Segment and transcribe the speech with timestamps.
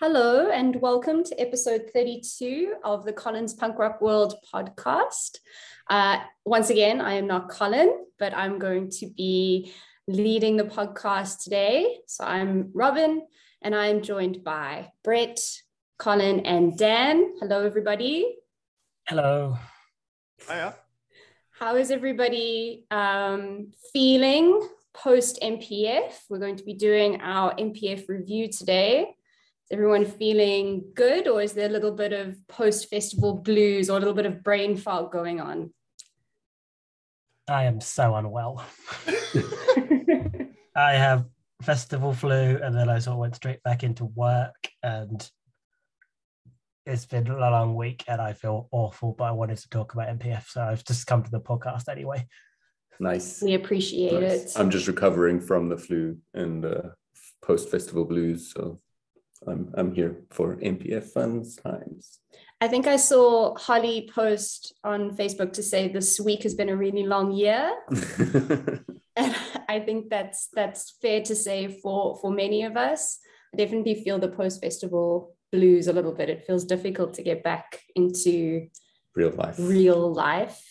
[0.00, 5.38] Hello, and welcome to episode 32 of the Colin's Punk Rock World podcast.
[5.90, 9.72] Uh, once again, I am not Colin, but I'm going to be
[10.06, 11.98] leading the podcast today.
[12.06, 13.22] So I'm Robin,
[13.60, 15.40] and I'm joined by Brett,
[15.98, 17.34] Colin, and Dan.
[17.40, 18.36] Hello, everybody.
[19.08, 19.58] Hello.
[20.48, 20.76] Hiya.
[21.50, 26.12] How is everybody um, feeling post MPF?
[26.30, 29.16] We're going to be doing our MPF review today.
[29.70, 33.98] Is everyone feeling good, or is there a little bit of post festival blues or
[33.98, 35.74] a little bit of brain fog going on?
[37.46, 38.64] I am so unwell.
[40.74, 41.26] I have
[41.60, 45.30] festival flu, and then I sort of went straight back into work, and
[46.86, 49.12] it's been a long week, and I feel awful.
[49.18, 52.26] But I wanted to talk about MPF, so I've just come to the podcast anyway.
[53.00, 53.42] Nice.
[53.42, 54.56] we appreciate nice.
[54.56, 54.58] it.
[54.58, 56.82] I'm just recovering from the flu and uh,
[57.42, 58.80] post festival blues, so
[59.46, 62.18] I'm I'm here for MPF fun times.
[62.60, 66.76] I think I saw Holly post on Facebook to say this week has been a
[66.76, 67.72] really long year.
[69.18, 69.34] And
[69.68, 73.18] I think that's that's fair to say for for many of us.
[73.52, 76.28] I definitely feel the post festival blues a little bit.
[76.30, 78.68] It feels difficult to get back into
[79.16, 79.56] Real life.
[79.58, 80.62] real life.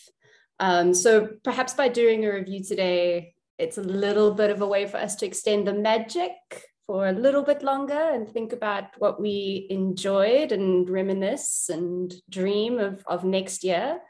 [0.60, 4.86] Um, so perhaps by doing a review today, it's a little bit of a way
[4.86, 6.32] for us to extend the magic
[6.88, 12.78] for a little bit longer and think about what we enjoyed and reminisce and dream
[12.78, 14.00] of, of next year.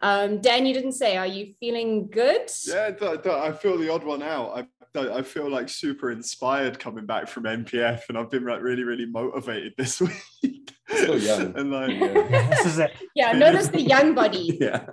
[0.00, 2.50] Um, Dan, you didn't say, are you feeling good?
[2.66, 4.50] Yeah, th- th- I feel the odd one out.
[4.58, 4.66] I
[4.98, 8.82] th- I feel like super inspired coming back from MPF, and I've been like really,
[8.82, 10.00] really motivated this
[10.42, 10.72] week.
[10.88, 11.56] So young.
[11.56, 12.90] and like, Yeah, this is it.
[13.14, 14.58] Yeah, notice the young body.
[14.60, 14.86] yeah.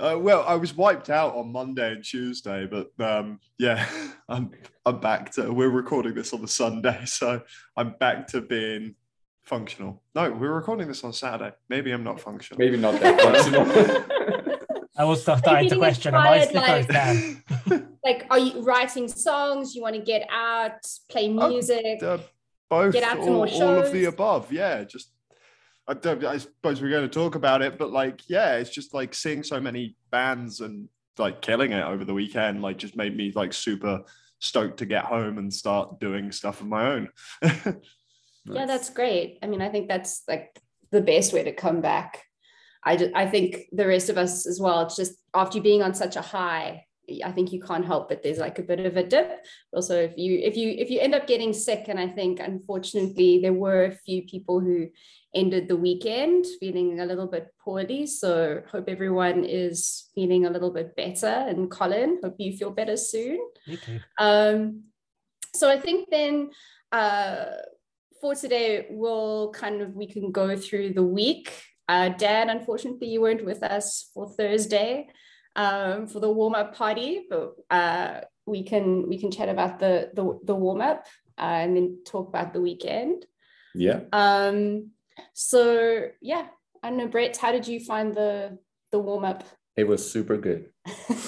[0.00, 3.86] Uh, well, I was wiped out on Monday and Tuesday, but um, yeah,
[4.28, 4.50] I'm
[4.86, 5.52] I'm back to.
[5.52, 7.42] We're recording this on the Sunday, so
[7.76, 8.94] I'm back to being
[9.42, 10.02] functional.
[10.14, 11.54] No, we're recording this on Saturday.
[11.68, 12.58] Maybe I'm not functional.
[12.58, 14.58] Maybe not that functional.
[14.96, 17.88] I was starting to feeling question: Am I inspired, still like- down?
[18.04, 19.74] Like, are you writing songs?
[19.76, 20.72] You want to get out,
[21.08, 22.02] play Oh, music?
[22.02, 22.18] uh,
[22.68, 25.10] both Get out to all, more all of the above yeah just
[25.88, 28.94] I, don't, I suppose we're going to talk about it but like yeah it's just
[28.94, 30.88] like seeing so many bands and
[31.18, 34.00] like killing it over the weekend like just made me like super
[34.40, 37.08] stoked to get home and start doing stuff of my own
[38.44, 39.38] Yeah, that's great.
[39.42, 40.58] I mean, I think that's like
[40.90, 42.24] the best way to come back.
[42.84, 45.82] I, ju- I think the rest of us as well, it's just after you being
[45.82, 46.86] on such a high,
[47.24, 49.44] I think you can't help but there's like a bit of a dip.
[49.72, 53.40] Also, if you if you if you end up getting sick, and I think unfortunately
[53.40, 54.88] there were a few people who
[55.34, 58.06] ended the weekend feeling a little bit poorly.
[58.06, 61.26] So hope everyone is feeling a little bit better.
[61.26, 63.38] And Colin, hope you feel better soon.
[63.66, 64.00] Me too.
[64.18, 64.84] Um,
[65.54, 66.50] so I think then
[66.90, 67.46] uh,
[68.20, 71.52] for today, we'll kind of we can go through the week.
[71.88, 75.08] Uh, Dan, unfortunately, you weren't with us for Thursday
[75.56, 80.10] um, for the warm up party, but uh, we can we can chat about the
[80.14, 81.06] the, the warm up
[81.38, 83.26] uh, and then talk about the weekend.
[83.74, 84.00] Yeah.
[84.12, 84.90] Um,
[85.32, 86.46] so yeah,
[86.82, 88.58] I don't know, Brett, how did you find the
[88.90, 89.44] the warm up?
[89.76, 90.70] It was super good.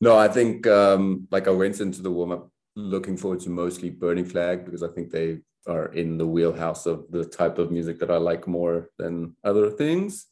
[0.00, 3.90] No, I think um, like I went into the warm up looking forward to mostly
[3.90, 7.98] Burning Flag because I think they are in the wheelhouse of the type of music
[7.98, 10.26] that I like more than other things.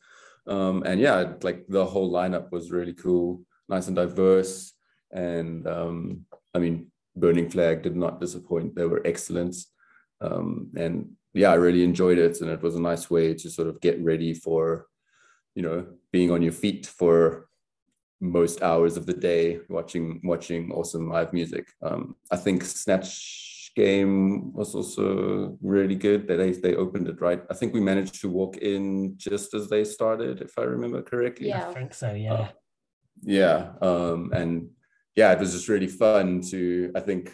[0.47, 4.73] Um, and yeah, like the whole lineup was really cool, nice and diverse.
[5.11, 8.77] And um, I mean, Burning Flag did not disappoint.
[8.77, 9.57] They were excellent.
[10.21, 12.41] Um, and yeah, I really enjoyed it.
[12.41, 14.87] And it was a nice way to sort of get ready for,
[15.55, 17.49] you know, being on your feet for
[18.21, 21.69] most hours of the day watching watching awesome live music.
[21.83, 26.27] Um, I think Snatch Game was also really good.
[26.27, 27.43] They they opened it right.
[27.51, 31.49] I think we managed to walk in just as they started, if I remember correctly.
[31.49, 31.69] Yeah.
[31.69, 32.15] I think so.
[32.15, 32.49] Yeah.
[33.23, 33.73] Yeah.
[33.83, 34.71] Um, and
[35.15, 36.93] yeah, it was just really fun to.
[36.95, 37.33] I think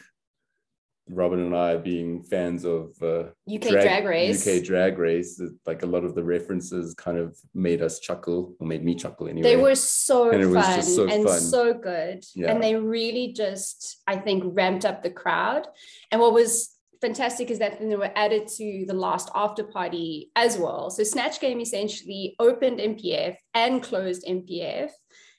[1.08, 4.46] Robin and I, being fans of uh, UK Drag Race.
[4.46, 8.66] UK Drag Race, like a lot of the references kind of made us chuckle, or
[8.66, 9.42] made me chuckle anyway.
[9.42, 11.40] They were so And fun so and fun.
[11.40, 12.24] so good.
[12.34, 12.50] Yeah.
[12.52, 15.66] And they really just, I think, ramped up the crowd.
[16.10, 20.30] And what was fantastic is that then they were added to the last after party
[20.36, 20.88] as well.
[20.88, 24.90] So Snatch Game essentially opened MPF and closed MPF.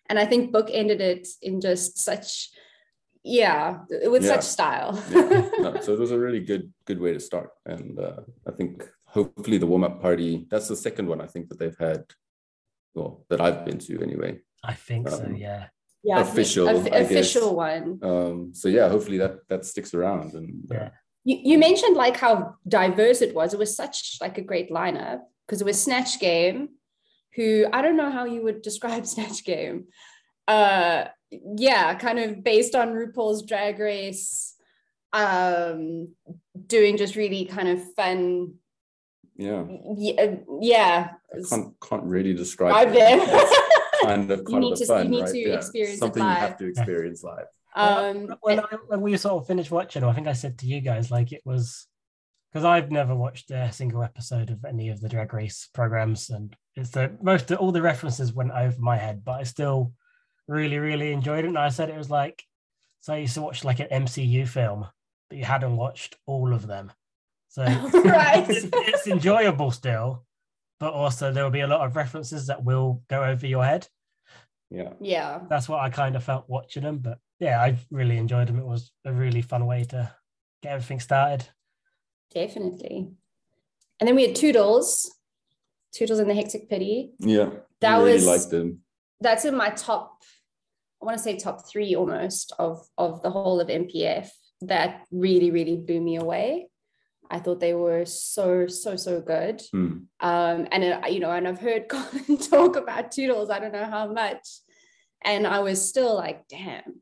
[0.09, 2.49] And I think Book ended it in just such,
[3.23, 3.79] yeah,
[4.13, 4.33] with Yeah.
[4.35, 5.01] such style.
[5.11, 5.49] yeah.
[5.59, 8.83] No, so it was a really good good way to start and uh, i think
[9.05, 12.03] hopefully the warm-up party that's the second one i think that they've had
[12.95, 15.23] well that i've been to anyway I think so.
[15.25, 15.67] Um, Yeah.
[16.03, 17.11] yeah, Official, of- I guess.
[17.11, 17.99] official one.
[18.01, 20.89] um, so yeah hopefully that that sticks around and uh, Yeah.
[21.25, 23.53] You, you mentioned like how diverse it was.
[23.53, 26.59] It was such like a great lineup because it was Snatch Game,
[27.35, 29.77] who I don't know how you would describe Snatch Game.
[30.47, 31.05] Uh,
[31.57, 34.55] yeah, kind of based on RuPaul's Drag Race,
[35.13, 36.09] um,
[36.67, 38.55] doing just really kind of fun.
[39.35, 39.65] Yeah.
[39.97, 41.09] Yeah, yeah.
[41.33, 43.63] I can't, can't really describe it.
[44.03, 45.33] kind of kind of the fun, right?
[45.33, 45.61] yeah.
[45.95, 47.45] Something you have to experience live.
[47.75, 50.79] Um, when, I, when we sort of finished watching, I think I said to you
[50.79, 51.87] guys like it was
[52.51, 56.55] because I've never watched a single episode of any of the Drag Race programs, and
[56.75, 59.93] it's the most all the references went over my head, but I still
[60.47, 61.47] really really enjoyed it.
[61.47, 62.43] And I said it was like
[63.03, 64.87] so I used to watch like an MCU film,
[65.29, 66.91] but you hadn't watched all of them,
[67.49, 67.63] so
[68.05, 68.49] right.
[68.49, 70.23] it's, it's enjoyable still,
[70.79, 73.87] but also there will be a lot of references that will go over your head.
[74.69, 78.47] Yeah, yeah, that's what I kind of felt watching them, but yeah, I really enjoyed
[78.47, 78.57] them.
[78.57, 80.09] It was a really fun way to
[80.61, 81.45] get everything started.
[82.33, 83.09] Definitely.
[83.99, 85.13] And then we had Toodles,
[85.91, 87.11] Toodles and the Hectic Pity.
[87.19, 87.49] Yeah,
[87.81, 88.82] that really was liked them.
[89.23, 90.21] That's in my top.
[91.01, 94.29] I want to say top three almost of of the whole of MPF.
[94.61, 96.67] That really really blew me away.
[97.31, 99.61] I thought they were so so so good.
[99.73, 100.05] Mm.
[100.19, 103.49] Um, and uh, you know, and I've heard Colin talk about Toodles.
[103.49, 104.47] I don't know how much,
[105.23, 107.01] and I was still like, damn,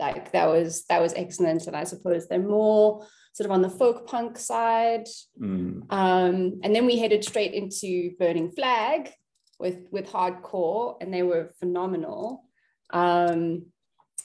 [0.00, 3.70] like that was that was excellent and i suppose they're more sort of on the
[3.70, 5.06] folk punk side
[5.40, 5.82] mm.
[5.92, 9.12] um, and then we headed straight into burning flag
[9.60, 12.44] with with hardcore and they were phenomenal
[12.92, 13.66] um,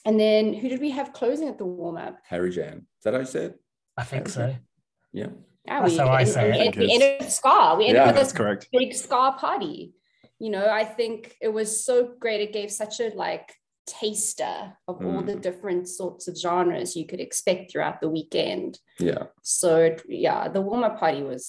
[0.04, 3.26] and then who did we have closing at the warm-up Harijan is that how you
[3.26, 3.54] said
[3.96, 4.54] i think so
[5.12, 5.28] yeah
[5.66, 6.76] yeah, that's we, how I and, say and, it.
[6.78, 7.74] we ended with ska.
[7.76, 8.68] We ended Yeah, with That's a correct.
[8.72, 9.94] big ska party.
[10.38, 12.40] You know, I think it was so great.
[12.40, 13.48] It gave such a like
[14.00, 14.56] taster
[14.86, 15.26] of all Mm.
[15.30, 18.78] the different sorts of genres you could expect throughout the weekend.
[19.08, 21.44] yeah So it, yeah, the warm up party was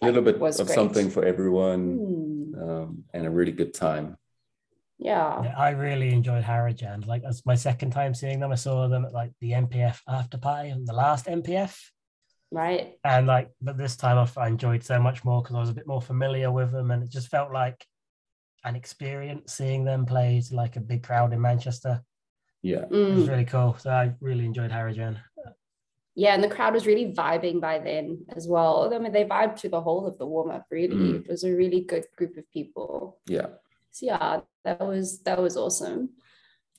[0.00, 0.74] a little bit was of great.
[0.80, 2.21] something for everyone Hmm,
[2.62, 4.16] um, and a really good time
[4.98, 5.42] yeah.
[5.42, 7.06] Yeah, I really enjoyed Harijan.
[7.08, 8.52] Like that's my second time seeing them.
[8.52, 11.76] I saw them at like the MPF after party and the last MPF.
[12.52, 12.94] right.
[13.02, 15.74] And like, but this time I I enjoyed so much more because I was a
[15.74, 17.84] bit more familiar with them, and it just felt like
[18.64, 21.94] an experience seeing them play to like a big crowd in Manchester.
[22.62, 23.28] yeah It was Mm.
[23.32, 23.74] really cool.
[23.78, 25.16] So I really enjoyed Harijan.
[26.14, 28.92] Yeah, and the crowd was really vibing by then as well.
[28.94, 30.66] I mean, they vibed through the whole of the warm up.
[30.70, 31.24] Really, Mm.
[31.24, 33.18] it was a really good group of people.
[33.26, 33.46] yeah
[33.92, 36.10] So yeah, that was that was awesome.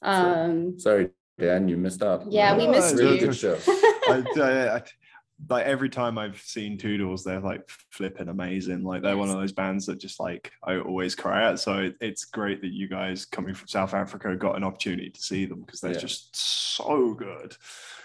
[0.01, 1.09] Um, sorry
[1.39, 3.25] dan you missed out Yeah, we No, missed really you.
[3.27, 4.83] good show I, I, I-
[5.50, 8.83] like every time I've seen Toodles, they're like flipping amazing.
[8.83, 11.59] Like they're one of those bands that just like I always cry at.
[11.59, 15.21] So it, it's great that you guys coming from South Africa got an opportunity to
[15.21, 15.97] see them because they're Yeah.
[16.00, 17.57] just so good.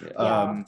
[0.02, 0.12] Yeah.
[0.14, 0.66] Um,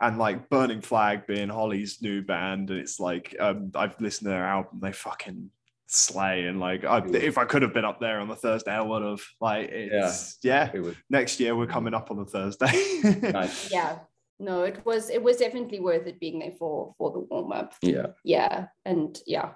[0.00, 4.30] and like Burning Flag being Holly's new band, and it's like um, I've listened to
[4.30, 5.50] their album, they fucking
[5.86, 6.44] slay.
[6.46, 9.02] And like I, if I could have been up there on the Thursday, I would
[9.02, 9.20] have.
[9.40, 10.70] Like it's yeah.
[10.72, 12.72] it was Next year we're coming up on the Thursday.
[13.32, 13.98] nice yeah,
[14.38, 17.74] no, it was it was definitely worth it being there for for the warm up.
[17.82, 19.50] yeah Yeah, and yeah,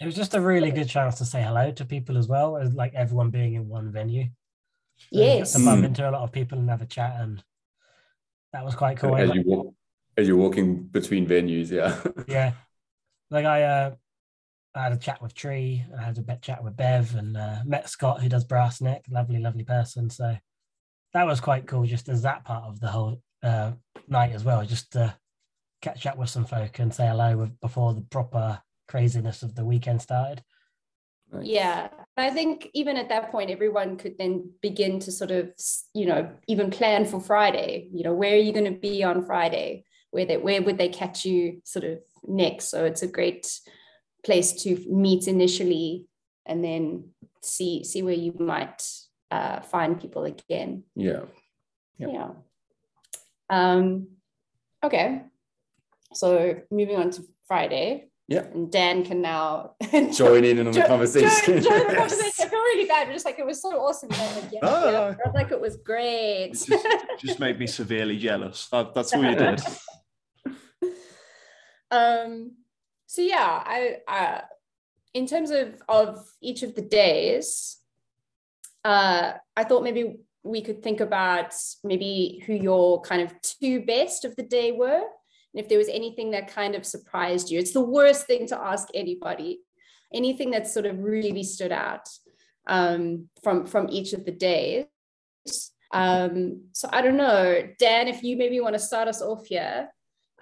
[0.00, 2.72] It was just a really good chance to say hello to people as well, as
[2.74, 4.24] like everyone being in one venue.
[4.96, 5.86] So you get yes, to bump Mm.
[5.86, 7.42] into a lot of people and have a chat, and
[8.52, 9.16] that was quite cool.
[9.16, 9.74] As you walk
[10.16, 12.52] as you're walking between venues yeah yeah,
[13.30, 13.94] like I, uh,
[14.74, 17.58] I had a chat with Tree, I had a bit chat with Bev, and uh,
[17.64, 20.10] met Scott who does Brass Neck, lovely, lovely person.
[20.10, 20.36] So
[21.14, 23.72] that was quite cool, just as that part of the whole uh,
[24.08, 25.14] night as well, just to
[25.82, 29.64] catch up with some folk and say hello with, before the proper craziness of the
[29.64, 30.42] weekend started.
[31.42, 31.88] Yeah.
[32.16, 35.52] I think even at that point, everyone could then begin to sort of
[35.94, 37.88] you know even plan for Friday.
[37.92, 39.84] You know, where are you going to be on Friday?
[40.10, 42.70] Where they where would they catch you sort of next?
[42.70, 43.60] So it's a great
[44.24, 46.06] place to meet initially,
[46.46, 47.10] and then
[47.42, 48.82] see see where you might
[49.30, 50.84] uh, find people again.
[50.96, 51.22] yeah
[51.98, 52.10] Yep.
[52.12, 52.30] Yeah.
[53.50, 54.08] Um,
[54.84, 55.22] okay.
[56.14, 59.72] So moving on to Friday, yeah and Dan can now
[60.12, 61.98] join in on the conversation Join, join the Yes.
[61.98, 62.46] conversation.
[62.46, 63.06] I feel really bad.
[63.06, 64.10] but Just like it was so awesome.
[64.12, 65.06] And like, yeah, No, yeah.
[65.08, 66.52] I felt like it was great.
[66.52, 66.86] Just,
[67.18, 68.68] just made me severely jealous.
[68.68, 69.60] That, that's all you did.
[71.90, 72.52] um.
[73.06, 74.40] So yeah, I uh,
[75.14, 77.78] in terms of of each of the days,
[78.84, 84.24] uh, I thought maybe we could think about maybe who your kind of two best
[84.26, 85.02] of the day were,
[85.54, 87.58] and if there was anything that kind of surprised you.
[87.58, 89.60] It's the worst thing to ask anybody.
[90.12, 92.08] Anything that sort of really stood out
[92.66, 94.86] um, from from each of the days.
[95.92, 99.88] Um, so I don't know, Dan, if you maybe want to start us off here,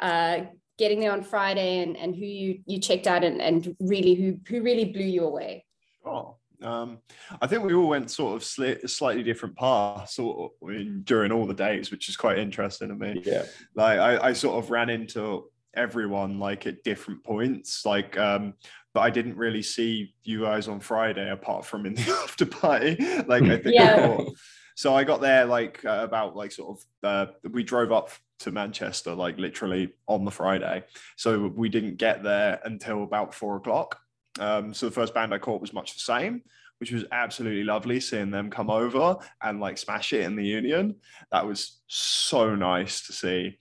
[0.00, 0.38] uh,
[0.78, 4.38] getting there on Friday and, and who you you checked out and, and really who
[4.48, 5.64] who really blew you away?
[6.04, 6.98] Oh, um,
[7.40, 11.32] I think we all went sort of sli- slightly different paths sort of in, during
[11.32, 13.22] all the days, which is quite interesting to me.
[13.24, 13.44] Yeah.
[13.74, 17.84] Like I, I sort of ran into everyone like at different points.
[17.84, 18.54] Like um,
[18.94, 22.96] but I didn't really see you guys on Friday apart from in the after party.
[23.26, 23.94] Like I think Yeah.
[23.94, 24.34] I thought-
[24.78, 28.10] so I got there like uh, about like sort of uh, we drove up
[28.40, 30.84] to Manchester like literally on the Friday,
[31.16, 33.98] so we didn't get there until about four o'clock.
[34.38, 36.42] Um, so the first band I caught was much the same,
[36.78, 40.96] which was absolutely lovely seeing them come over and like smash it in the Union.
[41.32, 43.58] That was so nice to see,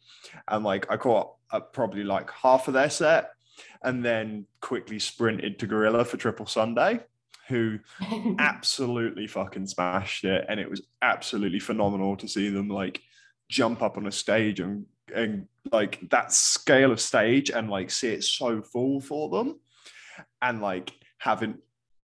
[0.48, 3.32] and like I caught uh, probably like half of their set,
[3.84, 7.00] and then quickly sprinted to Gorilla for Triple Sunday,
[7.48, 7.80] who
[8.40, 10.46] absolutely fucking smashed it.
[10.50, 13.02] And it was absolutely phenomenal to see them like
[13.48, 18.10] jump up on a stage and and like that scale of stage and like see
[18.10, 19.60] it so full for them
[20.42, 21.58] and like having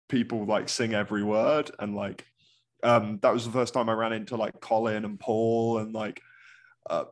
[0.08, 2.24] people like sing every word and like
[2.82, 6.20] um that was the first time I ran into like Colin and Paul and like
[6.88, 7.04] uh,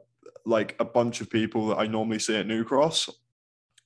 [0.44, 3.10] like a bunch of people that I normally see at New Cross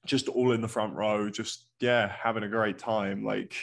[0.06, 3.54] just all in the front row just yeah having a great time like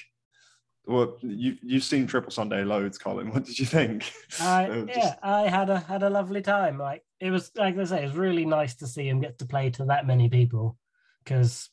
[0.88, 3.30] well, you you've seen Triple Sunday loads, Colin.
[3.34, 4.10] What did you think?
[4.40, 6.80] I, It yeah, just- I had a had a lovely time.
[6.80, 9.46] Like it was, like I say, it was really nice to see him get to
[9.46, 10.78] play to that many people
[11.24, 11.70] because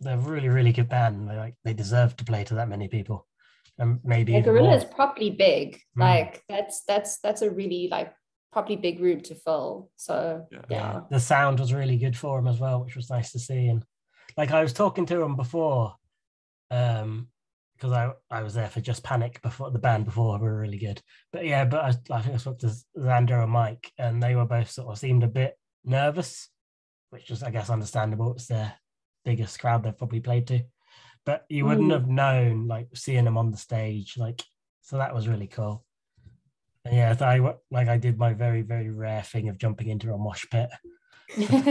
[0.00, 1.28] they're a really, really good band.
[1.28, 3.26] They like they deserve to play to that many people,
[3.78, 5.80] and maybe Yeah, Gorilla is properly big.
[5.96, 6.00] Mm.
[6.00, 8.12] Like that's that's that's a really like
[8.52, 9.90] properly big room to fill.
[9.96, 10.60] So Yeah.
[10.68, 11.00] yeah.
[11.10, 13.68] the sound was really good for him as well, which was nice to see.
[13.68, 13.84] And
[14.36, 15.94] like I was talking to him before,
[16.70, 17.28] um,
[17.76, 20.78] because I I was there for Just Panic before the band before we were really
[20.78, 21.02] good.
[21.32, 24.46] But yeah, but I, I think I spoke to Xander and Mike, and they were
[24.46, 26.48] both sort of seemed a bit nervous,
[27.10, 28.34] which was I guess understandable.
[28.34, 28.74] It's their
[29.28, 30.58] biggest crowd they've probably played to.
[31.26, 31.98] But you wouldn't Mm.
[31.98, 34.40] have known like seeing them on the stage, like
[34.80, 35.84] so that was really cool.
[36.84, 37.36] And yeah, so I
[37.70, 40.70] like I did my very very rare thing of jumping into a mosh pit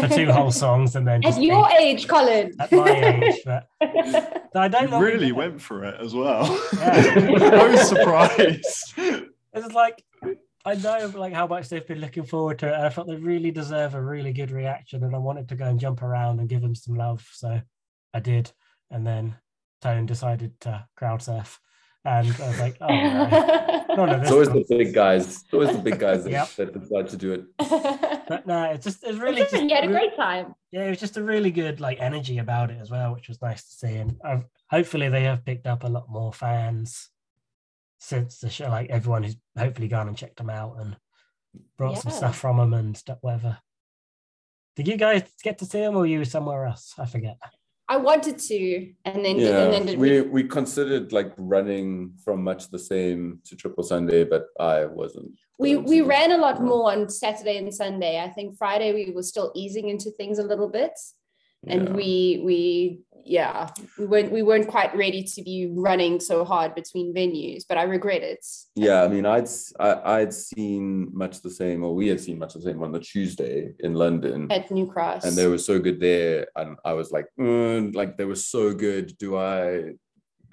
[0.02, 2.54] for two whole songs and then At your ate age, Colin.
[2.60, 3.42] at my age.
[3.44, 3.64] But
[4.56, 6.46] I don't You really went for it as well.
[6.78, 6.94] Yeah.
[7.64, 8.94] I was surprised.
[9.54, 10.04] It's like
[10.68, 12.74] I know like how much they've been looking forward to it.
[12.74, 15.66] And I felt they really deserve a really good reaction, and I wanted to go
[15.66, 17.26] and jump around and give them some love.
[17.34, 17.62] So
[18.14, 18.52] I did,
[18.92, 19.36] and then
[19.82, 21.60] Tone decided to crowd surf,
[22.04, 23.84] and I was like, oh no.
[23.98, 25.26] None of It's this always the big guys.
[25.28, 26.50] It's always the big guys that, Yep.
[26.58, 27.44] that decide to do it.
[28.28, 30.54] But no, it's just it's really just you had a great time.
[30.72, 33.42] yeah, it was just a really good like energy about it as well, which was
[33.42, 33.96] nice to see.
[33.96, 37.10] And I've, hopefully they have picked up a lot more fans
[37.98, 38.70] since the show.
[38.70, 40.96] Like everyone who's hopefully gone and checked them out and
[41.78, 43.58] brought some stuff from them and stuff, whatever.
[44.76, 46.94] Did you guys get to see them or you somewhere else?
[46.98, 47.38] I forget.
[47.90, 52.44] I wanted to, and then Yeah, and then did we we considered like running from
[52.44, 55.32] much the same to Triple Sunday, but I wasn't.
[55.58, 58.20] we we ran a lot more on Saturday and Sunday.
[58.22, 60.92] I think Friday we were still easing into things a little bit,
[61.70, 61.94] and Yeah.
[61.94, 63.70] we we yeah
[64.00, 67.64] we weren't we weren't quite ready to be running so hard between venues.
[67.68, 68.46] But I regret it.
[68.76, 72.62] Yeah, I mean, I'd I'd seen much the same, or we had seen much the
[72.62, 75.26] same on the Tuesday in London, at New Cross.
[75.26, 78.74] and they were so good there, and I was like, "Mm," like they were so
[78.74, 79.18] good.
[79.18, 79.92] Do I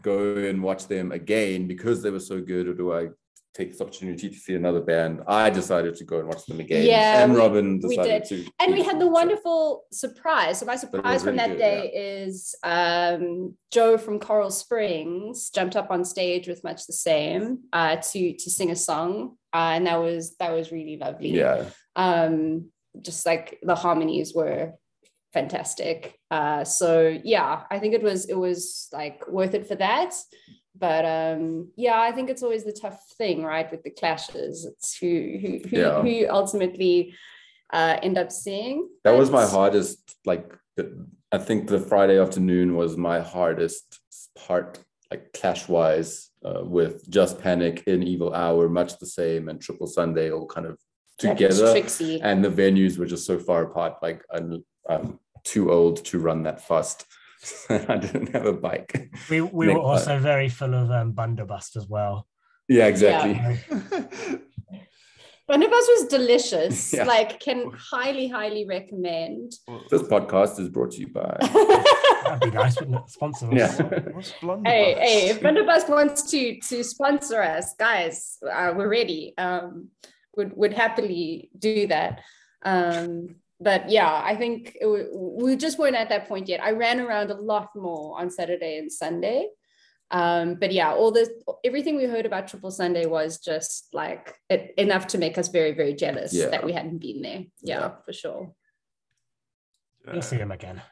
[0.02, 3.08] go and watch them again because they were so good, or do I
[3.54, 5.22] take this opportunity to see another band?
[5.26, 6.84] I decided to go and watch them again.
[6.84, 8.44] Yeah, and we- Robin we decided did.
[8.44, 8.50] to.
[8.60, 10.58] and we had the wonderful surprise.
[10.58, 15.76] So my surprise from really that good, day is um, Joe from Coral Springs jumped
[15.76, 19.86] up on stage with much the same uh, to to sing a song, uh, and
[19.86, 21.30] that was that was really lovely.
[21.30, 22.70] Yeah, um,
[23.00, 24.72] just like the harmonies were
[25.32, 26.18] fantastic.
[26.30, 30.14] Uh, so yeah, I think it was it was like worth it for that.
[30.76, 34.64] But um, yeah, I think it's always the tough thing, right, with the clashes.
[34.64, 36.02] It's who who who, Yeah.
[36.02, 37.14] who you ultimately
[37.72, 38.88] uh, end up seeing.
[39.04, 40.16] that was my hardest.
[40.24, 40.52] Like,
[41.32, 44.00] I think the Friday afternoon was my hardest
[44.36, 44.78] part,
[45.10, 49.86] like clash wise, uh, with Just Panic in Evil Hour, much the same, and Triple
[49.86, 50.78] Sunday all kind of
[51.18, 51.66] together.
[52.22, 53.94] And the venues were just so far apart.
[54.02, 57.06] Like I'm, I'm too old to run that fast.
[57.70, 59.10] I didn't have a bike.
[59.30, 62.26] We we Nick, were also very full of um, Bundobust as well.
[62.68, 63.34] Yeah, exactly.
[65.48, 66.94] Bundobust was delicious.
[66.94, 67.04] Yeah.
[67.04, 69.52] Like, can highly, highly recommend.
[69.90, 71.36] This podcast is brought to you by.
[72.24, 73.10] That'd be nice, wouldn't it?
[73.10, 73.52] Sponsor us.
[73.52, 73.82] Yeah.
[74.12, 74.72] What's blunderbuss?
[74.72, 79.34] hey, hey, if Bundobust wants to to sponsor us, guys, uh, we're ready.
[79.36, 79.88] Um,
[80.36, 82.22] would would happily do that.
[82.64, 86.62] Um, but yeah, I think it, we just weren't at that point yet.
[86.62, 89.48] I ran around a lot more on Saturday and Sunday.
[90.10, 91.30] Um, but yeah, all this,
[91.64, 95.72] everything we heard about Triple Sunday was just like it, enough to make us very,
[95.72, 96.48] very jealous Yeah.
[96.48, 97.44] that we hadn't been there.
[97.62, 97.90] Yeah, Yeah.
[98.04, 98.52] for sure.
[100.12, 100.82] You'll see him again.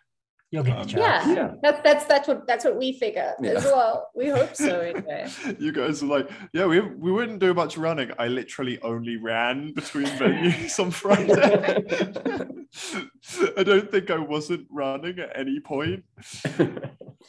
[0.53, 1.27] You'll get Um, a chance.
[1.27, 1.55] Yeah, Yeah.
[1.63, 4.11] that's that's that's what that's what we figure as well.
[4.15, 5.27] We hope so anyway.
[5.59, 8.11] you guys are like, yeah, we we wouldn't do much running.
[8.19, 12.53] I literally only ran between venues on Friday.
[13.57, 16.05] I don't think I wasn't running at any point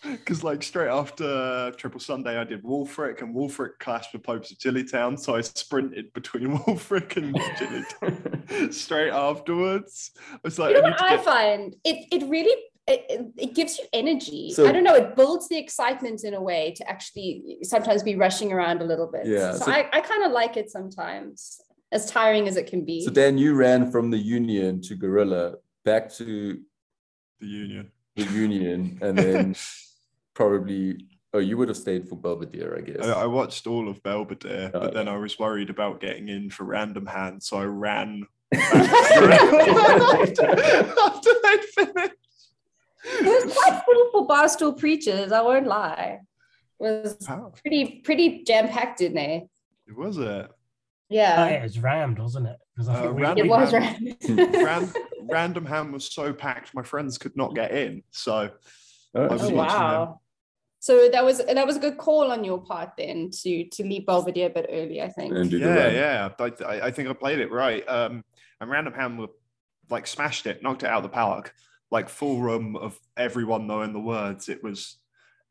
[0.03, 4.57] because, like, straight after Triple Sunday, I did Wolfrik, and Wolfrik clashed with Popes of
[4.57, 10.11] Chillitown, so I sprinted between Wolfrik and Chillitown straight afterwards.
[10.33, 11.75] I was like, You know I need what to I get find?
[11.85, 12.55] It it really
[12.87, 14.51] it, it, it gives you energy.
[14.51, 18.15] So- I don't know, it builds the excitement in a way to actually sometimes be
[18.15, 19.25] rushing around a little bit.
[19.25, 21.61] Yeah, So, so- I, I kind of like it sometimes,
[21.91, 23.03] as tiring as it can be.
[23.05, 26.59] so Dan, you ran from the Union to Gorilla back to
[27.39, 27.91] the Union.
[28.15, 29.55] the Union, and then
[30.33, 33.05] probably oh, you would have stayed for Belvedere, I guess.
[33.07, 36.49] I, I watched all of Belvedere, Oh, but then I was worried about getting in
[36.51, 38.23] for Random Hands, so I ran
[38.53, 42.13] After after they'd finished.
[43.05, 46.19] It was quite full for Barstool preachers, I won't lie.
[46.79, 49.41] It was Wow, pretty pretty jam packed in there.
[49.87, 50.23] It was it?
[50.25, 50.47] Oh,
[51.09, 52.57] Yeah, yeah, it was rammed, wasn't it?
[52.75, 54.17] Because I Uh, think we, it was rammed.
[54.29, 54.63] right.
[54.63, 54.93] Ran,
[55.29, 58.03] Random Hand was so packed, my friends could not get in.
[58.11, 58.49] So
[59.15, 60.19] Oh, I was Oh watching wow.
[60.79, 64.05] So that was that was a good call on your part then to to leave
[64.05, 65.33] Belvedere a bit early, I think.
[65.33, 67.87] and do the yeah, yeah, I, I- I think I played it right.
[67.87, 68.23] Um,
[68.59, 69.27] and Random Hand were
[69.89, 71.53] like smashed it, knocked it out of the park,
[71.93, 74.49] like full room of everyone knowing the words.
[74.49, 74.97] It was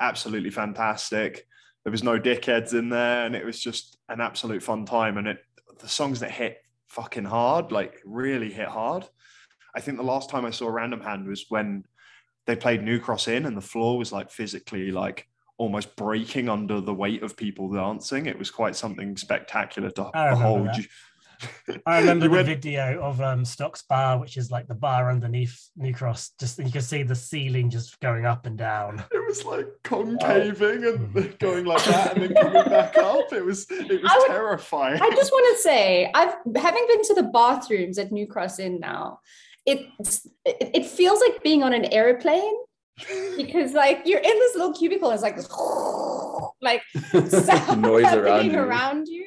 [0.01, 1.47] absolutely fantastic.
[1.85, 5.19] There was no dickheads in there, and it was just an absolute fun time.
[5.19, 5.39] And it
[5.79, 6.59] the songs that hit
[6.89, 9.09] fucking hard, like really hit hard.
[9.75, 11.85] I think the last time I saw Random Hand was when
[12.47, 15.29] they played New Cross in, and the floor was like physically like
[15.59, 18.27] almost breaking under the weight of people dancing.
[18.27, 20.67] It was quite something spectacular to behold.
[20.67, 20.87] that.
[21.69, 25.11] You- I remember the went- video of um, Stocks Bar, which is like the bar
[25.11, 26.33] underneath New Cross.
[26.39, 29.03] Just you can see the ceiling just going up and down.
[29.13, 31.17] It was like concaving Mm.
[31.17, 33.33] and going like that and then coming back up.
[33.33, 35.01] It was it was I would- terrifying.
[35.03, 38.79] I just want to say, I've having been to the bathrooms at New Cross Inn
[38.81, 39.21] now,
[39.67, 42.55] it's it, it feels like being on an airplane
[43.37, 45.49] because like you're in this little cubicle and it's like this
[46.61, 46.83] like
[47.47, 48.59] sound noise around you.
[48.59, 49.27] around you.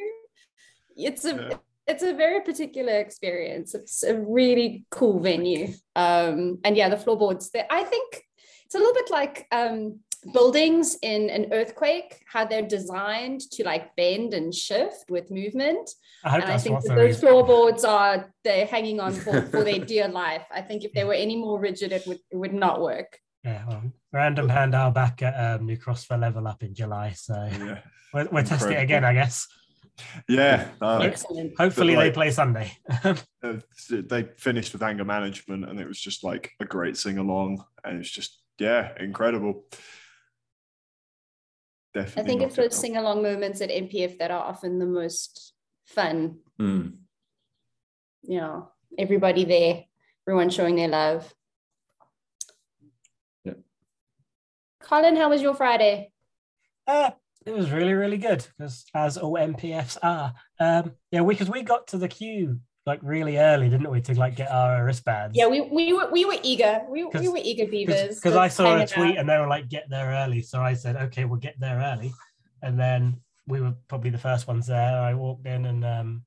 [0.97, 1.57] It's a Yeah.
[1.87, 3.75] It's a very particular experience.
[3.75, 5.73] It's a really cool venue.
[5.95, 7.67] Um, and yeah, the floorboards there.
[7.69, 8.23] I think
[8.65, 9.99] it's a little bit like um,
[10.33, 15.89] buildings in an earthquake, how they're designed to like bend and shift with movement.
[16.23, 19.13] I hope And I that's think what that there those floorboards are they're hanging on
[19.13, 20.45] for, for their dear life.
[20.51, 23.19] I think if they were any more rigid, it would it would not work.
[23.43, 27.11] Yeah, well, random hand are back at um, New Cross for level up in July,
[27.11, 27.77] so yeah,
[28.11, 29.47] we'll, we'll test it again, I guess.
[30.27, 30.69] Yeah.
[30.81, 31.57] uh, Excellent.
[31.57, 32.77] Hopefully, like- they play Sunday.
[33.03, 33.13] uh,
[33.89, 37.99] they finished with anger management, and it was just like a great sing along, and
[37.99, 39.65] it's just yeah, incredible.
[41.93, 42.21] Definitely.
[42.21, 45.53] I think it's knocked those sing along moments at MPF that are often the most
[45.85, 46.39] fun.
[46.59, 46.97] Mm.
[48.23, 49.85] You know, everybody there,
[50.27, 51.33] everyone showing their love.
[53.43, 53.53] Yeah.
[54.81, 56.11] Colin, how was your Friday?
[56.85, 57.11] Uh,
[57.45, 60.33] it was really, really good because as all MPFs are.
[60.59, 64.35] Um, yeah, because we got to the queue like really early, didn't we, to like
[64.35, 65.35] get our wristbands?
[65.37, 66.81] Yeah, we, we were we were eager.
[66.89, 68.15] We, we 'Cause- were eager beavers.
[68.15, 69.17] because I saw a tweet out.
[69.17, 72.13] and they were like, "Get there early," so I said, "Okay, we'll get there early,"
[72.61, 74.99] and then we were probably the first ones there.
[74.99, 76.23] I walked in and um,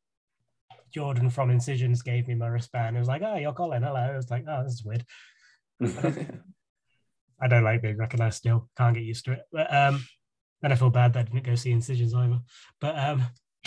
[0.92, 2.96] Jordan from Incisions gave me my wristband.
[2.96, 5.04] It was like, "Oh, you're Colin, hello." I was like, "Oh, this is weird."
[7.40, 8.68] I don't like being recognized still.
[8.76, 9.42] Can't get used to it.
[9.52, 10.04] But um,
[10.62, 12.40] then I feel bad that I didn't go see Incisions either.
[12.80, 13.22] But um,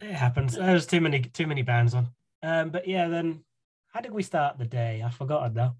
[0.00, 0.54] it happens.
[0.56, 2.08] There's too many too many bands on.
[2.42, 3.44] Um, but yeah, then
[3.92, 5.02] how did we start the day?
[5.04, 5.76] I've forgotten now.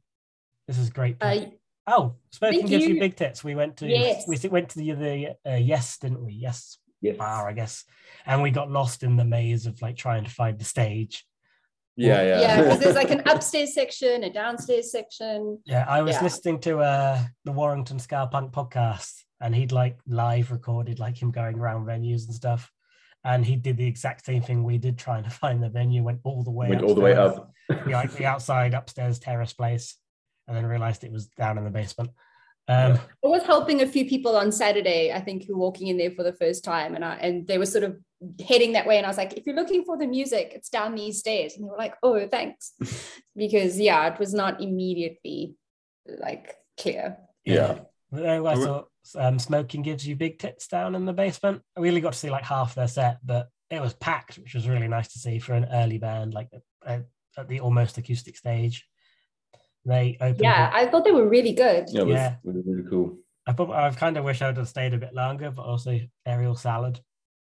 [0.67, 1.17] This is great.
[1.21, 1.47] Uh,
[1.87, 3.43] oh, smoking think gives you you- big tits.
[3.43, 4.27] We went to Yes.
[4.29, 6.33] we went to the the uh, yes, didn't we?
[6.35, 7.17] Yes Yes.
[7.17, 7.85] bar, I guess.
[8.27, 11.25] And we got lost in the maze of like trying to find the stage.
[11.97, 12.41] Yeah, yeah.
[12.41, 15.59] yeah, because there's like an upstairs section, a downstairs section.
[15.67, 16.23] Yeah, I was Yeah.
[16.23, 21.31] listening to uh the Warrington Ska Punk podcast, and he'd like live recorded like him
[21.31, 22.71] going around venues and stuff.
[23.23, 26.03] And he did the exact same thing we did, trying to find the venue.
[26.03, 27.53] Went all the way Went all the way up.
[27.69, 29.97] the, like the outside upstairs terrace place,
[30.49, 32.11] and then realized it was down in the basement.
[32.69, 35.99] Um, I was helping a few people on Saturday, I think, who were walking in
[35.99, 37.99] there for the first time, and I and they were sort of
[38.47, 40.95] heading that way and I was like, if you're looking for the music, it's down
[40.95, 41.55] these stairs.
[41.55, 42.73] And they were like, oh, thanks.
[43.37, 45.55] because yeah, it was not immediately
[46.07, 47.17] like clear.
[47.45, 47.81] Yeah.
[48.13, 48.43] yeah.
[48.43, 48.85] I saw
[49.17, 51.63] um, Smoking Gives You Big Tits down in the basement.
[51.77, 54.69] I really got to see like half their set, but it was packed, which was
[54.69, 56.49] really nice to see for an early band, like
[56.85, 57.05] at,
[57.37, 58.87] at the almost acoustic stage.
[59.87, 60.43] They opened.
[60.43, 61.87] Yeah, I thought they were really good.
[61.89, 62.35] Yeah, it was, yeah.
[62.45, 63.19] It was really cool.
[63.47, 66.55] I, I kind of wish I would have stayed a bit longer, but also Aerial
[66.55, 67.01] Salad.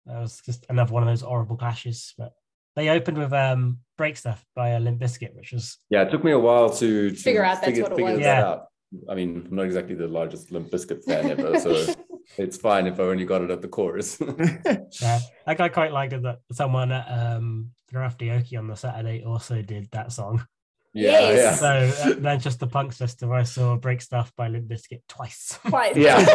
[0.09, 2.13] That was just another one of those horrible clashes.
[2.17, 2.33] But
[2.75, 6.01] they opened with um, Break Stuff by a Limp Bizkit, which was yeah.
[6.01, 8.19] It took me a while to, to figure out figure, that's what it was.
[8.19, 8.43] Yeah.
[8.43, 8.65] Out.
[9.07, 11.93] I mean, I'm not exactly the largest Limp Bizkit fan ever, so
[12.37, 14.19] it's fine if I only got it at the chorus.
[15.01, 19.89] yeah, I quite liked it that someone at um, Oki on the Saturday also did
[19.91, 20.45] that song.
[20.93, 21.61] Yeah, yes.
[21.61, 21.91] yeah.
[21.91, 25.59] So uh, then just the punk system, I saw Break Stuff by Limp Bizkit twice.
[25.67, 25.95] Twice.
[25.95, 26.25] yeah.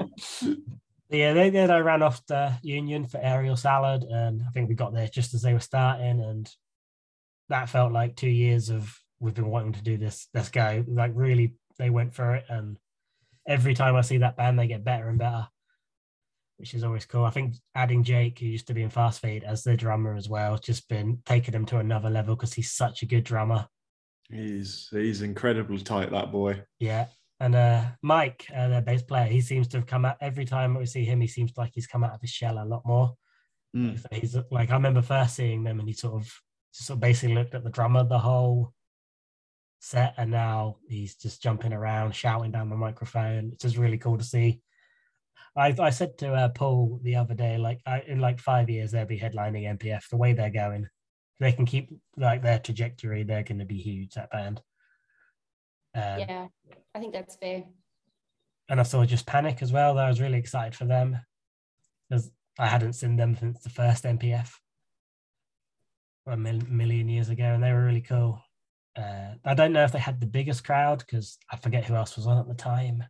[1.10, 1.70] yeah, they did.
[1.70, 5.34] I ran off the Union for Aerial Salad, and I think we got there just
[5.34, 6.50] as they were starting, and
[7.48, 10.28] that felt like two years of we've been wanting to do this.
[10.34, 10.84] Let's go.
[10.86, 12.78] Like really, they went for it, and
[13.46, 15.46] every time I see that band, they get better and better,
[16.56, 17.24] which is always cool.
[17.24, 20.58] I think adding Jake, who used to be in Fastfade, as the drummer as well,
[20.58, 23.66] just been taking him to another level because he's such a good drummer.
[24.30, 26.62] He's he's incredibly tight, that boy.
[26.78, 27.06] Yeah.
[27.40, 30.74] And uh, Mike, uh, the bass player, he seems to have come out every time
[30.74, 31.20] we see him.
[31.20, 33.14] He seems like he's come out of his shell a lot more.
[33.76, 34.00] Mm.
[34.00, 36.32] So he's like I remember first seeing them, and he sort of
[36.70, 38.72] sort of basically looked at the drummer the whole
[39.80, 43.50] set, and now he's just jumping around, shouting down the microphone.
[43.52, 44.60] It's just really cool to see.
[45.56, 48.90] I, I said to uh, Paul the other day, like I, in like five years
[48.90, 50.08] they'll be headlining MPF.
[50.08, 50.88] The way they're going,
[51.40, 53.22] they can keep like their trajectory.
[53.22, 54.14] They're going to be huge.
[54.14, 54.60] That band.
[55.94, 56.46] Um, yeah,
[56.94, 57.64] I think that's fair.
[58.68, 59.98] And I saw just Panic as well.
[59.98, 61.18] I was really excited for them
[62.08, 64.50] because I hadn't seen them since the first MPF
[66.26, 68.40] a million years ago, and they were really cool.
[68.96, 72.16] Uh, I don't know if they had the biggest crowd because I forget who else
[72.16, 73.04] was on at the time.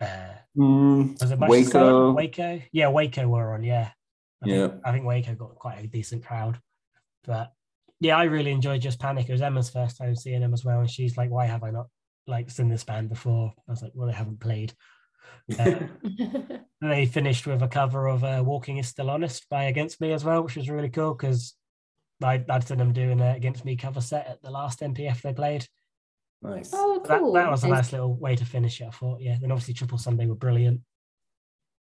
[0.00, 2.12] Uh, mm, was it Waco?
[2.12, 2.60] Waco?
[2.72, 3.64] Yeah, Waco were on.
[3.64, 3.90] Yeah,
[4.44, 4.68] I yeah.
[4.68, 6.60] Think, I think Waco got quite a decent crowd,
[7.24, 7.52] but
[8.00, 9.28] yeah, I really enjoyed Just Panic.
[9.28, 11.70] It was Emma's first time seeing him as well, and she's like, "Why have I
[11.70, 11.86] not
[12.26, 14.74] like seen this band before?" I was like, "Well, they haven't played."
[15.58, 15.80] Uh,
[16.80, 20.24] they finished with a cover of uh, "Walking Is Still Honest" by Against Me as
[20.24, 21.54] well, which was really cool because
[22.22, 25.32] I, I'd seen them doing an Against Me cover set at the last MPF they
[25.32, 25.66] played.
[26.42, 26.70] Nice.
[26.74, 27.32] Oh, cool.
[27.32, 28.88] That, that was a nice little way to finish it.
[28.88, 29.36] I thought, yeah.
[29.40, 30.82] Then obviously Triple Sunday were brilliant,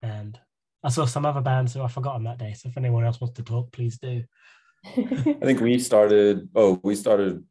[0.02, 0.40] and
[0.82, 2.54] I saw some other bands who I forgot on that day.
[2.54, 4.24] So if anyone else wants to talk, please do.
[4.98, 6.50] I think we started.
[6.56, 7.44] Oh, we started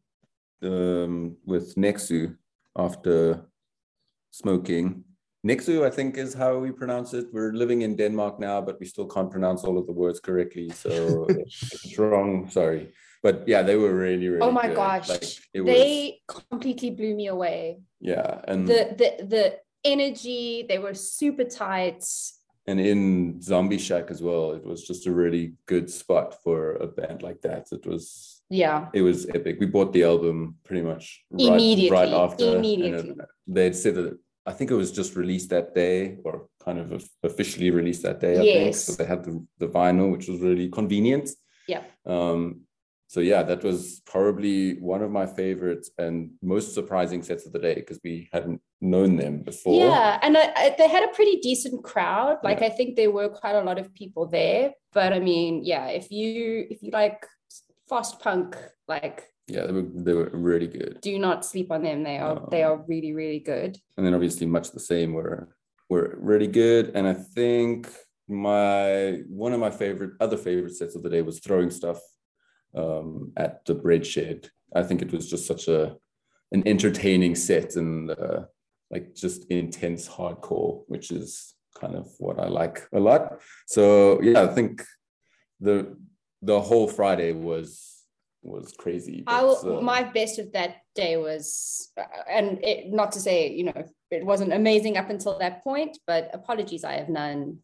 [0.62, 2.36] um, with Nexu
[2.76, 3.46] after
[4.30, 5.04] smoking.
[5.46, 7.26] Nexu, I think, is how we pronounce it.
[7.32, 10.70] We're living in Denmark now, but we still can't pronounce all of the words correctly.
[10.70, 12.92] So it's wrong, sorry.
[13.22, 14.42] But yeah, they were really, really.
[14.42, 14.76] Oh my good.
[14.76, 16.40] gosh, like, they was...
[16.50, 17.80] completely blew me away.
[18.00, 22.04] Yeah, and the the the energy, they were super tight.
[22.66, 26.86] And in Zombie Shack as well, it was just a really good spot for a
[26.86, 27.68] band like that.
[27.72, 29.58] It was yeah, it was epic.
[29.60, 32.56] We bought the album pretty much right, immediately, right after.
[32.56, 37.08] Immediately, they'd said that I think it was just released that day or kind of
[37.22, 38.38] officially released that day.
[38.38, 38.86] I yes.
[38.86, 39.02] think so.
[39.02, 41.30] They had the, the vinyl, which was really convenient.
[41.66, 41.82] Yeah.
[42.04, 42.62] Um,
[43.06, 47.58] so yeah, that was probably one of my favorites and most surprising sets of the
[47.58, 49.86] day because we hadn't known them before.
[49.86, 52.38] Yeah, and I, I, they had a pretty decent crowd.
[52.42, 52.66] Like yeah.
[52.66, 54.72] I think there were quite a lot of people there.
[54.92, 57.26] But I mean, yeah, if you if you like
[57.88, 58.56] fast punk,
[58.88, 60.98] like yeah, they were they were really good.
[61.02, 62.02] Do not sleep on them.
[62.02, 63.78] They are um, they are really really good.
[63.96, 65.54] And then obviously much the same were
[65.90, 66.92] were really good.
[66.94, 67.88] And I think
[68.28, 72.00] my one of my favorite other favorite sets of the day was throwing stuff
[72.74, 74.50] um, at the bread shed.
[74.74, 75.96] I think it was just such a
[76.52, 78.44] an entertaining set and uh,
[78.90, 83.40] like just intense hardcore, which is kind of what I like a lot.
[83.66, 84.82] So yeah, I think
[85.60, 85.96] the
[86.42, 87.94] the whole Friday was
[88.42, 89.24] was crazy.
[89.26, 93.50] I will, uh, my best of that day was, uh, and it, not to say
[93.50, 97.58] you know it wasn't amazing up until that point, but apologies, I have none.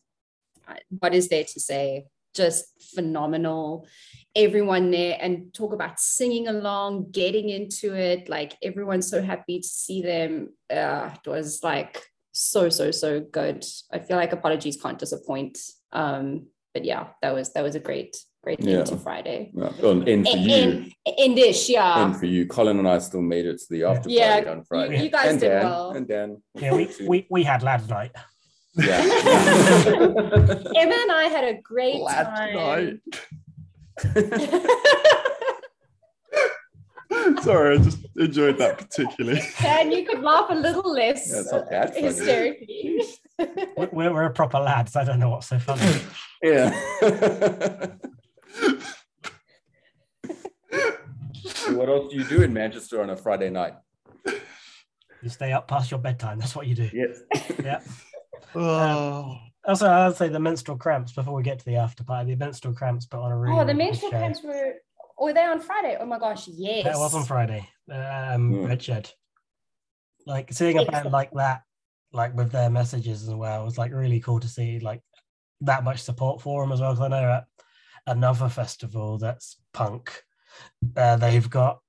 [1.00, 2.06] What is there to say?
[2.34, 2.64] Just
[2.94, 3.86] phenomenal.
[4.34, 8.28] Everyone there and talk about singing along, getting into it.
[8.28, 10.50] Like everyone's so happy to see them.
[10.68, 13.64] Uh, it was like so so so good.
[13.92, 15.58] I feel like apologies can't disappoint.
[15.92, 18.80] Um, but yeah, that was that was a great great yeah.
[18.80, 19.50] into Friday.
[19.54, 19.72] Yeah.
[19.82, 20.92] Well, in for you.
[21.04, 22.06] In, in dish, yeah.
[22.06, 22.46] In for you.
[22.46, 24.34] Colin and I still made it to the after yeah.
[24.34, 24.98] party on Friday.
[24.98, 25.90] You, you guys and did Dan, well.
[25.90, 26.42] And Dan.
[26.54, 28.12] Yeah, we, we, we had lads night.
[28.74, 28.98] Yeah.
[30.76, 32.54] Emma and I had a great Lad time.
[32.54, 33.00] night.
[37.42, 39.40] Sorry, I just enjoyed that particularly.
[39.64, 43.02] and you could laugh a little less Yeah, it's not that hysterically.
[43.38, 44.94] We- We're, we're a proper lads.
[44.96, 45.90] I don't know what's so funny.
[46.42, 46.70] yeah.
[51.44, 53.74] So what else do you do in Manchester on a Friday night?
[55.22, 56.38] You stay up past your bedtime.
[56.38, 56.88] That's what you do.
[56.92, 57.20] Yes.
[57.62, 57.80] Yeah.
[58.54, 62.30] Oh, Also, I'd say the menstrual cramps before we get to the after party.
[62.30, 63.58] The menstrual cramps put on a really.
[63.58, 64.18] oh, the menstrual show.
[64.18, 64.74] cramps were
[65.18, 65.96] were they on Friday?
[66.00, 66.84] Oh my gosh, yes.
[66.84, 67.68] That was on Friday.
[67.92, 68.62] Um.
[68.62, 69.10] Bread Shed.
[70.26, 71.62] Like seeing a band like that,
[72.12, 75.02] like with their messages as well, was like really cool to see like
[75.62, 76.92] that much support for them as well.
[76.92, 77.46] Because I know at
[78.06, 80.22] another festival that's punk,
[80.96, 81.80] uh, they've got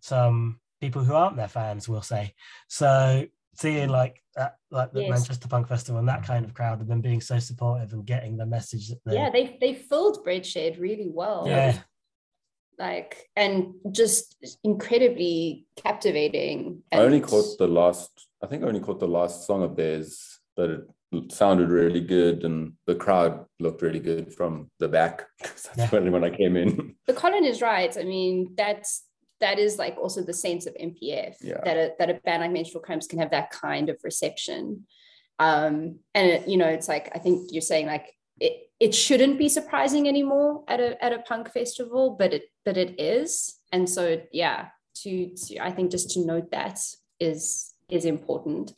[0.00, 2.34] some people who aren't their fans, we'll say.
[2.68, 5.10] So seeing like that, like the Yes.
[5.10, 8.36] Manchester Punk Festival and that kind of crowd, and them being so supportive and getting
[8.36, 11.44] the message that they, Yeah, they they filled Breadshed really well.
[11.46, 11.78] yeah,
[12.78, 16.82] Like and just incredibly captivating.
[16.92, 18.10] I only caught the last.
[18.42, 22.44] I think I only caught the last song of theirs, but it sounded really good,
[22.44, 25.26] and the crowd looked really good from the back.
[25.40, 25.72] 'cause Yeah.
[25.76, 26.96] That's when when I came in.
[27.06, 27.94] But Colin is right.
[27.96, 29.04] I mean, that's
[29.42, 31.60] that is like also the sense of MPF Yeah.
[31.64, 34.86] that a, that a band like Menstrual Cramps can have that kind of reception.
[35.38, 38.06] Um, and it, you know, it's like I think you're saying like
[38.40, 42.76] it it shouldn't be surprising anymore at a at a punk festival, but it but
[42.76, 43.58] it is.
[43.72, 44.68] And so yeah,
[45.02, 46.78] to to I think just to note that
[47.20, 48.72] is is important.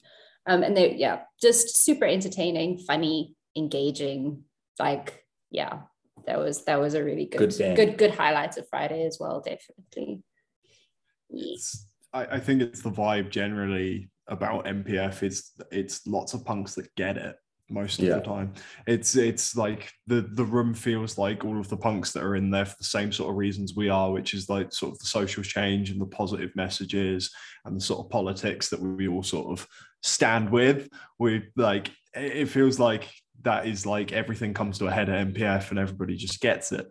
[0.46, 4.44] Um, and they yeah, just super entertaining, funny, engaging,
[4.78, 5.80] like yeah,
[6.26, 7.76] that was that was a really good Good band.
[7.76, 10.22] good good highlights of Friday as well, definitely.
[11.34, 11.54] Yes.
[11.54, 15.22] it's, I, I think it's the vibe generally about MPF.
[15.22, 17.36] It's it's lots of punks that get it
[17.70, 18.14] most of Yeah.
[18.16, 18.54] the time.
[18.86, 22.50] It's it's like the the room feels like all of the punks that are in
[22.50, 25.06] there for the same sort of reasons we are, which is like sort of the
[25.06, 27.30] social change and the positive messages
[27.64, 29.66] and the sort of politics that we all sort of
[30.02, 30.88] stand with.
[31.18, 33.08] We like it it feels like
[33.42, 36.86] that is like everything comes to a head at MPF and everybody just gets it.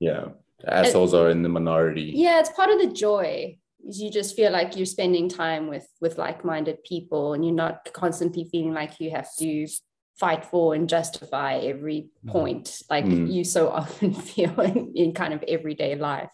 [0.00, 0.28] Yeah,
[0.66, 2.12] assholes are in the minority.
[2.14, 3.58] Yeah, it's part of the joy.
[3.86, 7.90] Is You just feel like you're spending time with with like-minded people, and you're not
[7.92, 9.66] constantly feeling like you have to
[10.18, 12.30] fight for and justify every Mm.
[12.32, 13.32] point, like Mm.
[13.32, 16.30] you so often feel in, in kind of everyday life.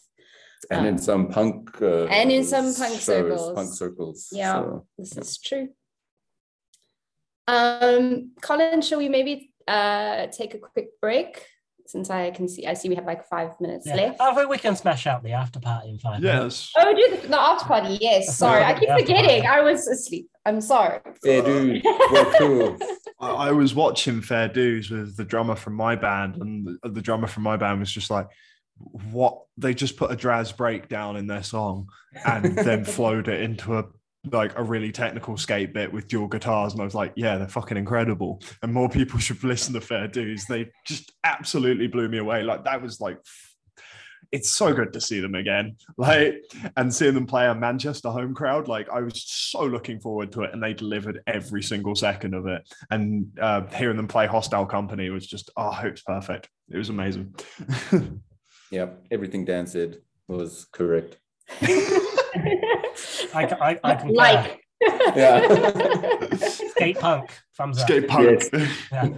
[0.70, 3.52] and in Um, some punk uh, and in some punk shows, circles.
[3.54, 4.28] punk circles.
[4.32, 4.54] Yeah.
[4.54, 5.20] so, This Yeah.
[5.20, 5.68] is true.
[7.46, 11.46] Um, Colin, shall we maybe uh take a quick break?
[11.86, 13.96] Since I can see, I see we have like five minutes yeah.
[13.96, 14.20] left.
[14.20, 16.72] I think we can smash out the after party in five minutes.
[16.74, 16.84] Yes.
[16.86, 17.98] Oh, do the, the after party.
[18.00, 18.36] Yes.
[18.36, 19.42] Sorry, I keep forgetting.
[19.42, 19.46] party.
[19.46, 20.30] I was asleep.
[20.46, 21.00] I'm sorry.
[21.22, 22.78] Fair dude, well, cool.
[23.20, 27.02] I I was watching Fair Dues with the drummer from my band, and the, the
[27.02, 28.28] drummer from my band was just like,
[29.10, 29.42] "What?
[29.56, 31.88] They just put a Draz breakdown in their song,
[32.26, 33.84] and then flowed it into a
[34.32, 37.48] like a really technical skate bit with dual guitars." And I was like, "Yeah, they're
[37.48, 40.44] fucking incredible." And more people should listen to Fair Dues.
[40.46, 42.42] They just absolutely blew me away.
[42.42, 43.18] Like that was like.
[44.32, 46.42] It's so good to see them again, like,
[46.76, 48.66] and seeing them play a Manchester home crowd.
[48.66, 52.48] Like, I was so looking forward to it, and they delivered every single second of
[52.48, 56.48] it and uh, hearing them play Hostile Company was just oh, it was perfect.
[56.68, 57.36] It was amazing.
[58.74, 61.18] Yeah, everything Dan said was correct.
[63.34, 64.60] I, I, I can like.
[65.16, 66.34] Yeah.
[66.36, 67.86] skate punk thumbs up.
[67.86, 68.42] Skate punk.
[68.92, 69.08] Yeah.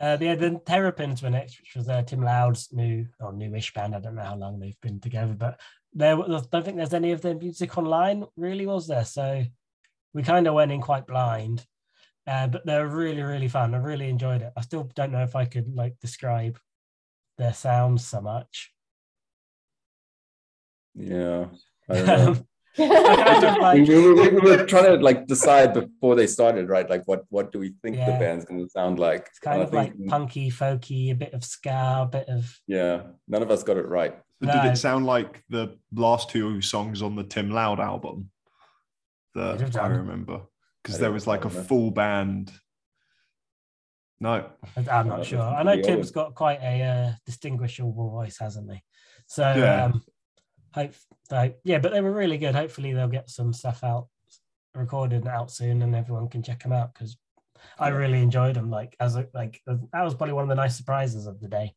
[0.00, 3.94] Uh, yeah, the Terrapins were next, which was uh, Tim Loud's new or newish band.
[3.94, 5.60] I don't know how long they've been together, but
[5.92, 9.04] there I don't think there's any of their music online, really, was there?
[9.04, 9.44] So
[10.14, 11.66] we kind of went in quite blind,
[12.26, 13.74] uh, but they're really, really fun.
[13.74, 14.52] I really enjoyed it.
[14.56, 16.58] I still don't know if I could like describe
[17.36, 18.72] their sounds so much.
[20.94, 21.46] Yeah.
[21.90, 22.46] I don't know.
[22.78, 26.26] I kind of we, like, we, we, we were trying to like decide before they
[26.28, 26.88] started, right?
[26.88, 29.26] Like, what what do we think the band's going to sound like?
[29.28, 32.58] it's kind And I of like punky, folky, a bit of ska, a bit of
[32.66, 34.14] Yeah, none of us got it right.
[34.40, 34.62] Did No.
[34.64, 38.30] it sound like the last two songs on the Tim Loud album?
[39.34, 40.42] Could That I remember
[40.82, 41.62] because there was like a know.
[41.64, 42.52] full band.
[44.20, 45.40] No, I'm not I sure.
[45.40, 48.82] I know think the Tim's others- got quite a uh, distinguishable voice, hasn't he?
[49.26, 49.84] So, Yeah.
[49.86, 50.02] um,
[50.74, 50.92] hope,
[51.28, 52.54] so, yeah, but they were really good.
[52.54, 54.08] Hopefully, they'll get some stuff out,
[54.74, 57.16] recorded and out soon, and everyone can check them out because
[57.78, 58.70] I really enjoyed them.
[58.70, 61.74] Like, as a, like that was probably one of the nice surprises of the day,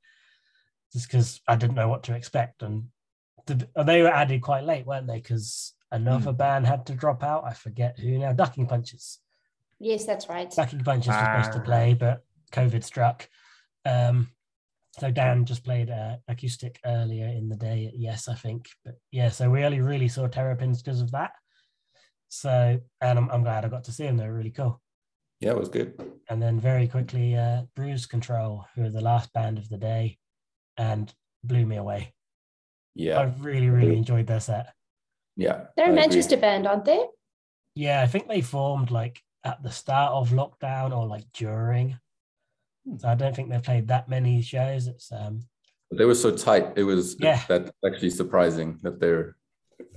[0.92, 2.86] just because I didn't know what to expect, and
[3.46, 5.18] the, they were added quite late, weren't they?
[5.18, 7.44] Because another band had to drop out.
[7.46, 8.34] I forget who now.
[8.34, 9.20] Ducking Punches.
[9.80, 10.54] Yes, that's right.
[10.56, 13.28] Backing Bunches was supposed to play, but COVID struck.
[13.86, 14.30] Um,
[15.00, 17.92] so Dan just played uh, acoustic earlier in the day.
[17.96, 18.68] Yes, I think.
[18.86, 21.32] But yeah, so we only really saw Terrapins because of that.
[22.30, 24.18] So, and I'm, I'm glad I got to see them.
[24.18, 24.82] They're really cool.
[25.40, 26.00] Yeah, it was good.
[26.30, 30.18] And then very quickly, uh, Bruise Control, who are the last band of the day,
[30.78, 32.14] and blew me away.
[32.96, 34.74] Yeah, I really, really enjoyed their set.
[35.36, 36.02] Yeah, They're I a agree.
[36.02, 37.04] Manchester band, aren't they?
[37.76, 41.98] Yeah, I think they formed like at the start of lockdown or like during.
[42.98, 44.88] So I don't think they've played that many shows.
[44.88, 45.42] It's um
[45.92, 46.74] They were so tight.
[46.76, 47.42] It was Yeah.
[47.48, 49.14] that's actually surprising that they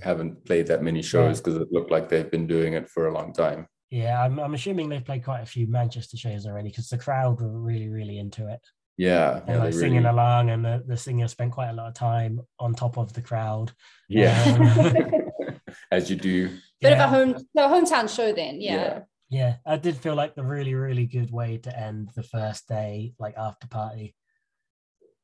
[0.01, 3.13] haven't played that many shows because it looked like they've been doing it for a
[3.13, 3.67] long time.
[3.89, 7.39] yeah, I'm I'm assuming they've played quite a few Manchester shows already because the crowd
[7.41, 8.59] were really, really into it.
[8.97, 11.73] Yeah, And yeah, like they singing really, along and the, the singer spent quite a
[11.73, 13.71] lot of time on top of the crowd.
[14.09, 16.47] yeah, Um, as you do.
[16.81, 16.93] Bit yeah.
[16.93, 18.59] of a home, no hometown show then.
[18.59, 19.01] Yeah.
[19.29, 19.57] Yeah.
[19.65, 23.35] I did feel like the really, really good way to end the first day, like
[23.37, 24.15] after party.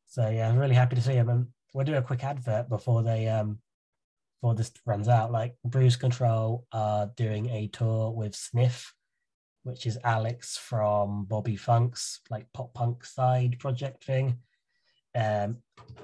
[0.07, 1.29] So yeah, I'm really happy to see him.
[1.29, 3.59] And we'll do a quick advert before they um
[4.41, 5.31] before this runs out.
[5.31, 8.93] Like Bruise Control are doing a tour with Sniff,
[9.63, 14.39] which is Alex from Bobby Funk's like pop punk side project thing.
[15.15, 15.59] Um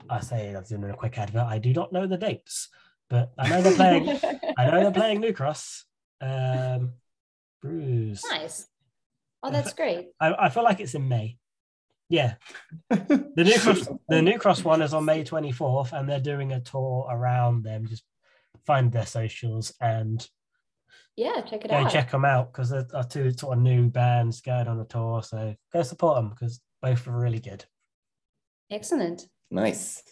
[0.09, 1.47] I say I'm doing a quick advert.
[1.47, 2.69] I do not know the dates,
[3.09, 4.09] but I know they're playing
[4.57, 5.85] I know they're playing New Cross.
[6.21, 6.93] Um
[7.61, 8.23] Bruise.
[8.29, 8.67] nice.
[9.41, 10.09] Oh, that's great.
[10.19, 11.37] I, I feel like it's in May.
[12.09, 12.35] Yeah.
[12.89, 16.59] The New Cross the New Cross one is on May 24th and they're doing a
[16.59, 17.87] tour around them.
[17.87, 18.03] Just
[18.65, 20.27] find their socials and
[21.15, 21.91] Yeah, check it go out.
[21.91, 25.23] check them out because there are two sort of new bands going on the tour.
[25.23, 27.63] So go support them because both are really good.
[28.71, 29.25] Excellent.
[29.51, 30.03] Nice.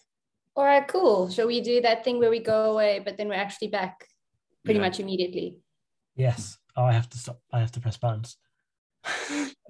[0.55, 1.29] All right, cool.
[1.29, 4.07] Shall we do that thing where we go away, but then we're actually back
[4.63, 4.85] pretty Yeah.
[4.85, 5.57] much immediately?
[6.15, 6.57] Yes.
[6.77, 7.41] Oh, I have to stop.
[7.51, 8.37] I have to press buttons.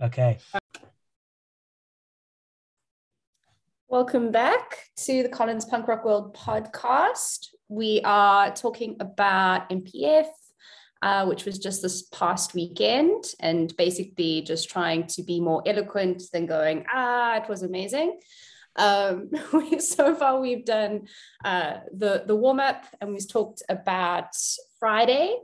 [0.03, 0.39] okay.
[3.87, 7.47] Welcome back to the Colin's Punk Rock World podcast.
[7.69, 10.27] We are talking about MPF,
[11.01, 16.23] uh, which was just this past weekend, and basically just trying to be more eloquent
[16.33, 18.19] than going, ah, it was amazing.
[18.75, 19.29] Um,
[19.79, 21.07] so far, we've done
[21.45, 24.35] uh, the, the warm up and we've talked about
[24.77, 25.37] Friday.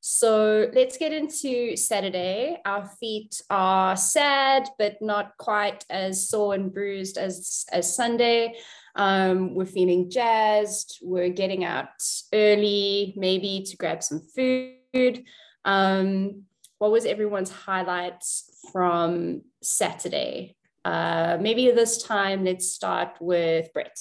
[0.00, 2.58] So let's get into Saturday.
[2.64, 8.56] Our feet are sad, but not quite as sore and bruised as, as Sunday.
[8.96, 10.98] Um, we're feeling jazzed.
[11.02, 11.88] We're getting out
[12.32, 15.24] early, maybe to grab some food.
[15.64, 16.44] Um,
[16.78, 20.56] what was everyone's highlights from Saturday?
[20.82, 23.98] Uh, maybe this time, let's start with Brett.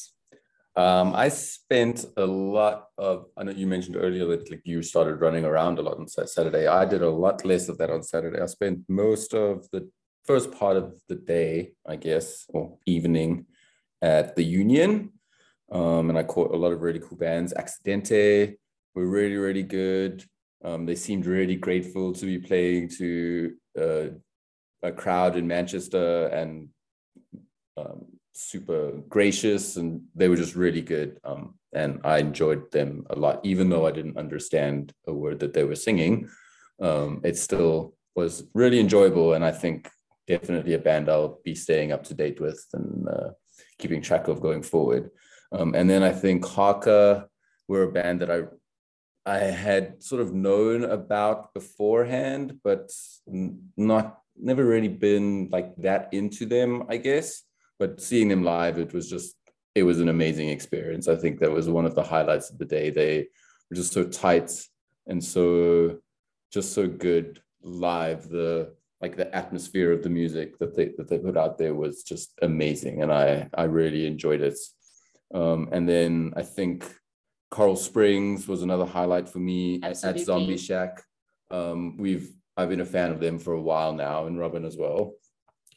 [0.80, 3.26] Um, I spent a lot of.
[3.36, 6.68] I know you mentioned earlier that like you started running around a lot on Saturday.
[6.68, 8.40] I did a lot less of that on Saturday.
[8.40, 9.90] I spent most of the
[10.24, 13.48] first part of the day, I guess, or evening,
[14.02, 15.12] at the Union,
[15.70, 17.54] um, and I caught a lot of really cool bands.
[17.54, 18.56] Accidente
[18.96, 20.24] were really really good.
[20.64, 24.08] Um, they seemed really grateful to be playing to uh,
[24.82, 26.70] a crowd in Manchester and.
[27.76, 33.16] Um, super gracious and they were just really good um, and i enjoyed them a
[33.16, 33.40] lot.
[33.44, 36.30] Even though i didn't understand a word that they were singing
[36.82, 39.90] um, it still was really enjoyable and i think
[40.28, 43.30] definitely a band i'll be staying up to date with and uh,
[43.78, 45.10] keeping track of going forward.
[45.52, 47.28] Um, and then i think haka
[47.68, 48.44] were a band that i
[49.26, 52.92] i had sort of known about beforehand but
[53.76, 57.44] not never really been like that into them i guess
[57.80, 59.36] but seeing them live it was just
[59.76, 61.08] it was an amazing experience.
[61.08, 62.90] I think that was one of the highlights of the day.
[62.90, 63.28] They
[63.70, 64.52] were just so tight
[65.08, 66.00] and so
[66.52, 68.30] just so good live.
[68.30, 72.04] The like the atmosphere of the music that they that they put out there was
[72.04, 74.60] just amazing and i i really enjoyed it.
[75.34, 76.78] Um, and then i think
[77.52, 81.02] Coral Springs was another highlight for me at, at Zombie Shack.
[81.50, 84.78] Um, we've I've been a fan of them for a while now, and Robin as
[84.78, 85.14] well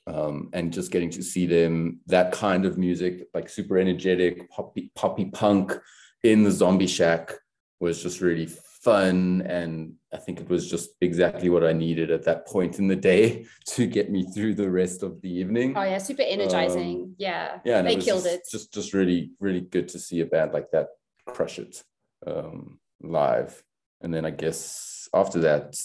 [0.07, 4.91] um, and just getting to see them that kind of music like super energetic poppy
[4.95, 5.79] poppy punk
[6.25, 7.33] in the zombie shack
[7.81, 12.25] was just really fun and i think it was just exactly what i needed at
[12.25, 15.83] that point in the day to get me through the rest of the evening Oh,
[15.83, 17.03] yeah, super energizing.
[17.03, 18.43] Um, yeah, yeah they was killed just, it.
[18.51, 20.89] just just really really good to see a band like that
[21.27, 21.85] crush it
[22.27, 23.63] um live
[24.01, 25.77] and then i guess after that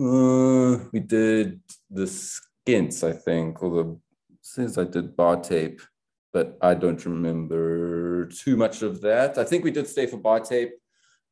[0.00, 2.06] uh, we did the
[2.62, 3.98] skints i think the
[4.40, 5.80] says i did bar tape
[6.32, 9.38] but i don't remember too much of that.
[9.38, 10.72] I think we did stay for bar tape.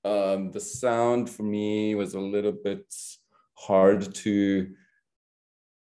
[0.05, 2.87] Um the sound for me was a little bit
[3.55, 4.68] hard to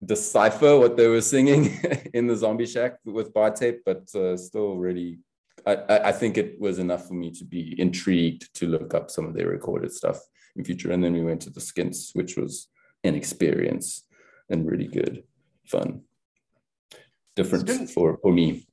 [0.04, 1.78] decipher what they were singing
[2.14, 5.18] in the zombie shack with bar tape, but uh, still really,
[5.66, 9.26] I, I think it was enough for me to be intrigued to look up some
[9.26, 10.18] of their recorded stuff
[10.54, 10.92] in future.
[10.92, 12.68] And then we went to the Skints, which was
[13.04, 14.06] an experience
[14.50, 15.24] and really good,
[15.68, 16.02] fun,
[17.34, 18.66] different for, for me.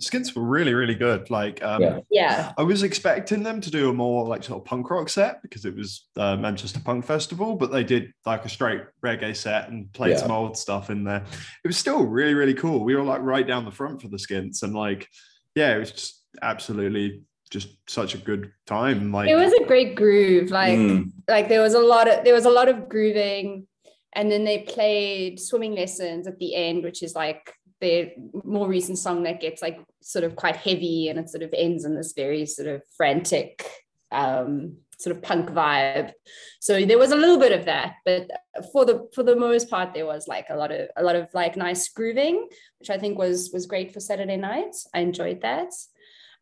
[0.00, 1.30] Skints were really, really good.
[1.30, 2.00] Like, um, yeah.
[2.10, 2.52] yeah.
[2.58, 5.64] I was expecting them to do a more like sort of punk rock set because
[5.64, 9.92] it was uh, Manchester Punk Festival, but they did like a straight reggae set and
[9.92, 10.16] played yeah.
[10.16, 11.24] some old stuff in there.
[11.64, 12.82] It was still really, really cool.
[12.82, 15.08] We were like right down the front for the Skints, and like,
[15.54, 19.12] yeah, it was just absolutely just such a good time.
[19.12, 20.50] Like, it was a great groove.
[20.50, 21.12] Like, mm.
[21.28, 23.68] like there was a lot of there was a lot of grooving,
[24.14, 28.12] and then they played swimming lessons at the end, which is like their
[28.44, 31.84] more recent song that gets like sort of quite heavy and it sort of ends
[31.84, 33.68] in this very sort of frantic
[34.12, 36.12] um, sort of punk vibe.
[36.60, 38.30] So there was a little bit of that, but
[38.72, 41.28] for the for the most part, there was like a lot of a lot of
[41.34, 42.48] like nice grooving,
[42.78, 44.74] which I think was was great for Saturday night.
[44.94, 45.72] I enjoyed that.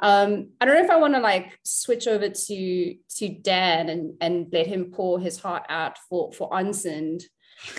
[0.00, 4.14] Um, I don't know if I want to like switch over to to Dan and
[4.20, 7.22] and let him pour his heart out for for Onsind,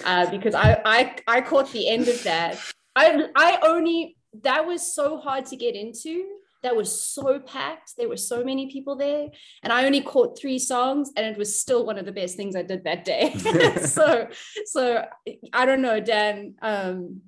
[0.06, 2.60] uh, because I I I caught the end of that
[2.96, 6.26] I I only that was so hard to get into.
[6.64, 7.92] That was so packed.
[7.98, 9.28] There were so many people there,
[9.64, 12.56] and I only caught three songs, and it was still one of the best things
[12.56, 13.34] I did that day.
[13.82, 14.30] so,
[14.66, 15.06] so
[15.52, 16.56] I don't know, Dan.
[16.62, 17.22] Um,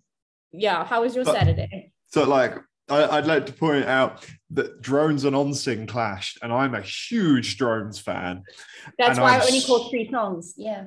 [0.53, 1.91] yeah, how was your but, Saturday?
[2.13, 2.55] So, like,
[2.87, 7.57] I, would like to point out that drones and Onsind clashed, and I'm a huge
[7.57, 8.43] drones fan.
[8.97, 10.53] That's why I'm i only caught three songs.
[10.55, 10.85] Yeah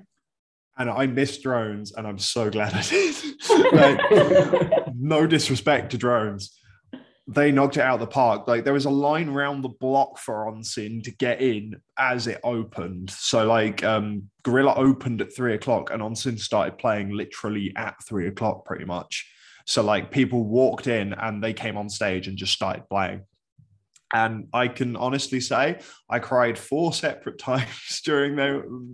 [0.78, 3.16] and I miss drones, and I'm so glad I did.
[3.72, 6.58] like, no disrespect to drones,
[7.26, 8.48] they knocked it out of the park.
[8.48, 12.40] Like there was a line round the block for Onsind to get in as it
[12.42, 13.10] opened.
[13.10, 18.28] So like um, Gorilla opened at three o'clock, and Onsind started playing literally at three
[18.28, 19.30] o'clock, pretty much.
[19.66, 23.22] So like people walked in and they came on stage and just started playing.
[24.12, 28.36] And I can honestly say I cried four separate times during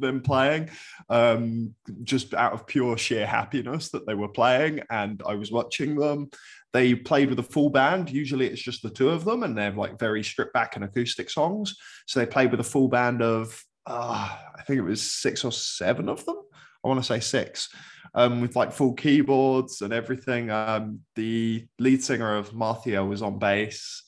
[0.01, 0.71] them playing,
[1.09, 4.81] um, just out of pure sheer happiness that they were playing.
[4.91, 6.31] And I was watching them.
[6.73, 8.11] They played with a full band.
[8.11, 11.31] Usually it's just the two of them, and they're like very stripped back and acoustic
[11.31, 11.77] songs.
[12.07, 15.53] So they played with a full band of, uh, I think it was six or
[15.53, 16.37] seven of them.
[16.85, 17.69] I want to say six,
[18.15, 20.51] um, with like full keyboards and everything.
[20.51, 24.03] Um, the lead singer of Marthia was on bass.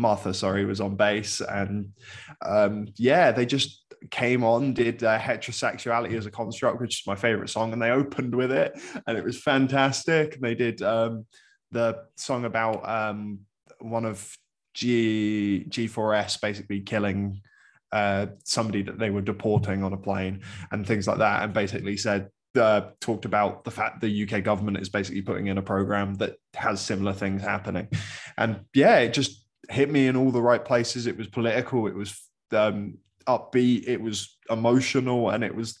[0.00, 1.90] Martha, sorry, was on bass, and
[2.44, 7.14] um, yeah, they just came on, did uh, heterosexuality as a construct, which is my
[7.14, 10.34] favorite song, and they opened with it, and it was fantastic.
[10.34, 11.26] And they did um,
[11.70, 13.40] the song about um,
[13.80, 14.26] one of
[14.74, 17.42] G G4S basically killing
[17.92, 20.40] uh, somebody that they were deporting on a plane
[20.72, 24.78] and things like that, and basically said uh, talked about the fact the UK government
[24.78, 27.88] is basically putting in a program that has similar things happening,
[28.38, 29.39] and yeah, it just
[29.70, 31.06] hit me in all the right places.
[31.06, 32.20] It was political, it was
[32.52, 35.78] um, upbeat, it was emotional, and it was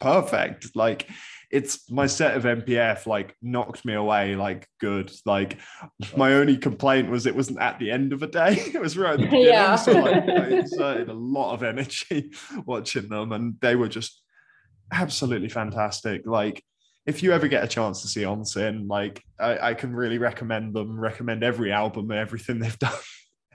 [0.00, 0.74] perfect.
[0.74, 1.08] Like
[1.52, 5.12] it's my set of MPF like knocked me away like good.
[5.26, 5.58] Like
[6.16, 8.62] my only complaint was it wasn't at the end of a day.
[8.74, 9.48] It was right at the beginning.
[9.48, 9.76] Yeah.
[9.76, 12.32] So like I exerted a lot of energy
[12.66, 14.22] watching them and they were just
[14.90, 16.22] absolutely fantastic.
[16.26, 16.64] Like
[17.04, 20.74] if you ever get a chance to see Onsind, like I, I can really recommend
[20.74, 22.92] them, recommend every album and everything they've done.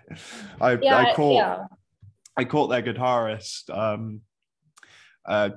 [0.62, 1.64] I, yeah, I caught yeah.
[2.38, 4.22] I caught their guitarist um,
[5.26, 5.50] uh,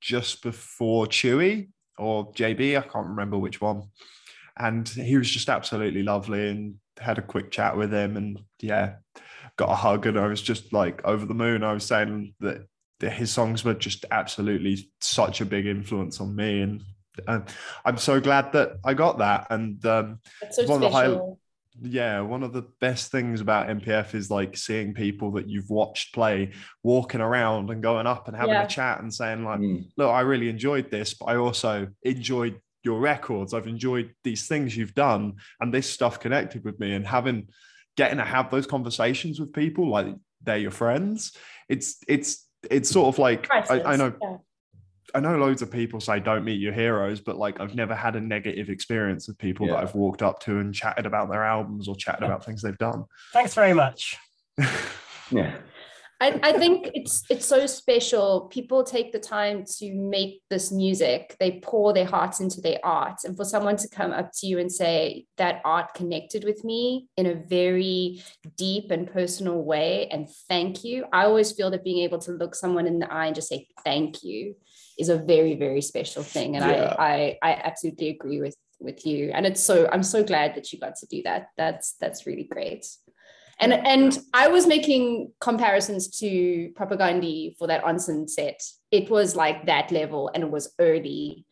[0.00, 2.78] just before Chewie or JB.
[2.78, 3.84] I can't remember which one.
[4.58, 8.96] And he was just absolutely lovely and had a quick chat with him and yeah,
[9.56, 11.62] got a hug and I was just like over the moon.
[11.62, 12.66] I was saying that,
[13.00, 16.82] that his songs were just absolutely such a big influence on me and
[17.26, 17.40] uh,
[17.84, 19.46] I'm so glad that I got that.
[19.50, 20.86] And um, so one special.
[20.86, 21.36] of the high,
[21.82, 26.14] yeah, one of the best things about MPF is like seeing people that you've watched
[26.14, 26.52] play
[26.82, 28.64] walking around and going up and having yeah.
[28.64, 29.84] a chat and saying, like, mm.
[29.96, 33.52] look, I really enjoyed this, but I also enjoyed your records.
[33.52, 36.94] I've enjoyed these things you've done, and this stuff connected with me.
[36.94, 37.48] And having
[37.96, 41.32] getting to have those conversations with people like they're your friends.
[41.68, 44.36] It's it's it's sort of like I, I, know yeah.
[45.14, 48.16] I know loads of people say don't meet your heroes, but like I've never had
[48.16, 49.74] a negative experience with people yeah.
[49.74, 52.76] that I've walked up to and chatted about their albums or chatted about things they've
[52.78, 53.04] done.
[53.32, 54.16] Thanks very much.
[55.30, 55.56] yeah.
[56.18, 58.48] I, I think it's it's so special.
[58.50, 61.36] People take the time to make this music.
[61.38, 63.18] They pour their hearts into their art.
[63.24, 67.08] And for someone to come up to you and say that art connected with me
[67.18, 68.22] in a very
[68.56, 71.04] deep and personal way and thank you.
[71.12, 73.68] I always feel that being able to look someone in the eye and just say
[73.84, 74.54] thank you
[74.98, 76.56] is a very very special thing.
[76.56, 76.94] And yeah.
[76.98, 79.30] I, I i absolutely agree with with you.
[79.32, 81.48] And it's so i'm so glad that you got to do that.
[81.56, 82.86] That's that's really great.
[83.58, 88.62] And and i was making comparisons to propaganda for that Onsind set.
[88.90, 91.46] It was like that level and it was early.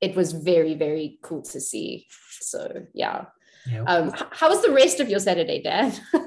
[0.00, 2.06] It was very very cool to see.
[2.40, 3.26] So yeah.
[3.68, 3.84] Yep.
[3.88, 5.92] um how was the rest of your saturday dan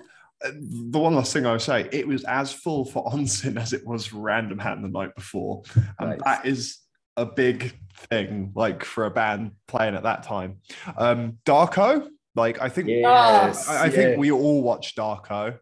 [0.44, 3.86] the one last thing I would say, it was as full for Onsind as it
[3.86, 5.64] was for Random Hand the night before.
[6.00, 6.20] And nice.
[6.24, 6.78] that is
[7.18, 7.78] a big
[8.10, 10.58] thing, like for a band playing at that time.
[10.98, 13.96] Um, Darko, like I think yes, I, I yes.
[13.96, 15.58] think we all watched Darko.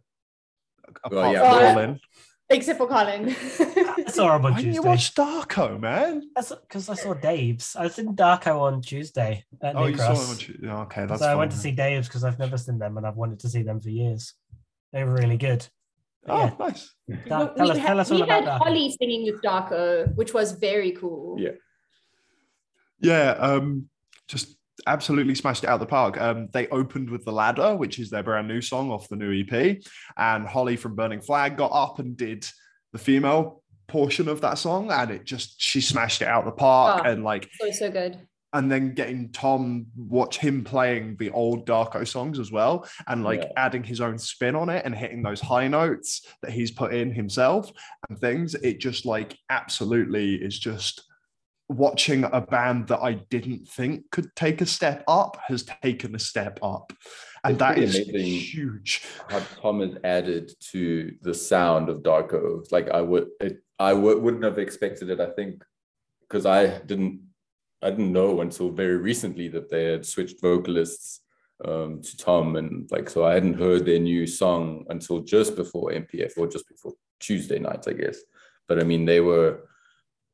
[1.04, 2.00] Apart well, yeah, from Colin.
[2.52, 3.30] Except for Colin.
[3.30, 4.72] I saw him on Tuesday.
[4.72, 6.30] you watch Darko, man?
[6.36, 7.76] Because I saw Dave's.
[7.76, 9.46] I was in Darko on Tuesday.
[9.62, 10.68] oh, you saw him on Tuesday.
[10.68, 11.20] Okay, that's.
[11.20, 11.36] So fine.
[11.36, 13.62] I went to see Dave's because I've never seen them and I've wanted to see
[13.62, 14.34] them for years.
[14.94, 15.66] They were really good.
[16.28, 16.54] Oh, yeah.
[16.60, 16.94] nice.
[17.28, 18.62] Tell, tell, us, had, tell us all about that.
[18.62, 21.40] Holly singing with Darko, which was very cool.
[21.40, 21.52] Yeah.
[23.00, 23.32] Yeah.
[23.32, 23.90] Um,
[24.28, 26.20] just absolutely smashed it out of the park.
[26.20, 29.44] Um, they opened with The Ladder, which is their brand new song off the new
[29.44, 29.78] EP.
[30.18, 32.46] And Holly from Burning Flag got up and did
[32.92, 34.92] the female portion of that song.
[34.92, 37.04] And it just, she smashed it out of the park.
[37.06, 38.20] Oh, and like, so, so good
[38.54, 43.44] and then getting Tom watch him playing the old Darko songs as well, and like
[43.44, 43.52] yeah.
[43.58, 47.12] adding his own spin on it and hitting those high notes that he's put in
[47.12, 47.72] himself
[48.10, 48.56] and things.
[48.56, 51.04] It just like absolutely is just
[51.70, 56.20] watching a band that I didn't think could take a step up has taken a
[56.20, 56.92] step up.
[57.44, 57.96] And it's that is
[58.52, 59.04] huge.
[59.30, 62.70] How Tom has added to the sound of Darko.
[62.72, 65.20] Like I would, it, I w- wouldn't have expected it.
[65.20, 65.64] I think
[66.22, 67.22] because I didn't
[67.82, 71.22] I didn't know until very recently that they had switched vocalists
[71.66, 75.92] um, to Tom, and like so I hadn't heard their new song until just before
[75.92, 78.18] MPF or just before Tuesday night, I guess.
[78.68, 79.62] But I mean, they were.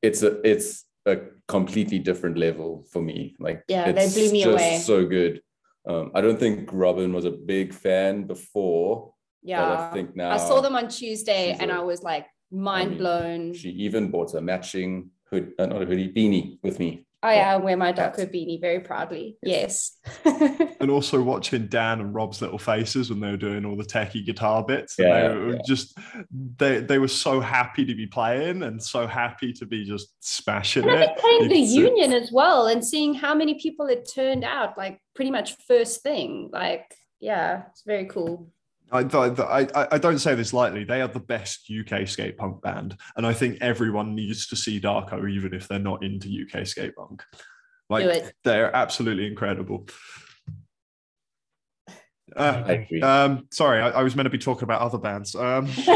[0.02, 1.18] It's a it's a
[1.48, 3.36] completely different level for me.
[3.40, 4.82] Like yeah, they blew me away.
[4.84, 5.42] So good.
[5.88, 9.14] Um, I don't think Robin was a big fan before.
[9.44, 12.88] Yeah, I think now I saw them on Tuesday, and a, I was like mind
[12.88, 13.54] I mean, blown.
[13.54, 17.64] She even bought a matching hood, uh, not a hoodie, beanie with me I am
[17.64, 19.38] wear my Darko beanie very proudly.
[19.42, 19.98] Yes.
[20.26, 24.24] and also watching Dan and Rob's little faces when they were doing all the techie
[24.24, 24.96] guitar bits.
[25.00, 25.62] Yeah, they were yeah.
[25.66, 25.98] just
[26.58, 30.88] they they were so happy to be playing and so happy to be just smashing
[30.88, 31.18] and it.
[31.18, 35.32] Playing the union as well and seeing how many people it turned out, like pretty
[35.32, 36.50] much first thing.
[36.54, 38.52] Like, yeah, it's very cool.
[38.92, 40.84] I, I, I don't say this lightly.
[40.84, 44.80] They are the best UK skate punk band, and I think everyone needs to see
[44.80, 47.24] Darko, even if they're not into UK skate punk.
[47.90, 49.88] Like they're absolutely incredible.
[52.36, 55.36] Uh, um, sorry, I, I, was meant to be talking about other bands.
[55.36, 55.70] Um,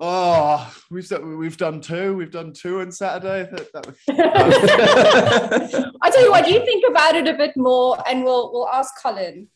[0.00, 2.16] oh, we've done, we've done two.
[2.16, 3.50] We've done two on Saturday.
[3.50, 3.96] That, that was,
[5.84, 8.68] um, I tell you what, you think about it a bit more, and we'll we'll
[8.68, 9.48] ask Colin.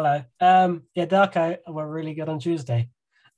[0.00, 0.24] Hello.
[0.40, 2.88] Um, yeah, Darko were really good on Tuesday.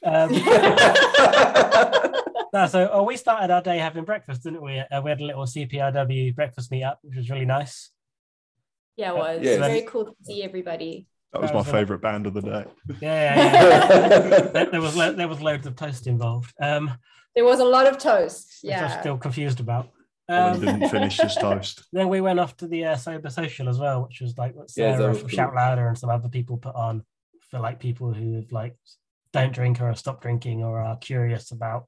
[0.07, 0.31] Um,
[2.53, 4.79] no, so oh, we started our day having breakfast, didn't we?
[4.79, 7.91] Uh, we had a little CPRW breakfast meetup, which was really nice.
[8.97, 9.41] Yeah, it was.
[9.43, 9.59] Yeah.
[9.59, 11.09] Very cool to see everybody.
[11.33, 12.65] That was, that was my favourite band of the day.
[13.01, 14.41] Yeah, yeah, yeah.
[14.53, 16.55] there, there, was lo- there was loads of toast involved.
[16.61, 16.97] Um,
[17.35, 18.61] there was a lot of toast.
[18.63, 19.89] Yeah, I'm still confused about.
[20.29, 21.85] Um, didn't finish his toast.
[21.93, 24.71] Then we went off to the uh, sober social as well, which was like what
[24.71, 27.05] Sarah yeah, from Shout Louder and some other people put on
[27.51, 28.77] for like people who have like
[29.33, 31.87] don't drink or have stopped drinking or are curious about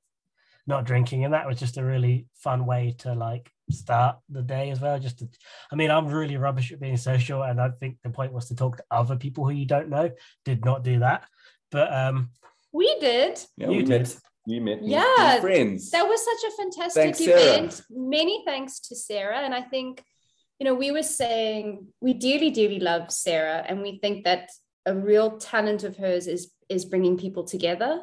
[0.66, 4.70] not drinking, and that was just a really fun way to like start the day
[4.70, 4.98] as well.
[4.98, 5.28] Just to,
[5.70, 8.56] I mean, I'm really rubbish at being social, and I think the point was to
[8.56, 10.10] talk to other people who you don't know.
[10.44, 11.24] Did not do that,
[11.70, 12.30] but um,
[12.72, 13.40] we did.
[13.56, 14.02] Yeah, you we did.
[14.02, 14.16] Met
[14.46, 15.90] we met yeah friends.
[15.90, 17.72] that was such a fantastic thanks, event.
[17.72, 17.86] Sarah.
[17.90, 19.38] many thanks to sarah.
[19.38, 20.02] And i think
[20.58, 24.50] you know we were saying we dearly dearly love sarah and we think that
[24.86, 28.02] a real talent of hers is is bringing people together.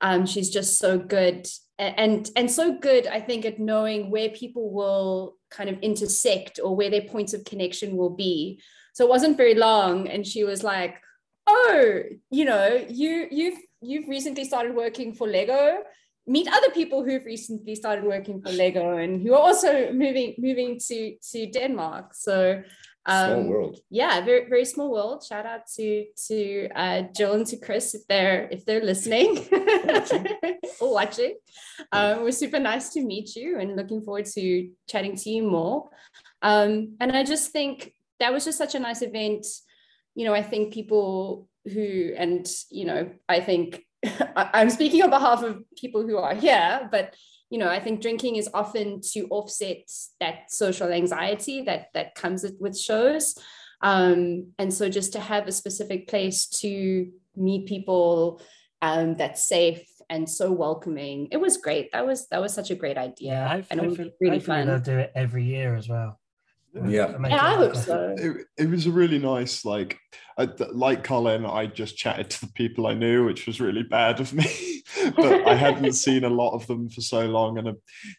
[0.00, 1.48] Um, she's just so good
[1.80, 6.74] and and so good i think at knowing where people will kind of intersect or
[6.74, 8.60] where their points of connection will be.
[8.94, 11.00] So it wasn't very long and she was like
[11.46, 15.82] oh you know you you've you've recently started working for Lego,
[16.26, 20.78] meet other people who've recently started working for Lego and who are also moving moving
[20.88, 22.14] to to Denmark.
[22.14, 22.62] So
[23.06, 23.80] um, small world.
[23.90, 25.24] Yeah, very very small world.
[25.26, 29.48] Shout out to to uh, Jill and to Chris if they're if they're listening
[30.80, 31.36] or watching.
[31.90, 35.88] Um, we're super nice to meet you and looking forward to chatting to you more.
[36.42, 39.46] Um, and I just think that was just such a nice event.
[40.14, 43.82] You know, I think people who, and, you know, I think
[44.36, 47.14] I'm speaking on behalf of people who are here, but
[47.50, 49.88] you know, I think drinking is often to offset
[50.20, 53.34] that social anxiety that that comes with shows.
[53.80, 58.42] Um, and so just to have a specific place to meet people
[58.82, 61.92] um, that's safe and so welcoming, it was great.
[61.92, 64.66] That was that was such a great idea, Yeah, and it was really hopefully fun.
[64.66, 66.18] they'll do it every year as well.
[66.74, 67.16] Yeah.
[67.28, 68.14] Yeah, I like hope so.
[68.18, 69.98] it, it was a really nice like
[70.36, 74.20] I, like colin i just chatted to the people i knew which was really bad
[74.20, 74.82] of me
[75.16, 77.72] but i hadn't seen a lot of them for so long and uh,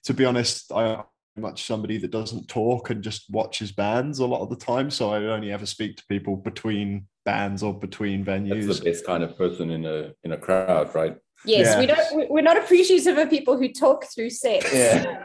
[0.05, 1.03] to be honest i'm
[1.37, 5.11] much somebody that doesn't talk and just watches bands a lot of the time so
[5.11, 9.23] i only ever speak to people between bands or between That's venues the best kind
[9.23, 11.15] of person in a in a crowd, right?
[11.45, 11.79] Yes, Yeah.
[11.79, 12.15] we don't.
[12.15, 14.73] we- We're not appreciative of people who talk through sex.
[14.73, 15.23] Yeah.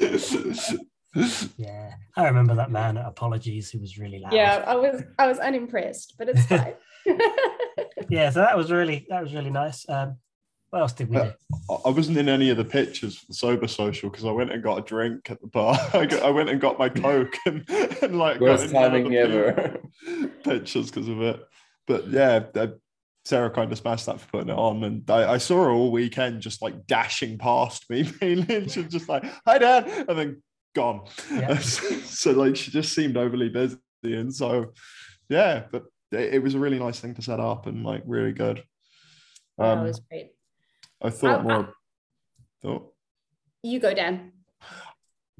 [1.56, 4.32] Yeah, I remember that man at Apologies who was really loud.
[4.32, 6.74] Yeah, I was I was unimpressed, but it's fine.
[8.08, 8.30] yeah.
[8.30, 9.88] So that was really that was really nice.
[9.88, 10.16] Um,
[10.70, 11.22] what else did we do?
[11.22, 14.52] I- I wasn't in any of the pictures for the sober social because I went
[14.52, 15.76] and got a drink at the bar.
[15.94, 17.68] I, got, I went and got my coke and,
[18.02, 19.80] and like got Worst of timing the ever.
[20.44, 21.42] pictures because of it.
[21.88, 22.68] But yeah, uh,
[23.24, 25.90] Sarah kind of smashed that for putting it on, and I, I saw her all
[25.90, 30.16] weekend just like dashing past me, mainly, and she was just like, "Hi, Dad," and
[30.18, 30.42] then
[30.74, 31.06] gone.
[31.32, 31.58] Yeah.
[31.58, 34.72] so like she just seemed overly busy, and so
[35.28, 38.32] yeah, but it, it was a really nice thing to set up and like really
[38.32, 38.62] good.
[39.58, 40.32] that Um, was great.
[41.02, 41.74] I thought I- more.
[42.62, 42.92] Thought
[43.62, 44.32] You go, Dan.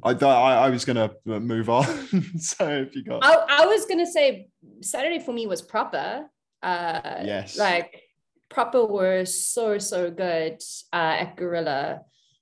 [0.03, 1.85] I thought I, I was gonna move on.
[2.39, 4.49] so if you got I, I was gonna say
[4.81, 6.25] Saturday for me was proper.
[6.63, 7.59] Uh, Yes.
[7.59, 8.01] Like
[8.49, 10.63] proper were so so good
[10.93, 12.01] uh, at Gorilla.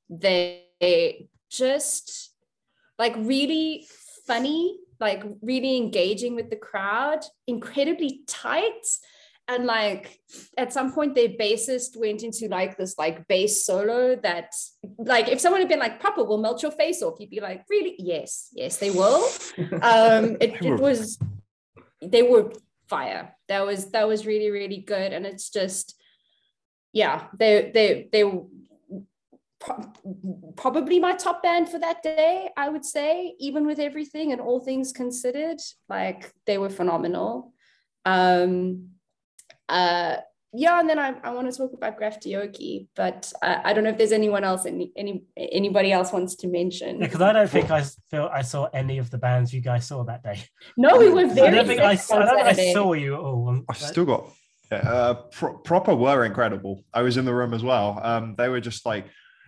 [0.09, 2.33] They just
[2.99, 3.87] like really
[4.27, 8.87] funny, like really engaging with the crowd, incredibly tight.
[9.51, 10.21] And like
[10.59, 14.53] at some point, their bassist went into like this like bass solo that
[14.99, 17.65] like if someone had been like proper will melt your face off, you'd be like,
[17.71, 17.95] really?
[17.99, 19.27] Yes, yes, they will.
[19.83, 21.19] Um it, it was
[22.03, 22.53] they were
[22.89, 23.35] fire.
[23.49, 25.13] That was that was really, really good.
[25.13, 25.95] And it's just
[26.93, 28.25] yeah, they they they
[29.69, 34.41] pro- probably my top band for that day, I would say, even with everything and
[34.41, 35.59] all things considered,
[35.89, 37.53] like they were phenomenal.
[38.05, 38.89] Um
[39.69, 40.17] uh
[40.55, 43.91] yeah, and then I, I want to talk about Graftioki, but I, I don't know
[43.91, 47.01] if there's anyone else, any, any anybody else wants to mention.
[47.01, 49.87] Yeah, because I don't think I feel I saw any of the bands you guys
[49.87, 50.43] saw that day.
[50.79, 51.55] no, we were I very.
[51.55, 53.63] don't think I, sick s- I don't think I saw you all.
[53.69, 54.31] I've still got
[54.73, 56.83] yeah, uh, pro- proper were incredible.
[56.95, 58.01] I was in the room as well.
[58.03, 59.05] Um, they were just like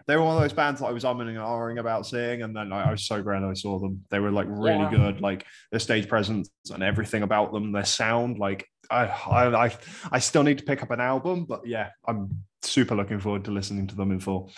[0.07, 2.55] they were one of those bands that I was umming and ahhing about seeing, and
[2.57, 4.05] then like, I was so glad I saw them.
[4.11, 4.91] They were like really Yeah.
[4.91, 8.39] good, like their stage presence and everything about them, their sound.
[8.39, 9.77] Like I, I, I,
[10.13, 13.51] I still need to pick up an album, but yeah, I'm super looking forward to
[13.51, 14.51] listening to them in full.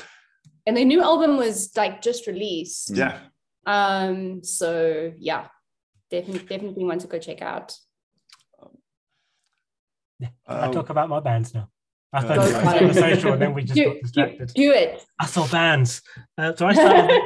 [0.66, 2.97] and their new album was like just released.
[2.97, 3.18] Yeah,
[3.66, 5.49] Um, so yeah,
[6.11, 7.76] definitely definitely want to go check out.
[10.47, 11.68] I Um, talk about my bands now.
[12.13, 12.95] I thought I it.
[12.95, 14.53] social, and then we just do, got distracted.
[14.55, 15.03] do it.
[15.19, 16.03] I saw bands.
[16.37, 17.21] Uh, so I started.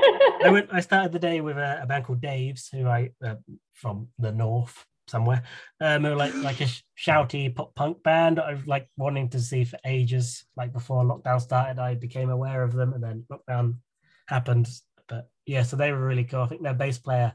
[0.44, 0.68] I went.
[0.72, 3.34] I started the day with a, a band called Dave's, who I uh,
[3.74, 5.42] from the north somewhere.
[5.80, 6.68] Um, they were like like a
[6.98, 8.38] shouty pop punk band.
[8.38, 10.44] I've like wanting to see for ages.
[10.56, 13.78] Like before lockdown started, I became aware of them, and then lockdown
[14.28, 14.68] happened.
[15.08, 16.42] But yeah, so they were really cool.
[16.42, 17.34] I think their bass player,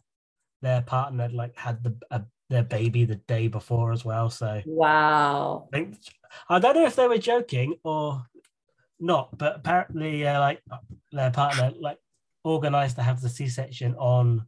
[0.62, 2.22] their partner, like had the a,
[2.52, 4.30] their baby the day before as well.
[4.30, 5.68] So Wow.
[5.74, 5.98] I think
[6.50, 8.24] I don't know if they were joking or
[9.00, 10.62] not, but apparently, uh, like
[11.12, 11.98] their partner, like
[12.44, 14.48] organized to have the C-section on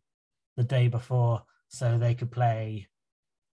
[0.57, 2.87] the day before so they could play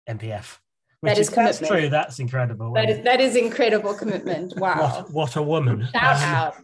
[0.08, 0.60] MPF.
[1.02, 1.90] Which That is if that's true.
[1.90, 2.74] That's incredible.
[2.74, 4.54] That is that is incredible commitment.
[4.58, 4.78] Wow.
[4.80, 5.88] what, what a woman!
[5.92, 6.56] Shout out.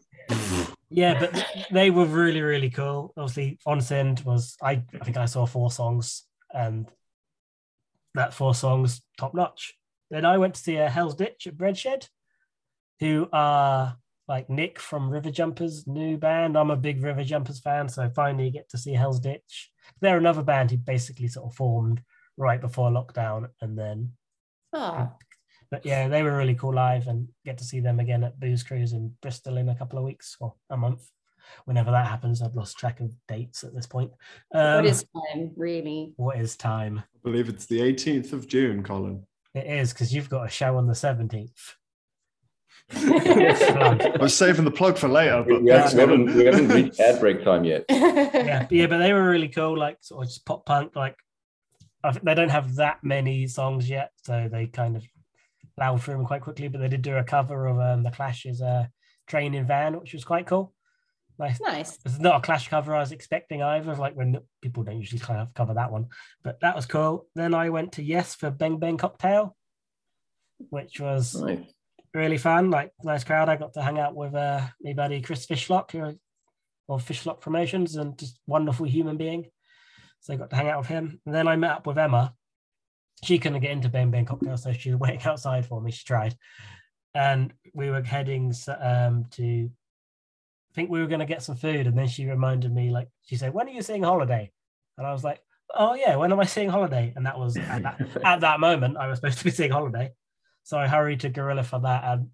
[0.90, 3.14] yeah, but they were really, really cool.
[3.18, 6.24] Obviously, Onsind was I, I think I saw four songs,
[6.54, 6.88] and
[8.16, 9.74] that four songs top notch.
[10.10, 12.08] Then I went to see a Hell's Ditch at Bread Shed,
[13.00, 13.98] who are
[14.28, 16.58] like Nick from River Jumpers' new band.
[16.58, 19.72] I'm a big River Jumpers fan, so finally get to see Hell's Ditch.
[20.02, 22.02] They're another band who basically sort of formed
[22.38, 24.14] right before lockdown, and then
[24.74, 25.12] Oh,
[25.70, 28.64] but yeah, they were really cool live and get to see them again at Booze
[28.64, 31.08] Cruise in Bristol in a couple of weeks or a month.
[31.66, 34.12] Whenever that happens, I've lost track of dates at this point.
[34.54, 36.14] Um, what is time, really?
[36.16, 37.00] what is time?
[37.00, 39.26] I believe it's the 18th of June, Colin.
[39.54, 41.76] It is because you've got a show on the 17th.
[42.94, 47.00] I was saving the plug for later, but We haven't, we haven't, we haven't reached
[47.00, 47.86] ad break time yet.
[47.90, 50.96] yeah, yeah, but they were really cool, like sort of just pop punk.
[50.96, 51.16] Like
[52.04, 55.06] I they don't have that many songs yet, so they kind of
[55.80, 56.68] loud through them quite quickly.
[56.68, 58.88] But they did do a cover of um, the Clash's uh,
[59.28, 60.74] "Train in Vain," which was quite cool.
[61.40, 61.60] Nice.
[61.62, 61.98] Nice.
[62.06, 63.96] It's not a Clash cover I was expecting either.
[63.96, 66.08] Like when people don't usually kind of cover that one,
[66.44, 67.28] but that was cool.
[67.36, 69.56] Then I went to Yes for Bang Bang Cocktail,
[70.70, 71.60] which was Nice.
[72.14, 72.70] really fun.
[72.70, 73.50] Like nice crowd.
[73.50, 76.18] I got to hang out with uh, my buddy Chris Fishlock, who
[76.90, 79.46] of Fishlock Promotions, and just wonderful human being.
[80.20, 81.20] So I got to hang out with him.
[81.26, 82.34] And then I met up with Emma.
[83.24, 85.92] She couldn't get into Bang Bang Cocktail, so she was waiting outside for me.
[85.92, 86.36] She tried,
[87.16, 89.70] and we were heading um, to.
[90.74, 93.36] Think we were going to get some food, and then she reminded me, like she
[93.36, 94.52] said, "When are you seeing Holiday?"
[94.98, 95.40] And I was like,
[95.74, 98.98] "Oh yeah, when am I seeing Holiday?" And that was at that, at that moment
[98.98, 100.12] I was supposed to be seeing Holiday.
[100.64, 102.04] So I hurried to Gorilla for that.
[102.04, 102.30] And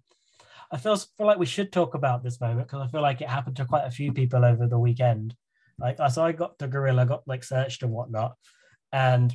[0.70, 3.28] I feel, feel like we should talk about this moment because I feel like it
[3.28, 5.34] happened to quite a few people over the weekend.
[5.78, 8.36] Like, so I got to Gorilla, got like searched and whatnot.
[8.92, 9.34] And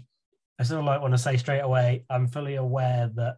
[0.60, 3.38] I sort of like want to say straight away, I'm fully aware that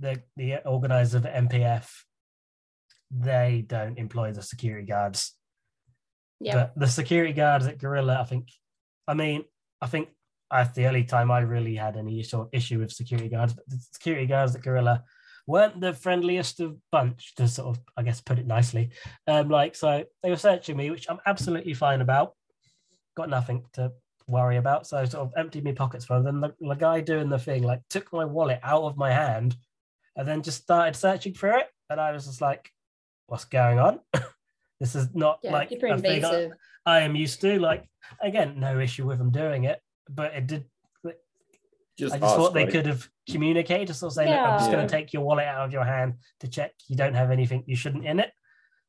[0.00, 1.88] the, the organizers of MPF,
[3.10, 5.34] they don't employ the security guards.
[6.40, 6.54] Yeah.
[6.54, 8.48] But the security guards at Gorilla, I think,
[9.06, 9.44] I mean,
[9.80, 10.08] I think
[10.50, 13.54] that's the only time I really had any sort of issue with security guards.
[13.54, 15.04] But the security guards at Gorilla
[15.46, 18.90] weren't the friendliest of bunch, to sort of, I guess, put it nicely.
[19.26, 22.34] Um, like, so they were searching me, which I'm absolutely fine about.
[23.16, 23.92] Got nothing to
[24.28, 24.86] worry about.
[24.86, 26.40] So I sort of emptied my pockets for them.
[26.40, 29.56] Then the, the guy doing the thing, like, took my wallet out of my hand
[30.16, 31.66] and then just started searching for it.
[31.88, 32.70] And I was just like,
[33.28, 34.00] what's going on?
[34.80, 36.50] this is not Yeah, like a thing I-
[36.86, 37.58] I am used to.
[37.60, 37.88] Like,
[38.20, 40.64] again, no issue with them doing it, but it did
[41.98, 42.72] Just, I just thought ask, they right?
[42.72, 44.76] could have communicated to sort of say, look, I'm just Yeah.
[44.76, 47.64] going to take your wallet out of your hand to check you don't have anything
[47.66, 48.30] you shouldn't in it.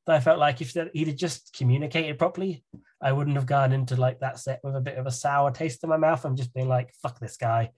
[0.05, 2.63] But I felt like if that- he'd have just communicated properly,
[3.01, 5.83] I wouldn't have gone into like that set with a bit of a sour taste
[5.83, 7.71] in my mouth and just being like, fuck this guy.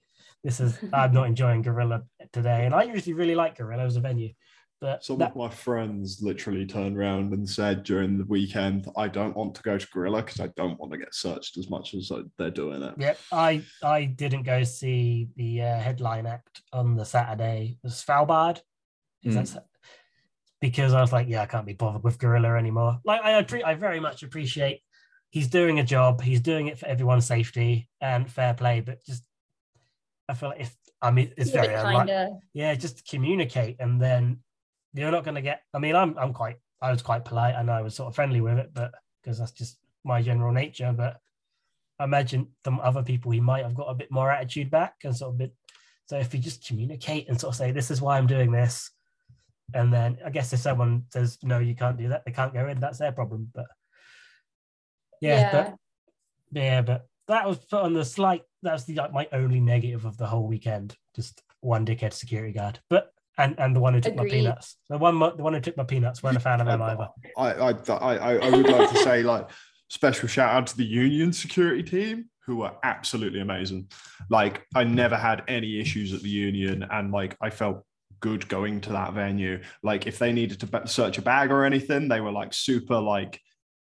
[0.44, 2.02] This is, I'm not enjoying Gorilla
[2.32, 2.66] today.
[2.66, 4.32] And I usually really like Gorilla as a venue.
[4.82, 9.06] But Some that- of my friends literally turned around and said during the weekend, I
[9.06, 11.94] don't want to go to Gorilla because I don't want to get searched as much
[11.94, 12.94] as they're doing it.
[12.98, 17.78] Yep, I I didn't go see the uh, headline act on the Saturday.
[17.80, 18.60] It was Svalbard.
[19.22, 19.66] Is that
[20.60, 22.98] because I was like, yeah, I can't be bothered with Gorilla anymore.
[23.04, 24.80] Like I appre- I very much appreciate
[25.30, 26.20] he's doing a job.
[26.22, 28.80] He's doing it for everyone's safety and fair play.
[28.80, 29.22] But just
[30.28, 32.30] I feel like if I mean it's very unlike- kinda.
[32.52, 34.38] yeah, just communicate and then
[34.94, 35.62] you're not going to get.
[35.72, 38.40] I mean, I'm I'm quite I was quite polite and I was sort of friendly
[38.40, 40.92] with it, but because that's just my general nature.
[40.96, 41.18] But
[41.98, 45.16] I imagine some other people he might have got a bit more attitude back and
[45.16, 45.54] sort of bit.
[46.06, 48.90] So if you just communicate and sort of say, "This is why I'm doing this,"
[49.74, 52.68] and then I guess if someone says, "No, you can't do that," they can't go
[52.68, 52.80] in.
[52.80, 53.50] That's their problem.
[53.54, 53.66] But
[55.20, 55.76] yeah, but
[56.50, 58.42] yeah, but that was put on the slight.
[58.62, 60.96] That's the like my only negative of the whole weekend.
[61.14, 64.28] Just one dickhead security guard, but and and the one who took Agreed.
[64.30, 64.76] my peanuts.
[64.88, 67.08] The one the one who took my peanuts weren't a fan of them either.
[67.36, 69.48] I, I, I, I- I would like to say like
[69.88, 73.88] special shout out to the union security team who were absolutely amazing.
[74.28, 77.84] Like I never had any issues at the union, and like I felt
[78.20, 79.62] good going to that venue.
[79.82, 83.40] Like if they needed to search a bag or anything, they were like super like.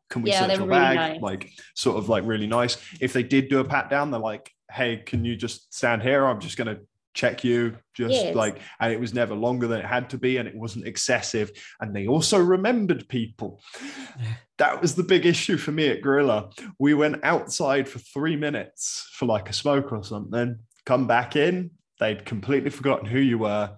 [0.09, 0.95] Can we Yeah, search your were really bag?
[0.97, 1.21] nice.
[1.21, 2.75] Like, sort of like really nice.
[2.99, 6.25] If they did do a pat down, they're like, "Hey, can you just stand here?
[6.25, 6.79] I'm just gonna
[7.13, 8.35] check you." Just Yes.
[8.35, 11.51] like, and it was never longer than it had to be, and it wasn't excessive.
[11.79, 13.61] And they also remembered people
[14.57, 16.49] that was the big issue for me at Gorilla.
[16.79, 21.71] We went outside for three minutes for like a smoke or something, come back in.
[22.01, 23.69] They'd completely forgotten who you were,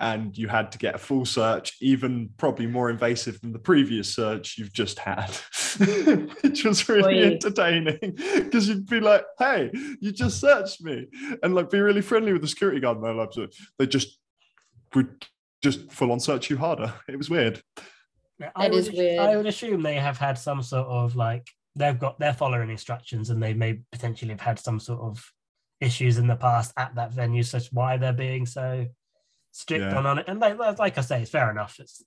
[0.00, 4.14] and you had to get a full search, even probably more invasive than the previous
[4.14, 5.30] search you've just had,
[6.42, 7.32] which was really Oi.
[7.32, 7.98] entertaining
[8.36, 11.08] because you'd be like, "Hey, you just searched me,"
[11.42, 12.98] and like be really friendly with the security guard.
[12.98, 13.30] And they're like,
[13.80, 14.16] they just
[14.94, 15.26] would
[15.60, 16.94] just full on search you harder.
[17.08, 17.60] It was weird.
[18.38, 19.18] Yeah, I would, is weird.
[19.18, 23.30] I would assume they have had some sort of like they've got they're following instructions
[23.30, 25.32] and they may potentially have had some sort of
[25.82, 28.86] issues in the past at that venue, such why they're being so
[29.50, 29.98] strict Yeah.
[29.98, 30.26] on, on it.
[30.28, 31.78] And they, like I say, it's fair enough.
[31.80, 32.02] It's,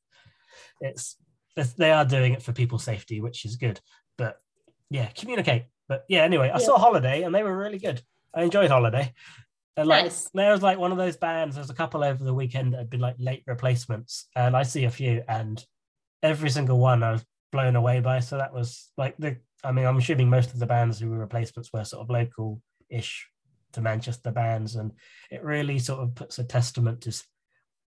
[0.82, 1.18] it's
[1.58, 3.80] it's they are doing it for people's safety, which is good.
[4.18, 4.38] But
[4.90, 5.64] yeah, communicate.
[5.88, 6.66] But yeah, anyway, I Yeah.
[6.66, 8.02] saw Holiday and they were really good.
[8.34, 9.14] I enjoyed Holiday.
[9.78, 10.30] And like Nice.
[10.34, 11.56] there was like one of those bands.
[11.56, 14.86] There's a couple over the weekend that had been like late replacements, and I see
[14.86, 15.64] a few, and
[16.24, 18.22] every single one I was blown away by.
[18.22, 19.38] So that was like the.
[19.66, 23.28] I mean, I'm assuming most of the bands who were replacements were sort of local-ish
[23.76, 24.92] to Manchester bands, and
[25.32, 27.24] it really sort of puts a testament to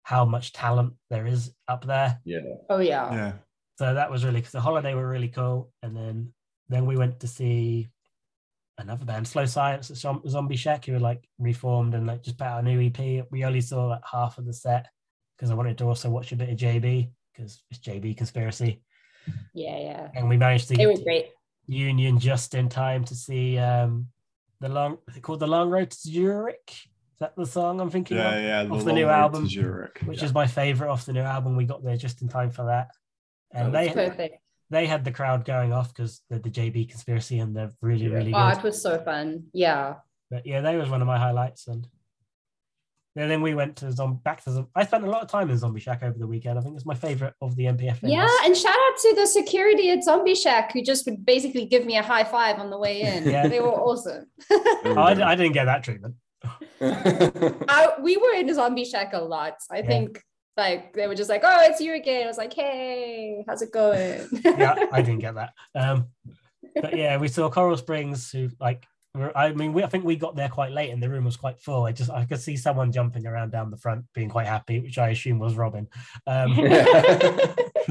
[0.03, 2.18] how much talent there is up there.
[2.24, 2.41] Yeah.
[2.70, 3.12] Oh yeah.
[3.12, 3.32] Yeah.
[3.78, 6.32] So that was really because the holiday were really cool, and then
[6.68, 7.89] then we went to see
[8.78, 9.97] another band, Slow Science at
[10.28, 13.26] Zombie Shack, who were like reformed and like just put out a new EP.
[13.30, 14.86] We only saw like half of the set
[15.36, 18.82] because I wanted to also watch a bit of JB because it's JB conspiracy.
[19.55, 20.09] Yeah, yeah.
[20.14, 21.26] And we managed to They were get great.
[21.66, 24.07] Union just in time to see um,
[24.61, 26.70] the long, is it called The Long Road to Zurich?
[26.70, 28.68] Is that the song I'm thinking Yeah, of?
[28.68, 28.74] yeah.
[28.74, 30.00] Off the new Road to album, Zurich.
[30.04, 30.24] Which yeah.
[30.26, 31.56] is my favorite off the new album.
[31.56, 32.88] We got there just in time for that.
[33.52, 34.36] And That they Perfect.
[34.70, 38.32] they had the crowd going off because they're the JB conspiracy and they're really, really
[38.34, 38.59] Oh, good.
[38.59, 39.44] it was so fun.
[39.52, 39.94] Yeah.
[40.30, 41.66] But yeah, that was one of my highlights.
[41.66, 41.86] And
[43.18, 45.50] and then we went to Zombie back to Zom- I spent a lot of time
[45.50, 46.58] in Zombie Shack over the weekend.
[46.58, 48.00] I think it's my favorite of the MPF.
[48.00, 48.10] venues.
[48.12, 51.84] Yeah, and shout out to the security at Zombie Shack who just would basically give
[51.84, 53.24] me a high five on the way in.
[53.28, 53.48] Yeah.
[53.48, 54.26] They were awesome.
[54.48, 55.12] They were I.
[55.32, 56.14] I didn't get that treatment.
[56.80, 59.54] I, we were in Zombie Shack a lot.
[59.70, 59.86] I Yeah.
[59.86, 60.22] think
[60.56, 63.72] like they were just like, "Oh, it's you again." I was like, "Hey, how's it
[63.72, 65.52] going?" yeah, I didn't get that.
[65.74, 66.06] Um,
[66.74, 68.86] but yeah, we saw Coral Springs, who like, were-
[69.34, 71.60] I mean, we I think we got there quite late, and the room was quite
[71.60, 71.84] full.
[71.84, 74.98] I just I could see someone jumping around down the front, being quite happy, which
[74.98, 75.88] I assume was Robin.
[76.26, 76.56] Um,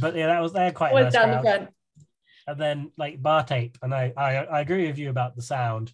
[0.00, 1.70] but yeah, that was they had quite a was nice down the front.
[2.46, 5.92] And then like bar tape, and I, I I agree with you about the sound,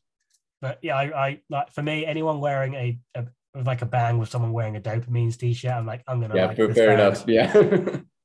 [0.60, 3.26] but yeah, I, I like for me, anyone wearing a, a
[3.64, 6.56] like a bang with someone wearing a dopamines t-shirt, I'm like, I'm gonna yeah, like
[6.56, 7.00] fair, this fair band.
[7.00, 7.24] enough.
[7.26, 8.00] Yeah.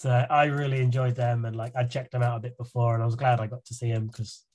[0.00, 3.02] So I really enjoyed them, and like I checked them out a bit before, and
[3.02, 4.46] I was glad I got to see them because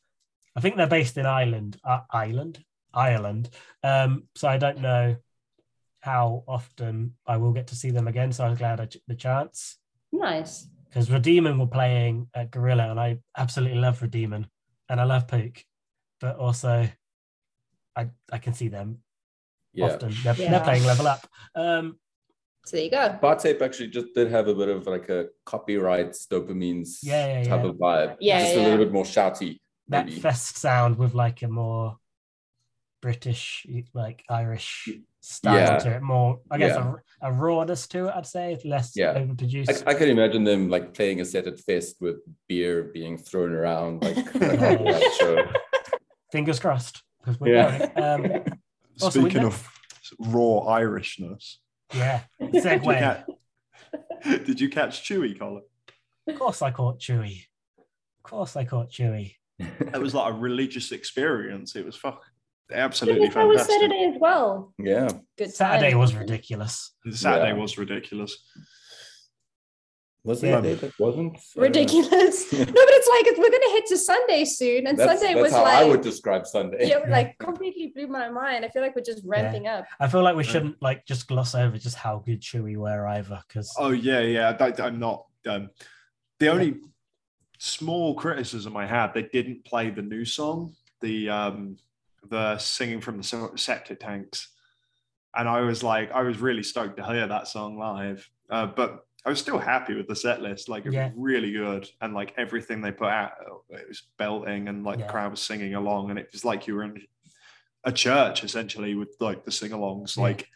[0.55, 3.49] I think they're based in Ireland, uh, Ireland, Ireland.
[3.83, 5.17] Um, so I don't know
[5.99, 8.31] how often I will get to see them again.
[8.31, 9.77] So I was glad I took the chance
[10.11, 10.67] Nice.
[10.87, 14.47] because Redeeman were playing at Gorilla, and I absolutely love Redeeman,
[14.89, 15.63] and I love Pook,
[16.21, 16.87] but also
[17.95, 18.99] I I can see them
[19.73, 19.85] yeah.
[19.85, 20.13] often.
[20.23, 20.51] They're, Yeah.
[20.51, 21.27] they're playing level up.
[21.55, 21.99] Um,
[22.65, 23.17] So there you go.
[23.21, 27.43] Bar tape actually just did have a bit of like a copyrights dopamines Yeah, yeah,
[27.49, 28.15] type of vibe.
[28.19, 28.61] Yeah, just yeah.
[28.61, 29.59] a little bit more shouty.
[29.89, 31.97] That fest sound with like a more
[33.01, 34.89] British, like Irish
[35.21, 35.77] style Yeah.
[35.77, 36.93] to it, more I guess Yeah.
[37.21, 38.13] a, a rawness to it.
[38.15, 39.13] I'd say less Yeah.
[39.13, 39.83] overproduced.
[39.87, 42.17] I, I can imagine them like playing a set at fest with
[42.47, 44.75] beer being thrown around like, like Yeah.
[44.77, 45.47] on that show.
[46.31, 47.03] Fingers crossed
[47.39, 47.87] we're Yeah.
[47.95, 48.25] going.
[48.37, 48.43] Um,
[49.01, 49.67] Also, we Speaking know- of
[50.19, 51.55] raw Irishness,
[51.93, 52.97] yeah, did you, segue.
[52.97, 53.25] catch,
[54.45, 55.63] did you catch Chewie, Colin?
[56.27, 57.41] Of course, I caught Chewie.
[57.77, 59.33] Of course, I caught Chewie.
[59.59, 61.75] It was like a religious experience.
[61.75, 62.21] It was fuck,
[62.71, 63.81] absolutely think that was fantastic.
[63.81, 64.73] Saturday as well.
[64.77, 65.09] yeah.
[65.37, 65.99] Good Saturday time.
[65.99, 66.91] was ridiculous.
[67.11, 67.53] Saturday Yeah.
[67.61, 68.37] was ridiculous.
[70.23, 70.59] Was Yeah.
[70.59, 71.37] there a day that wasn't?
[71.37, 72.51] Uh, ridiculous.
[72.53, 75.51] no, but it's like we're gonna hit to Sunday soon, and That's, Sunday that's was
[75.53, 76.89] how like I would describe Sunday.
[76.89, 78.65] yeah, like completely blew my mind.
[78.65, 79.85] I feel like we're just ramping up.
[79.99, 83.39] I feel like we shouldn't like just gloss over just how good Chewie were either
[83.47, 84.57] because Oh yeah, yeah.
[84.59, 85.27] I, I'm not.
[85.47, 85.69] Um,
[86.39, 86.77] the only
[87.65, 91.77] small criticism I had, they didn't play the new song, the um,
[92.29, 94.49] the singing from the septic tanks,
[95.35, 98.29] and I was like, I was really stoked to hear that song live.
[98.49, 100.69] Uh, but I was still happy with the set list.
[100.69, 101.07] Like it Yeah.
[101.07, 103.31] was really good, and like everything they put out,
[103.69, 105.07] it was belting, and like Yeah.
[105.07, 107.01] the crowd was singing along, and it was like you were in
[107.83, 110.17] a church essentially with like the sing-alongs.
[110.17, 110.23] Yeah.
[110.23, 110.47] Like,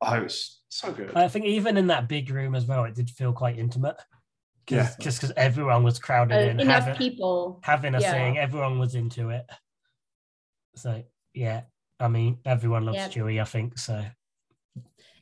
[0.00, 1.12] oh, it was so good.
[1.14, 3.96] I think even in that big room as well, it did feel quite intimate.
[4.68, 4.90] Cause, Yeah.
[5.00, 7.60] Just because everyone was crowded Uh, in, enough having, people.
[7.62, 8.10] having a Yeah.
[8.12, 9.46] sing, everyone was into it.
[10.76, 11.02] So
[11.34, 11.62] yeah,
[11.98, 13.08] I mean, everyone loves Yeah.
[13.08, 13.78] Chewie, I think.
[13.78, 14.04] So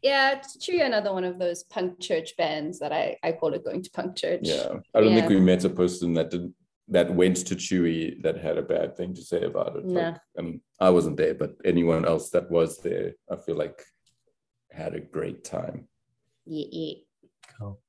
[0.03, 0.85] Yeah, Chewie.
[0.85, 4.17] Another one of those punk church bands that I I call it going to punk
[4.17, 4.41] church.
[4.43, 4.81] Yeah.
[4.95, 5.17] I don't Yeah.
[5.21, 6.55] think we met a person that didn't
[6.89, 9.85] that went to Chewie that had a bad thing to say about it.
[9.85, 10.01] No.
[10.01, 13.83] Like, I mean, I wasn't there, but anyone else that was there, I feel like
[14.71, 15.89] had a great time.
[16.45, 16.95] Yeah, yeah.
[17.59, 17.81] cool.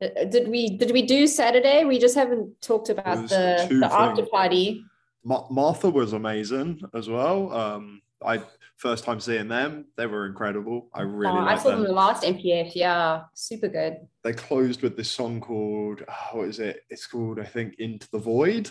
[0.00, 1.84] Uh, Did we did we do Saturday?
[1.84, 4.84] We just haven't talked about the the after party.
[5.24, 7.52] Ma- Martha was amazing as well.
[7.52, 8.42] Um, I
[8.76, 10.88] first time seeing them, they were incredible.
[10.94, 11.88] I really Oh, I saw them them.
[11.88, 12.72] the last MPF.
[12.76, 13.96] Yeah, super good.
[14.22, 16.82] They closed with this song called oh, what is it?
[16.90, 18.70] It's called I think Into the Void.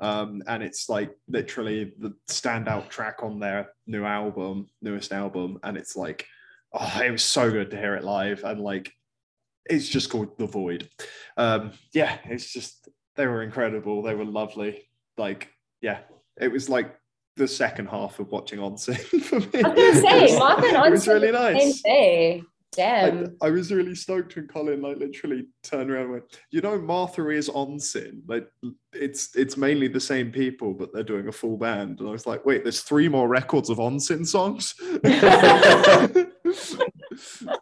[0.00, 5.76] Um, and it's like literally the standout track on their new album, newest album, and
[5.76, 6.26] it's like,
[6.72, 8.92] oh, it was so good to hear it live, and like,
[9.66, 10.88] it's just called The Void.
[11.36, 14.02] Um, yeah, it's just they were incredible.
[14.02, 14.88] They were lovely.
[15.18, 15.48] Like,
[15.80, 16.00] yeah,
[16.40, 16.96] it was like
[17.36, 19.62] the second half of watching Onsind for me.
[19.62, 21.82] I was gonna say, was- Martha and it was Onsind really the Same nice.
[21.82, 22.38] day.
[22.38, 22.42] I,
[22.74, 23.36] Damn.
[23.42, 27.28] I was really stoked when Colin like literally turned around and went, you know, Martha
[27.28, 28.22] is Onsind.
[28.26, 28.46] Like
[28.94, 32.00] it's it's mainly the same people, but they're doing a full band.
[32.00, 34.74] And I was like, wait, there's three more records of Onsind songs.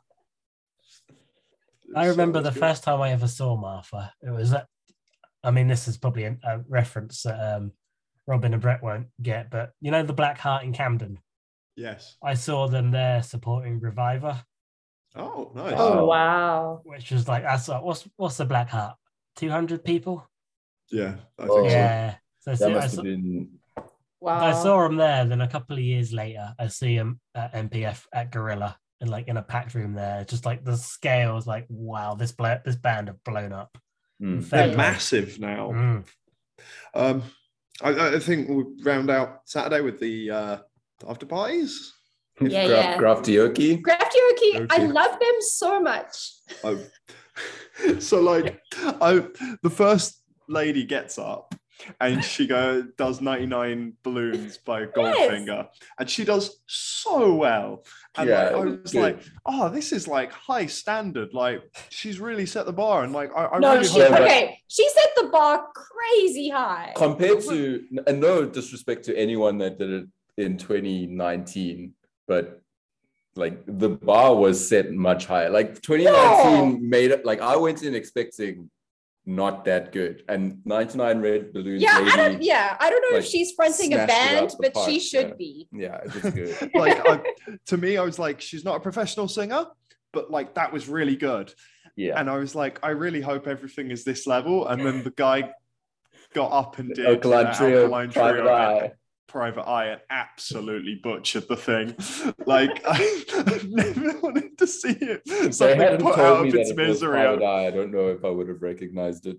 [1.97, 2.61] I uh, remember So the good.
[2.61, 4.13] first time I ever saw Martha.
[4.23, 4.67] It was at,
[5.43, 7.73] I mean, this is probably a, a reference that um,
[8.27, 11.19] Robin and Brett won't get, but you know, the Black Heart in Camden.
[11.77, 12.17] Yes.
[12.23, 14.43] I saw them there supporting Reviver.
[15.17, 15.75] Oh, nice.
[15.77, 16.07] Oh Wow.
[16.07, 16.81] wow.
[16.85, 18.97] which was like that's like, what's what's the Black Heart?
[19.37, 20.29] Two hundred people.
[20.93, 21.69] Yeah, I think Oh.
[21.69, 21.75] so.
[21.75, 22.15] Yeah.
[22.41, 23.49] So I That see- I must saw, have been
[24.21, 24.45] Wow.
[24.45, 25.25] I saw him there.
[25.25, 29.29] Then a couple of years later, I see him at MPF at Gorilla and like
[29.29, 30.25] in a packed room there.
[30.25, 33.77] Just like the scale is like, wow, this bla- this band have blown up.
[34.23, 34.49] mm.
[34.49, 34.77] They're play.
[34.77, 35.71] massive now.
[35.71, 36.05] Mm.
[36.95, 37.23] Um,
[37.83, 40.59] I, I think we'll round out Saturday with the uh,
[41.09, 41.95] after parties.
[42.41, 42.99] Yeah, Graf- yeah.
[42.99, 43.83] Graftioki.
[43.83, 44.19] Crafty
[44.71, 46.33] I love them so much.
[46.65, 46.79] I,
[47.99, 49.27] so like, I
[49.63, 51.55] the first lady gets up
[52.01, 55.69] and she go does 99 balloons by Goldfinger,
[55.99, 57.85] and she does so well.
[58.17, 59.03] And Yeah, like, I was was good.
[59.03, 61.33] like, oh, this is like high standard.
[61.33, 64.13] Like she's really set the bar, and like I, I no, really she, hope.
[64.13, 64.59] okay.
[64.69, 66.93] She set the bar crazy high.
[66.97, 70.07] Compared to, and no disrespect to anyone that did it
[70.37, 71.93] in 2019,
[72.27, 72.61] but
[73.37, 75.51] like the bar was set much higher.
[75.51, 78.71] Like 2019 made it like I went in expecting
[79.27, 81.83] not that good, and 99 red balloons.
[81.83, 82.43] yeah, I don't.
[82.43, 84.89] Yeah, I don't know like, if she's fronting a smashed it out band, but park,
[84.89, 85.35] she should yeah.
[85.35, 85.69] be.
[85.73, 86.71] yeah, it was good.
[86.75, 87.21] like I,
[87.67, 89.67] to me, I was like, she's not a professional singer,
[90.13, 91.53] but like that was really good.
[91.97, 92.19] Yeah.
[92.19, 94.67] And I was like, I really hope everything is this level.
[94.67, 95.51] And then the guy
[96.35, 98.85] got up and did Alkaline Trio, Alkaline Private Trio Eye.
[98.85, 98.93] and
[99.31, 101.95] Private Eye and absolutely butchered the thing.
[102.47, 102.95] Like I,
[103.47, 105.23] have never wanted to see it.
[105.25, 107.13] If they Something hadn't put told out me of its it misery.
[107.21, 109.37] Private Eye, I don't know if I would have recognized it.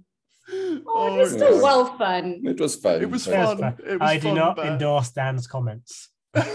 [0.87, 1.61] Oh, it was still God.
[1.61, 2.41] well fun.
[2.45, 3.01] It was fun.
[3.01, 3.57] It was It was fun.
[3.57, 3.77] fun.
[3.85, 6.09] It was I do fun, not but- endorse Dan's comments.
[6.33, 6.45] well,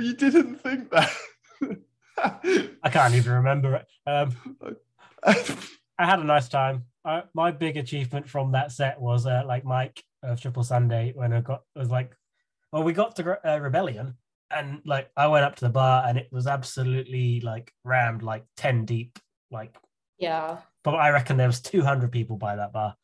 [0.00, 1.12] you didn't think that.
[2.82, 3.86] I can't even remember it.
[4.06, 4.34] Um,
[5.98, 6.84] I had a nice time.
[7.04, 11.32] I, my big achievement from that set was uh, like Mike of Triple Sunday when
[11.32, 12.12] I got was like,
[12.72, 14.14] well, we got to uh, Rebellion,
[14.50, 18.44] and like I went up to the bar and it was absolutely like rammed, like
[18.56, 19.18] ten deep,
[19.50, 19.76] like.
[20.18, 20.58] yeah.
[20.84, 22.94] But I reckon there was two hundred people by that bar,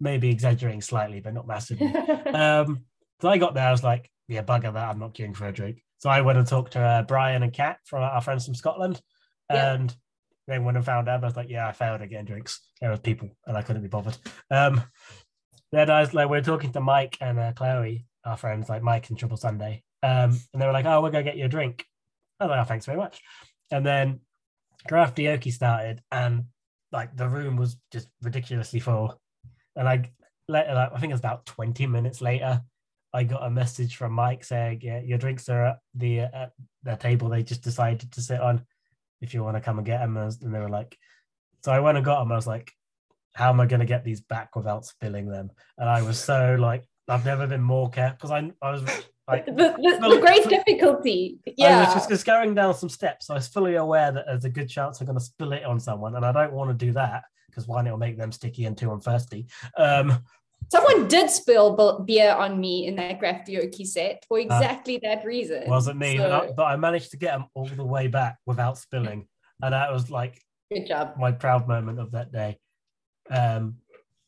[0.00, 1.86] maybe exaggerating slightly, but not massively.
[2.34, 2.84] um,
[3.20, 5.52] so I got there, I was like, yeah, bugger that, I'm not queuing for a
[5.52, 5.82] drink.
[5.98, 9.00] So I went and talked to uh, Brian and Kat from our friends from Scotland,
[9.50, 9.74] Yeah.
[9.74, 9.96] and
[10.52, 11.22] they went and found out.
[11.22, 12.60] I was like, yeah, I failed at getting drinks.
[12.80, 14.16] There was people, and I couldn't be bothered.
[14.50, 14.82] Um,
[15.72, 18.82] then I was like, we are talking to Mike and uh, Chloe, our friends, like
[18.82, 21.48] Mike and Triple Sunday, um, and they were like, oh, we're gonna get you a
[21.48, 21.84] drink.
[22.38, 23.20] I was like, oh, thanks very much.
[23.70, 24.20] And then
[24.88, 26.44] Graftioki started, and
[26.92, 29.18] like the room was just ridiculously full.
[29.76, 30.10] And I
[30.48, 32.60] later, like, I think it was about 20 minutes later,
[33.14, 36.96] I got a message from Mike saying, "Yeah, your drinks are at the at the
[36.96, 38.64] table they just decided to sit on.
[39.22, 40.98] If you want to come and get them." And they were like,
[41.64, 42.32] so I went and got them.
[42.32, 42.70] I was like,
[43.34, 46.56] "How am I going to get these back without spilling them?" And I was so
[46.60, 48.82] like, I've never been more careful because I I was
[49.28, 49.46] like.
[49.46, 51.38] the, the, the great so- difficulty.
[51.46, 51.94] I was Yeah.
[51.94, 53.30] just, just going down some steps.
[53.30, 55.78] I was fully aware that there's a good chance I'm going to spill it on
[55.80, 58.76] someone, and I don't want to do that because one, it'll make them sticky, and
[58.76, 59.46] two, I'm thirsty.
[59.76, 60.18] Um,
[60.72, 65.68] Someone did spill beer on me in that Graftioki set for exactly that reason.
[65.68, 68.78] wasn't me, but, I, but I managed to get them all the way back without
[68.78, 69.28] spilling,
[69.62, 70.40] and that was like
[70.72, 71.16] good job.
[71.18, 72.58] my proud moment of that day.
[73.28, 73.76] Um,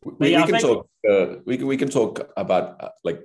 [0.05, 3.23] we, yeah, we can think- talk uh, we can we can talk about uh, like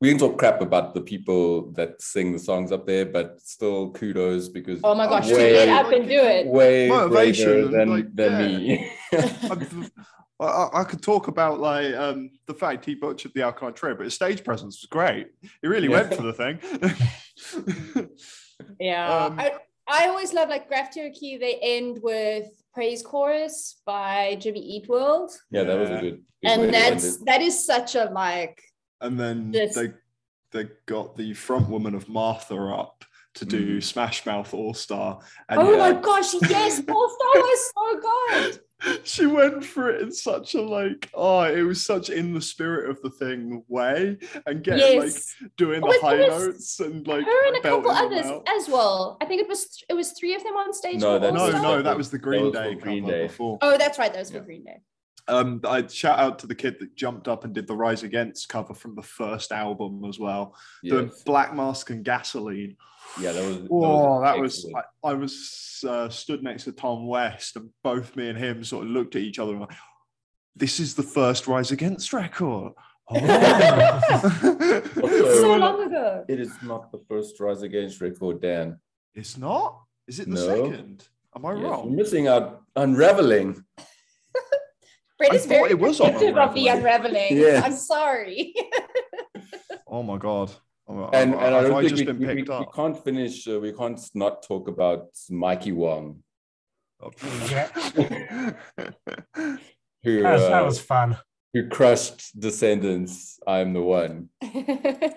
[0.00, 3.90] we can talk crap about the people that sing the songs up there but still
[3.90, 6.46] kudos because Oh my gosh, to way, get up and do it.
[6.46, 8.76] way Motivation braver than, like, than yeah.
[8.76, 8.90] me
[10.40, 13.94] I, I, I could talk about like um, the fact he butchered the Alkaline Trio,
[13.94, 15.28] but his stage presence was great.
[15.62, 16.00] He really Yeah.
[16.02, 16.58] went for the thing.
[18.78, 19.24] Yeah.
[19.26, 19.52] Um, I,
[19.88, 25.30] I always love like Graftioki, they end with Praise Chorus by Jimmy Eat World.
[25.50, 28.62] yeah that was a good, good And that's that is such a like
[29.00, 29.92] and then This- they
[30.52, 33.82] they got the front woman of Martha up to do Mm.
[33.82, 35.20] Smash Mouth All Star.
[35.48, 38.60] And oh yeah, my gosh, yes, All Star was so good.
[39.04, 42.90] she went for it in such a like, oh, it was such in the spirit
[42.90, 44.16] of the thing way,
[44.46, 45.34] and getting Yes.
[45.40, 48.46] like doing the high notes and like Her and a couple others out.
[48.48, 49.18] as well.
[49.20, 51.00] I think it was it was three of them on stage.
[51.00, 53.26] No, No, no, that was the Green Day for Green Day.
[53.26, 53.58] before.
[53.62, 54.12] Oh, that's right.
[54.12, 54.42] That was for Yeah.
[54.44, 54.78] Green Day.
[55.30, 58.48] Um, I'd shout out to the kid that jumped up and did the Rise Against
[58.48, 60.54] cover from the first album as well.
[60.82, 61.22] The Yes.
[61.22, 62.76] Black Mask and Gasoline.
[63.20, 64.66] yeah that was that Oh, that was.
[64.76, 68.84] I, I was uh, stood next to Tom West, and both me and him sort
[68.84, 69.70] of looked at each other and like,
[70.56, 72.72] "This is the first Rise Against record."
[73.12, 73.16] Oh.
[75.40, 76.24] so long ago.
[76.28, 78.78] it is not the first rise against record dan
[79.14, 79.82] it's not.
[80.06, 80.46] Is it the No.
[80.70, 81.08] second?
[81.34, 81.96] Am I Yes, you're wrong?
[81.96, 83.64] missing out unraveling
[85.20, 87.14] Brett is very it was on protective of the Unraveling.
[87.16, 87.36] unraveling.
[87.36, 87.64] Yes.
[87.64, 88.54] I'm sorry.
[89.92, 90.52] Oh my god.
[90.88, 92.66] Oh, And, have and I have don't think just we, been we, we, picked we
[92.72, 93.48] can't finish.
[93.48, 96.22] Uh, we can't not talk about Mikey Wong,
[97.02, 97.10] Oh,
[97.50, 97.68] Yeah.
[100.04, 101.16] who That was, that uh, was fun.
[101.52, 103.40] who crushed Descendents.
[103.48, 104.28] I'm the one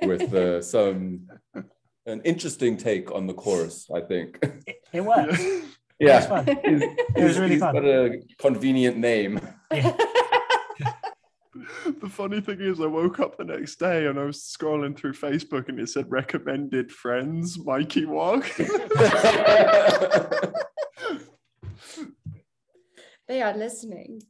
[0.04, 1.28] with uh, some
[2.08, 3.89] an interesting take on the chorus.
[3.93, 4.39] I think.
[4.41, 5.01] It, it
[6.00, 6.00] worked.
[6.00, 6.46] It was yeah, fun.
[6.46, 7.76] He's- It was really he's fun.
[7.76, 9.39] got a convenient name.
[9.72, 9.96] Yeah.
[12.02, 15.14] the funny thing is, I woke up the next day and I was scrolling through
[15.14, 18.44] Facebook and it said recommended friends, Mikey Wong.
[23.28, 24.22] they are listening.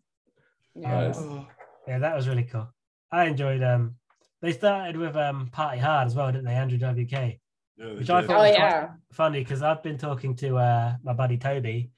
[0.76, 1.18] Nice.
[1.18, 1.48] Oh,
[1.88, 2.68] Yeah, that was really cool.
[3.12, 3.96] I enjoyed um
[4.42, 6.54] they started with um Party Hard as well, didn't they?
[6.54, 7.40] Andrew WK.
[7.84, 8.28] Yeah, Which I did.
[8.28, 8.90] thought- Oh was yeah.
[9.12, 11.92] Funny because I've been talking to uh my buddy Toby,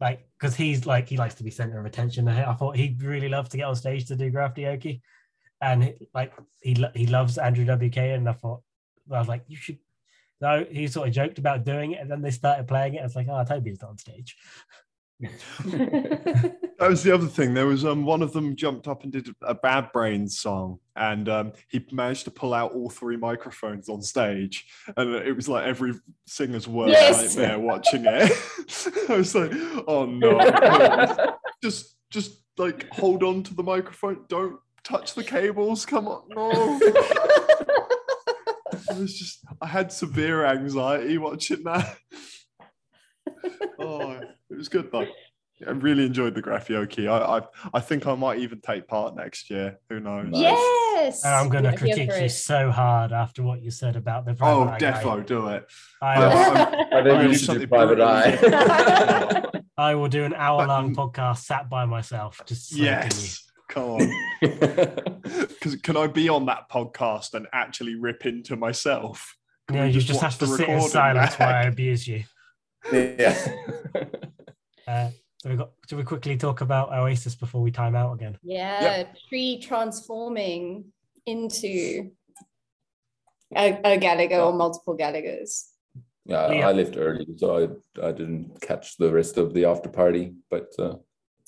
[0.00, 2.26] like because he's like he likes to be center of attention.
[2.28, 5.02] I I thought he'd really love to get on stage to do Graffiti
[5.60, 8.62] And he- like he he loves Andrew WK, and I thought
[9.12, 9.78] I was like, you should
[10.40, 13.02] no, he sort of joked about doing it, and then they started playing it.
[13.04, 14.36] It's like, oh, Toby's not on stage.
[16.78, 17.54] That was the other thing.
[17.54, 21.28] There was um one of them jumped up and did a Bad Brains song, and
[21.28, 24.66] um he managed to pull out all three microphones on stage,
[24.96, 25.94] and it was like every
[26.26, 27.36] singer's worst Yes.
[27.36, 28.30] nightmare watching it.
[29.10, 29.52] I was like,
[29.88, 30.38] oh no,
[31.62, 35.86] just just like hold on to the microphone, don't touch the cables.
[35.86, 36.80] Come on, no.
[38.88, 41.96] It was just I had severe anxiety watching that.
[43.78, 44.20] oh,
[44.50, 45.06] it was good though.
[45.66, 47.08] I really enjoyed the graffiti.
[47.08, 47.40] I, I
[47.72, 49.78] I think I might even take part next year.
[49.88, 50.28] Who knows?
[50.32, 51.24] Yes.
[51.24, 54.32] And I'm going to Yeah, critique you so hard after what you said about the
[54.32, 55.66] Oh, private eye defo, do it.
[56.02, 56.62] I, I-
[56.98, 59.42] I think I'll do should do something private eye.
[59.78, 62.40] I will do an hour long But- podcast sat by myself.
[62.46, 62.90] Just so can you.
[62.90, 64.12] Yes, come on.
[65.22, 69.36] Because can I be on that podcast and actually rip into myself?
[69.68, 71.40] Can Yeah, you just watch have to sit in silence back?
[71.40, 72.24] while I abuse you.
[72.92, 73.36] yeah.
[74.86, 75.10] Uh,
[75.46, 75.70] so we got.
[75.88, 78.36] Should we quickly talk about Oasis before we time out again?
[78.42, 80.86] Yeah, tree transforming
[81.24, 82.10] into
[83.54, 85.66] a, a Gallagher or multiple Gallaghers.
[86.24, 86.68] Yeah, Yeah.
[86.68, 87.56] I left early, so
[88.02, 90.34] I, I didn't catch the rest of the after party.
[90.50, 90.96] But uh,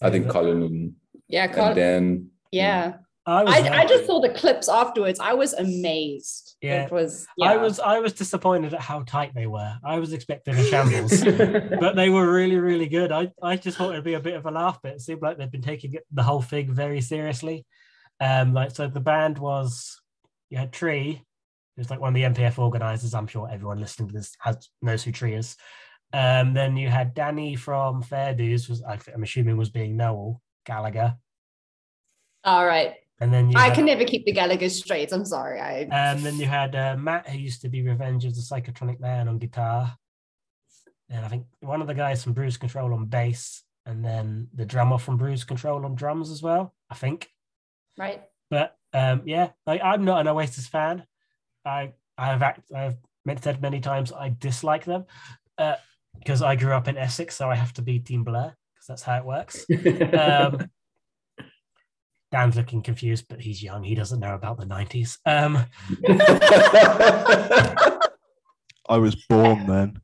[0.00, 0.92] I think Colin and,
[1.26, 2.30] Yeah, and Carl, Dan.
[2.52, 2.98] yeah.
[3.28, 3.42] I.
[3.42, 5.20] I, I just saw the clips afterwards.
[5.20, 6.56] I was amazed.
[6.62, 6.84] Yeah.
[6.84, 7.26] It was.
[7.42, 7.78] I was.
[7.78, 9.74] I was disappointed at how tight they were.
[9.84, 11.22] I was expecting a shambles,
[11.80, 13.12] but they were really, really good.
[13.12, 15.36] I, I just thought it'd be a bit of a laugh, but it seemed like
[15.36, 17.66] they've been taking the whole thing very seriously.
[18.20, 20.00] Um, like so, the band was
[20.48, 21.22] you had Tree,
[21.76, 23.14] who's like one of the MPF organizers.
[23.14, 25.56] I'm sure everyone listening to this has knows who Tree is.
[26.14, 31.16] Um, then you had Danny from Fair Do's, was I'm assuming was being Noel Gallagher,
[32.44, 32.94] All right.
[33.20, 35.12] And then you I had- can never keep the Gallagher straight.
[35.12, 35.60] I'm sorry.
[35.60, 35.88] I.
[35.90, 39.28] and then you had uh, Matt, who used to be Revenge of the Psychotronic Man
[39.28, 39.96] on guitar.
[41.10, 44.66] And I think one of the guys from Bruise Control on bass, and then the
[44.66, 47.28] drummer from Bruise Control on drums as well, I think.
[47.98, 48.22] right.
[48.50, 51.04] But um, yeah, like I'm not an Oasis fan.
[51.64, 55.04] I I have act, I've meant- said many times I dislike them
[56.18, 59.02] because I grew up in Essex, so I have to be Team Blur because that's
[59.02, 59.66] how it works.
[60.18, 60.70] Um,
[62.30, 63.82] Dan's looking confused, but he's young.
[63.82, 65.18] He doesn't know about the 90s.
[65.24, 65.64] Um,
[68.88, 70.00] I was born then.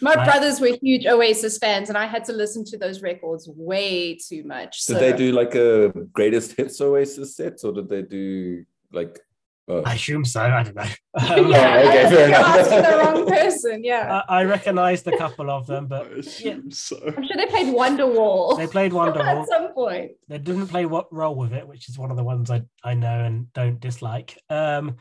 [0.00, 0.24] My Right.
[0.24, 4.42] brothers were huge Oasis fans, and I had to listen to those records way too
[4.44, 4.80] much.
[4.82, 9.20] So Did they do like a greatest hits Oasis set, or did they do like?
[9.68, 10.40] Uh, I assume so.
[10.42, 10.82] I don't know.
[11.14, 12.46] yeah, Um, Oh, okay, I- fair you're enough.
[12.58, 13.84] asking the wrong person.
[13.84, 16.96] Yeah, I, I recognized a couple of them, I but assume so.
[17.04, 19.42] I'm sure they played Wonderwall they played Wonderwall.
[19.42, 20.12] at some point.
[20.28, 22.94] They didn't play what role with it, which is one of the ones I, I
[22.94, 24.38] know and don't dislike.
[24.48, 24.96] Um,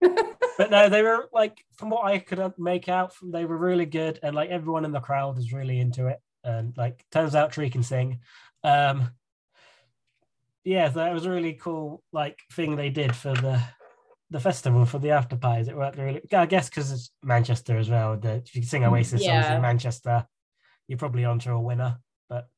[0.00, 3.86] but no, they were like from what I could make out, from they were really
[3.86, 6.20] good, and like everyone in the crowd was really into it.
[6.44, 8.20] And like turns out Tree can sing.
[8.62, 9.10] Um,
[10.64, 13.60] yeah, that was a really cool like thing they did for the
[14.34, 15.68] the festival for the after parties.
[15.68, 16.20] It worked really.
[16.32, 18.16] I guess because it's Manchester as well.
[18.16, 20.26] The, if you sing mm, Oasis songs in Manchester,
[20.88, 21.98] you're probably onto a winner.
[22.28, 22.48] But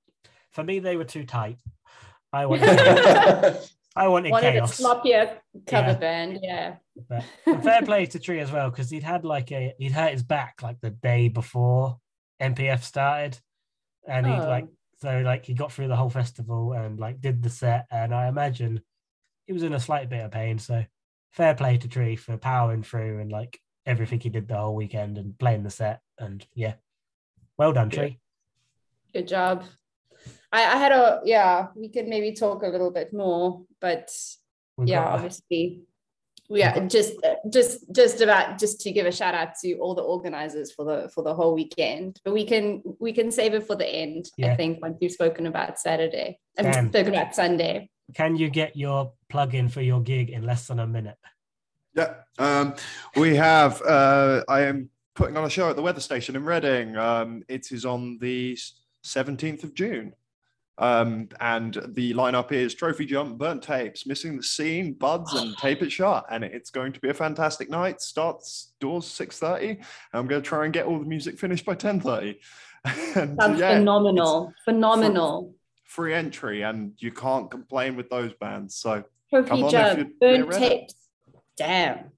[0.52, 1.58] for me, they were too tight.
[2.32, 2.66] I wanted,
[3.96, 4.80] I wanted Wanted a chaos.
[4.80, 5.36] sloppier
[5.66, 5.94] cover Yeah.
[5.98, 6.38] band.
[6.42, 6.76] Yeah.
[7.10, 7.24] But
[7.62, 10.62] fair play to Tree as well because he'd had like a he'd hurt his back
[10.62, 11.98] like the day before
[12.40, 13.38] MPF started,
[14.08, 14.48] and he Oh.
[14.48, 14.66] like
[15.02, 18.28] so like he got through the whole festival and like did the set, and I
[18.28, 18.80] imagine
[19.46, 20.58] he was in a slight bit of pain.
[20.58, 20.82] So
[21.36, 25.18] fair play to Tree for powering through and like everything he did the whole weekend
[25.18, 26.74] and playing the set, and yeah,
[27.58, 28.18] well done, Tree.
[29.12, 29.64] Good job.
[30.50, 31.68] I, I had a yeah.
[31.76, 34.10] We could maybe talk a little bit more, but
[34.76, 35.86] We've yeah, got, obviously
[36.48, 37.14] yeah just
[37.50, 41.10] just just about just to give a shout out to all the organizers for the
[41.14, 44.52] for the whole weekend but we can we can save it for the end Yeah.
[44.52, 46.88] i think once we've spoken about saturday and Damn.
[46.88, 50.78] spoken about sunday Can you get your plug in for your gig in less than
[50.78, 51.18] a minute?
[51.94, 52.14] Yeah.
[52.38, 52.74] Um,
[53.16, 56.96] we have, uh, I am putting on a show at the weather station in Reading.
[56.96, 58.56] Um, it is on the
[59.04, 60.12] 17th of June.
[60.78, 65.82] Um, and the lineup is Trophy Jump, Burnt Tapes, Missing the Scene, Buds, and Tape
[65.82, 66.26] It Shut.
[66.30, 68.02] And it's going to be a fantastic night.
[68.02, 69.82] Starts doors 6.30.
[70.12, 72.36] I'm going to try and get all the music finished by 10.30.
[73.16, 75.55] and sounds yeah, phenomenal phenomenal
[75.86, 78.74] free entry and you can't complain with those bands.
[78.74, 80.94] So trophy Come on, if jump you're- burn you're tapes
[81.56, 82.10] damn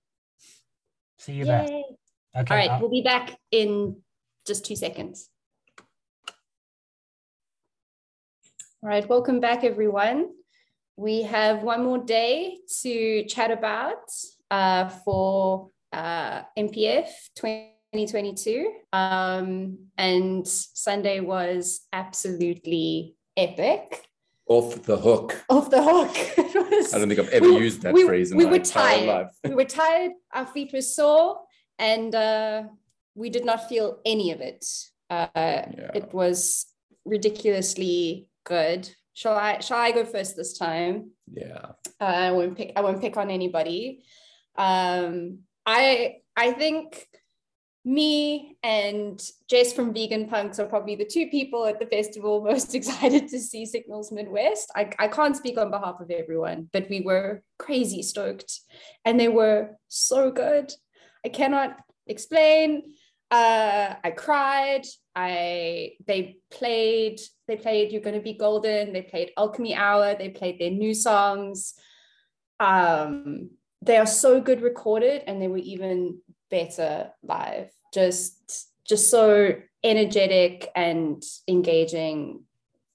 [1.19, 1.63] See you there.
[1.63, 1.85] Yay.
[2.37, 2.55] Okay.
[2.55, 3.97] all right uh, we'll be back in
[4.47, 5.29] just two seconds
[8.83, 10.29] all right welcome back everyone
[10.97, 14.11] we have one more day to chat about
[14.51, 24.05] uh, for uh, mpf 2022 um, and sunday was absolutely epic
[24.49, 25.29] Off the hook.
[25.49, 26.15] off the hook
[26.71, 28.57] was- I don't think I've ever We- used that we- phrase in we my were
[28.57, 29.07] entire tired.
[29.07, 29.33] life.
[29.45, 31.41] we were tired, our feet were sore,
[31.79, 32.63] and uh,
[33.15, 34.65] we did not feel any of it.
[35.11, 35.91] Uh, Yeah.
[36.01, 36.67] It was
[37.05, 38.89] ridiculously good.
[39.15, 39.59] Shall I?
[39.61, 40.95] Shall I go first this time?
[41.43, 41.73] Yeah.
[42.01, 42.73] Uh, I won't pick.
[42.77, 44.03] I won't pick on anybody.
[44.57, 47.07] Um, I I think
[47.89, 52.75] me and Jess from Vegan Punks are probably the two people at the festival most
[52.75, 54.71] excited to see Signals Midwest.
[54.77, 58.61] I, I can't speak on behalf of everyone, but we were crazy stoked
[59.07, 60.71] and they were so good.
[61.25, 62.93] I cannot explain.
[63.31, 64.87] Uh, I cried.
[65.17, 70.61] I they played, they played You're Gonna Be Golden, they played Alchemy Hour, they played
[70.61, 71.73] their new songs.
[72.61, 73.51] Um,
[73.81, 76.19] they are so good recorded and they were even
[76.51, 82.45] better live just just so energetic and engaging.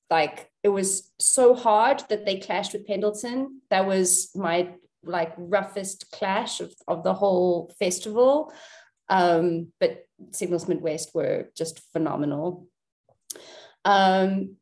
[0.09, 3.61] Like it was so hard that they clashed with pendleton.
[3.69, 4.69] That was my
[5.03, 8.53] like roughest clash of, of the whole festival.
[9.09, 12.67] Um but signals midwest were just phenomenal.
[13.83, 14.55] Um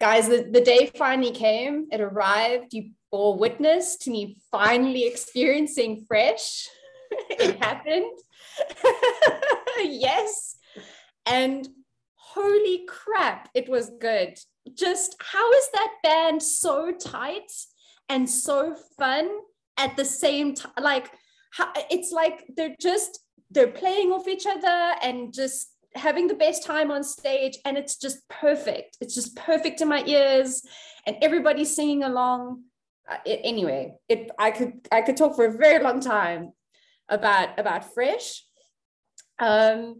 [0.00, 1.88] guys the, the day finally came.
[1.90, 2.72] It arrived.
[2.74, 6.68] You bore witness to me finally experiencing fresh.
[7.28, 8.16] It happened
[9.84, 10.56] yes.
[11.26, 11.68] And
[12.14, 14.38] holy crap it was good.
[14.74, 17.50] Just how is that band so tight
[18.08, 19.28] and so fun
[19.76, 21.10] at the same time like
[21.52, 26.64] how, it's like they're just they're playing off each other and just having the best
[26.64, 28.96] time on stage and it's just perfect.
[29.00, 30.62] It's just perfect in my ears
[31.06, 32.62] and everybody's singing along.
[33.10, 36.52] Uh, it, anyway it i could i could talk for a very long time
[37.08, 38.44] about about fresh
[39.42, 39.96] um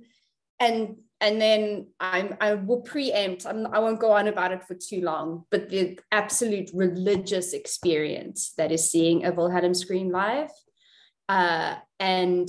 [0.60, 4.74] and and then i'm i will preempt I'm, i won't go on about it for
[4.74, 10.50] too long but the absolute religious experience that is seeing a wilhelm scream live
[11.28, 12.48] uh and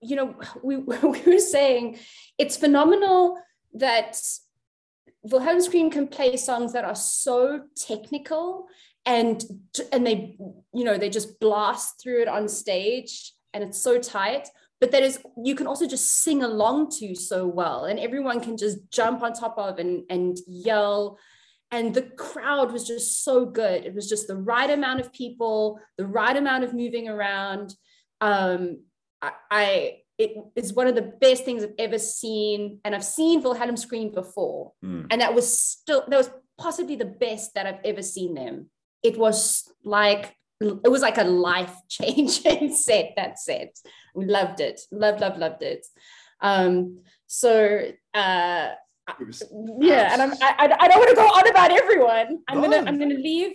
[0.00, 1.98] you know we, we were saying
[2.38, 3.36] it's phenomenal
[3.74, 4.18] that
[5.22, 8.66] wilhelm scream can play songs that are so technical
[9.04, 9.44] and
[9.92, 10.36] and they
[10.72, 14.48] you know they just blast through it on stage and it's so tight
[14.82, 18.56] but that is you can also just sing along to so well and everyone can
[18.56, 21.16] just jump on top of and and yell
[21.70, 25.78] and the crowd was just so good it was just the right amount of people
[25.98, 27.66] the right amount of moving around
[28.20, 28.60] um
[29.22, 33.42] i, I it is one of the best things I've ever seen, and I've seen
[33.42, 35.06] Wilhelm scream before, Mm.
[35.10, 38.70] and that was still that was possibly the best that I've ever seen them.
[39.02, 40.36] It was like
[40.84, 43.12] it was like a life changing set.
[43.16, 43.76] That set,
[44.14, 45.86] we loved it, loved, loved, loved it.
[46.40, 48.68] Um, so uh,
[49.20, 49.42] was
[49.80, 52.38] yeah, and I'm I, I don't want to go on about everyone.
[52.48, 53.52] I'm gonna I'm gonna leave.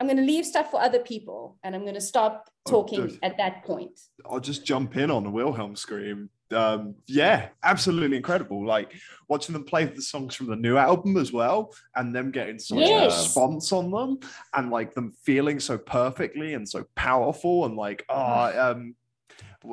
[0.00, 3.18] I'm gonna leave stuff for other people, and I'm gonna stop Oh, talking good.
[3.22, 3.98] at that point.
[4.24, 6.30] I'll just jump in on the Wilhelm scream.
[6.52, 8.64] Um, yeah, absolutely incredible.
[8.66, 8.92] Like
[9.28, 12.88] watching them play the songs from the new album as well, and them getting such
[12.90, 14.18] a response on them,
[14.54, 18.94] and like them feeling so perfectly and so powerful, and like ah, um,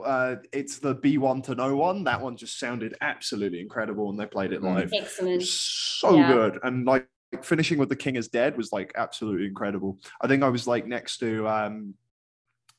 [0.06, 2.04] uh, it's the B one to no one.
[2.04, 4.76] That one just sounded absolutely incredible, and they played it Mm.
[4.76, 4.94] live.
[4.94, 5.44] Excellent.
[5.44, 6.28] so Yeah.
[6.28, 7.08] good and like
[7.44, 10.88] finishing with the king is dead was like absolutely incredible i think i was like
[10.88, 11.94] next to um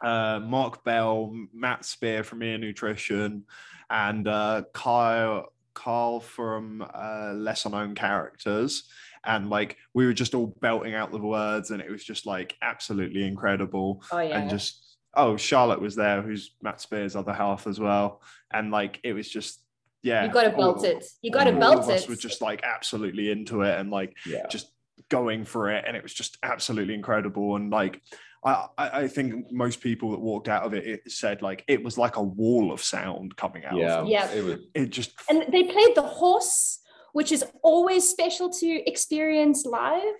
[0.02, 3.44] uh mark bell matt spear from ear nutrition
[3.90, 8.88] and uh kyle carl from uh lesser known characters
[9.24, 12.56] and like we were just all belting out the words and it was just like
[12.62, 14.38] absolutely incredible Oh yeah.
[14.38, 18.22] and just oh, Charlotte was there, who's Matt Spears' other half as well,
[18.52, 19.60] and like it was just
[20.04, 21.04] yeah, You got to belt all- it.
[21.20, 22.08] You got to belt of us it.
[22.08, 24.46] were just like absolutely into it and like Yeah.
[24.48, 24.70] just
[25.08, 27.56] going for it, and it was just absolutely incredible.
[27.56, 28.00] And like,
[28.44, 31.82] I I I think most people that walked out of it, it said like it
[31.82, 33.76] was like a wall of sound coming out.
[33.76, 34.04] Yeah.
[34.04, 34.30] Yeah.
[34.30, 36.80] It was it just and they played the horse,
[37.12, 40.14] which is always special to experience live.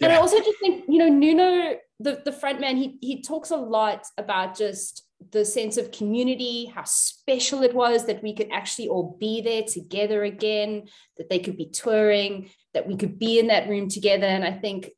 [0.00, 3.50] And I also just think, you know, Nuno, the, the front man, he, he talks
[3.50, 8.48] a lot about just the sense of community, how special it was that we could
[8.52, 10.84] actually all be there together again,
[11.16, 14.26] that they could be touring, that we could be in that room together.
[14.26, 14.90] And I think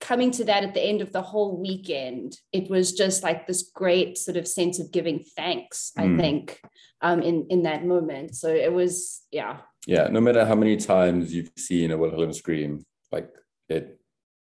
[0.00, 3.70] coming to that at the end of the whole weekend, it was just like this
[3.74, 6.20] great sort of sense of giving thanks, I Mm.
[6.20, 6.60] think,
[7.00, 8.34] um, in, in that moment.
[8.36, 12.84] So it was, yeah, yeah, no matter how many times you've seen a Wilhelm scream,
[13.12, 13.30] like
[13.68, 14.00] it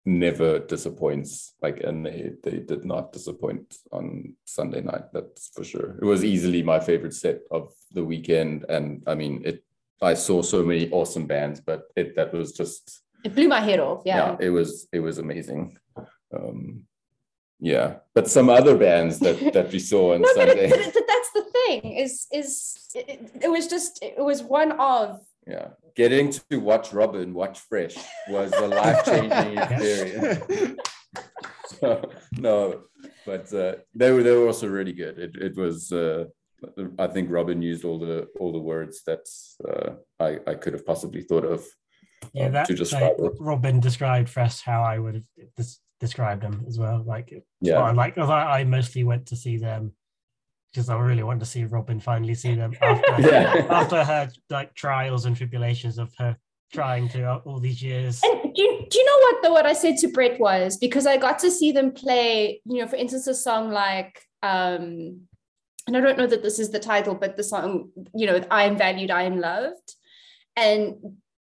[0.07, 1.55] never disappoints.
[1.61, 5.13] Like, and they they did not disappoint on Sunday night.
[5.13, 5.99] That's for sure.
[6.01, 9.65] It was easily my favorite set of the weekend, and I mean, it.
[10.01, 13.81] I saw so many awesome bands, but it that was just it blew my head
[13.81, 14.03] off.
[14.05, 14.37] yeah, Yeah.
[14.47, 15.77] it was it was amazing.
[16.35, 16.85] Um,
[17.61, 20.67] yeah, but some other bands that that we saw on no, but, Sunday.
[20.67, 24.73] it, but it, that's the thing is is it, it was just it was one
[24.73, 27.97] of Yeah, getting to watch Robin watch Fresh
[28.29, 30.77] was a life changing experience.
[31.81, 32.01] So,
[32.39, 32.83] no,
[33.27, 35.19] but uh, they were they were also really good.
[35.19, 35.91] It it was.
[35.91, 36.27] Uh,
[36.99, 39.25] I think Robin used all the all the words that
[39.69, 39.91] uh,
[40.21, 41.61] I I could have possibly thought of.
[42.33, 43.33] Yeah, um, that to like, describe it.
[43.41, 45.25] Robin described Fresh how I would have
[45.57, 47.03] des- described them as well.
[47.07, 47.79] Like, Yeah.
[47.79, 49.93] yeah, like 'cause I, I mostly went to see them
[50.73, 53.67] because I really wanted to see Robin finally see them after Yeah.
[53.71, 56.37] after her like trials and tribulations of her
[56.73, 58.21] trying to uh, all these years.
[58.25, 61.07] and do you, do you know what though what I said to Brett was because
[61.07, 65.21] I got to see them play you know for instance a song like um
[65.87, 68.65] and I don't know that this is the title but the song you know I
[68.65, 69.97] am valued I am loved
[70.57, 70.95] and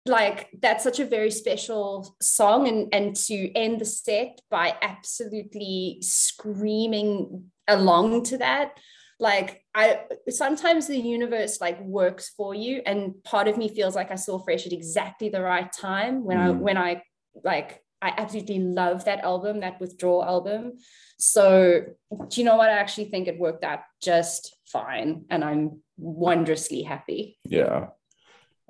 [0.06, 5.98] like that's such a very special song and and to end the set by absolutely
[6.02, 8.78] screaming along to that
[9.20, 14.12] like i sometimes the universe like works for you and part of me feels like
[14.12, 16.60] i saw fresh at exactly the right time when i Mm.
[16.60, 17.02] when i
[17.44, 20.74] like i absolutely love that album that withdrawal album
[21.18, 21.82] so
[22.30, 26.84] do you know what i actually think it worked out just fine and i'm wondrously
[26.84, 27.88] happy Yeah.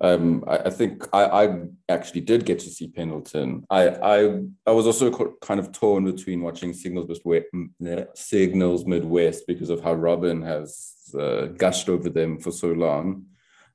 [0.01, 3.65] Um, I, I think I, I actually did get to see Pendleton.
[3.69, 9.47] I I, I was also co- kind of torn between watching Signals Midwest, Signals Midwest
[9.47, 13.25] because of how Robin has uh, gushed over them for so long.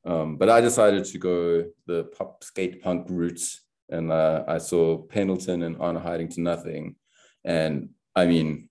[0.04, 3.42] Um, but I decided to go the pop skate punk route,
[3.88, 6.96] and uh, I saw Pendleton and On Hiding to Nothing,
[7.44, 8.68] and I mean,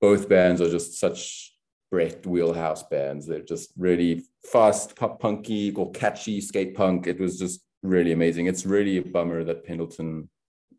[0.00, 1.53] both bands are just such
[1.94, 3.24] Brett wheelhouse bands.
[3.24, 7.06] They're just really fast, pop punky or catchy skate punk.
[7.06, 8.46] It was just really amazing.
[8.46, 10.28] It's really a bummer that Pendleton,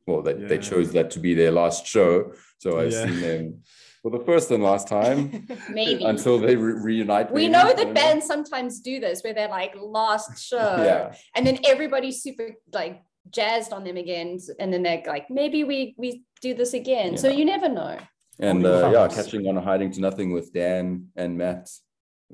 [0.08, 0.62] well, they, they Yeah.
[0.72, 2.34] chose that to be their last show.
[2.60, 3.06] So I've Yeah.
[3.06, 3.62] seen them
[4.02, 7.32] for the first and last time maybe until they re- reunite.
[7.32, 7.54] we maybe.
[7.54, 7.94] know that don't know.
[7.94, 10.58] bands sometimes do this where they're like last show
[10.90, 13.02] Yeah, and then everybody's super like
[13.32, 17.28] jazzed on them again and then they're like maybe we we do this again so
[17.28, 17.98] you never know
[18.40, 21.70] and uh, yeah, catching on a hiding to nothing with Dan and Matt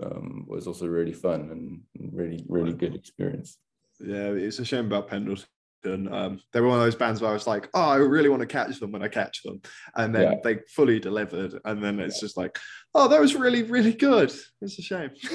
[0.02, 3.58] um, was also really fun and really really good experience.
[4.00, 5.48] Yeah, it's a shame about Pendleton.
[5.84, 8.42] Um, they were one of those bands where I was like, oh, I really want
[8.42, 9.62] to catch them when I catch them.
[9.96, 10.38] And then Yeah.
[10.44, 11.60] they fully delivered.
[11.66, 12.60] And then it's just like,
[12.94, 14.32] oh, that was really, really good.
[14.62, 15.10] It's a shame.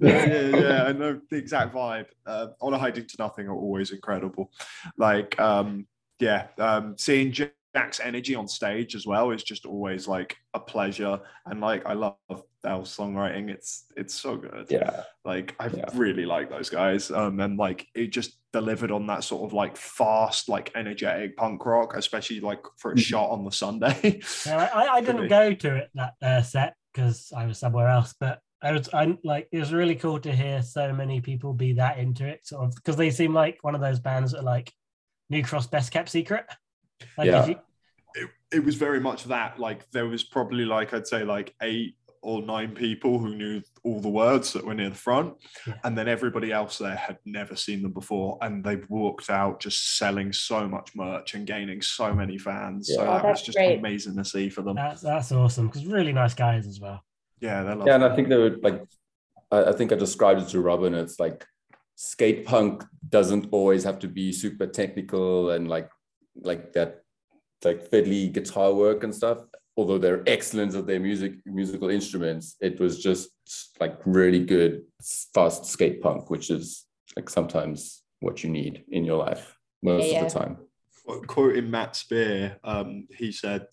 [0.00, 2.06] But yeah, yeah, I know the exact vibe.
[2.24, 4.52] Uh, On a Hiding to Nothing are always incredible.
[4.96, 5.88] Like, um,
[6.20, 7.32] yeah, um, seeing
[7.76, 11.20] Jack's energy on stage as well is just always like a pleasure.
[11.44, 12.16] And like, I love
[12.62, 13.50] their songwriting.
[13.50, 14.66] It's it's so good.
[14.70, 15.84] Yeah, Like I Yeah.
[15.94, 17.10] really like those guys.
[17.10, 21.66] Um, and like it just delivered on that sort of like fast, like energetic punk
[21.66, 23.00] rock, especially like for a Mhm.
[23.00, 24.20] shot on the Sunday.
[24.46, 28.14] Yeah, I, I didn't go to it that uh, set because I was somewhere else,
[28.18, 31.74] but I was I like it was really cool to hear so many people be
[31.74, 34.42] that into it, sort of because they seem like one of those bands that are
[34.56, 34.72] like
[35.28, 36.46] New Cross Best Kept Secret.
[37.18, 37.42] Like Yeah.
[37.42, 37.56] if you,
[38.52, 39.58] it, it was very much that.
[39.58, 44.00] Like there was probably like I'd say like eight or nine people who knew all
[44.00, 45.34] the words that were near the front,
[45.66, 45.74] Yeah.
[45.84, 49.96] and then everybody else there had never seen them before, and they walked out just
[49.96, 52.88] selling so much merch and gaining so many fans.
[52.92, 53.10] So Yeah.
[53.10, 53.78] Oh, that was just great.
[53.78, 54.74] amazing to see for them.
[54.76, 57.00] that's that's awesome because really nice guys as well.
[57.40, 58.82] Yeah, they love yeah, and I think they were like,
[59.52, 60.94] I, I think I described it to Robin.
[60.94, 61.46] It's like
[61.94, 65.90] skate punk doesn't always have to be super technical and like
[66.42, 67.02] like that
[67.64, 69.38] like fiddly guitar work and stuff.
[69.78, 73.28] although they're excellent at their music musical instruments, it was just
[73.78, 74.82] like really good
[75.34, 80.24] fast skate punk, which is like sometimes what you need in your life most Yeah,
[80.24, 80.56] of the time.
[81.04, 83.66] Well, quoting Matt Spear, um, he said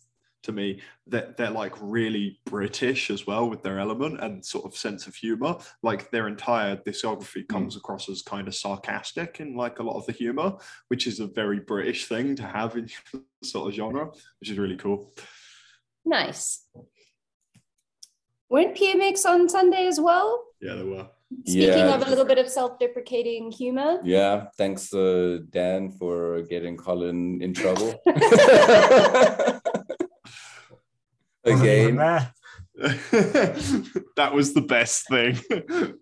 [0.43, 4.75] to me that they're like really British as well with their element and sort of
[4.75, 5.55] sense of humor.
[5.81, 10.05] Like their entire discography comes across as kind of sarcastic in like a lot of
[10.05, 10.53] the humor,
[10.89, 12.89] which is a very British thing to have in
[13.43, 15.13] sort of genre, which is really cool.
[16.05, 16.65] Nice.
[18.49, 20.43] Weren't PMX on Sunday as well?
[20.61, 21.07] Yeah, they were.
[21.47, 21.95] Speaking Yeah.
[21.95, 23.99] of a little bit of self-deprecating humor.
[24.03, 27.95] Yeah, thanks uh, Dan for getting Colin in trouble.
[31.45, 32.31] Wasn't even Again.
[32.77, 32.95] there.
[34.15, 35.37] that was the best thing.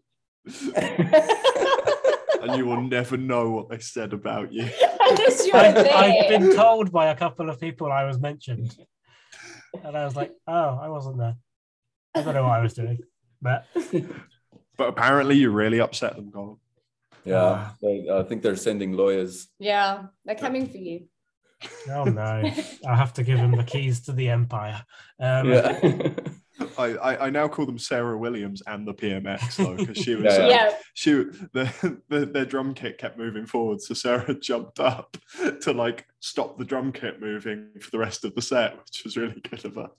[2.41, 4.67] and you will never know what they said about you.
[4.99, 5.93] Unless you were I've, there.
[5.93, 8.75] I've been told by a couple of people I was mentioned,
[9.83, 11.35] and I was like, "Oh, I wasn't there.
[12.15, 12.99] I don't know what I was doing."
[13.41, 13.65] But
[14.77, 16.57] But apparently, you really upset them, Colin.
[17.25, 19.47] Yeah, they- I think they're sending lawyers.
[19.59, 21.07] Yeah, they're coming for you.
[21.89, 22.41] Oh no,
[22.87, 24.83] I have to give him the keys to the empire.
[25.19, 26.09] Um, Yeah.
[26.77, 30.25] I, I, I now call them Sarah Williams and the PMX though, because she was
[30.37, 31.11] Yeah, uh, Yeah, she
[31.53, 35.17] the, the their drum kit kept moving forward, so Sarah jumped up
[35.61, 39.17] to like stop the drum kit moving for the rest of the set, which was
[39.17, 39.89] really good of her.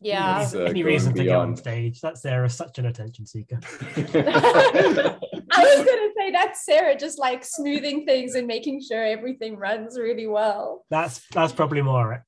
[0.00, 0.48] yeah.
[0.54, 2.00] Uh, any going reason to get on stage?
[2.00, 3.60] That Sarah's such an attention seeker.
[3.96, 5.18] I
[5.56, 10.26] was gonna say that's Sarah just like smoothing things and making sure everything runs really
[10.26, 10.84] well.
[10.90, 12.22] That's that's probably more it.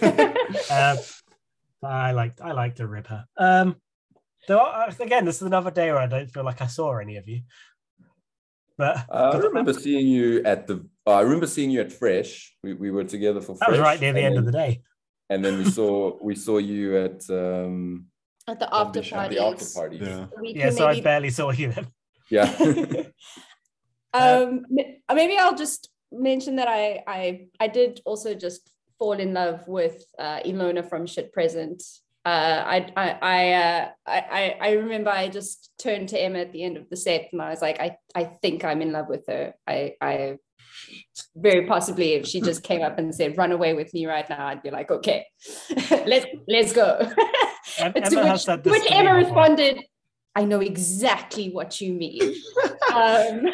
[0.00, 0.98] But
[1.82, 3.24] I liked I liked to rip her.
[3.36, 3.76] Um,
[4.48, 7.26] though again, this is another day where I don't feel like I saw any of
[7.28, 7.42] you.
[8.78, 10.86] But I remember seeing you at the.
[11.06, 12.56] oh, I remember seeing you at Fresh.
[12.62, 13.56] We, we were together for.
[13.60, 14.82] that was right near the and end of the day.
[15.30, 18.06] And then we saw we saw you at um,
[18.48, 19.14] At the after party.
[19.14, 20.00] at the after parties.
[20.02, 20.26] Yeah.
[20.40, 21.86] We Yeah, can so I maybe barely saw you then.
[22.32, 22.48] Yeah.
[24.14, 24.64] um
[25.14, 30.04] maybe i'll just mention that i i i did also just fall in love with
[30.18, 31.82] uh ilona from shit present
[32.24, 36.52] uh i i i uh I, I i remember i just turned to emma at
[36.52, 39.08] the end of the set and i was like i i think i'm in love
[39.08, 40.38] with her i i
[41.36, 44.46] very possibly if she just came up and said run away with me right now
[44.46, 45.26] i'd be like okay
[46.06, 46.98] let's let's go
[47.78, 49.16] Em- to Emma has which, said this which emma before.
[49.16, 49.82] responded
[50.34, 52.22] i know exactly what you mean
[52.94, 53.46] um,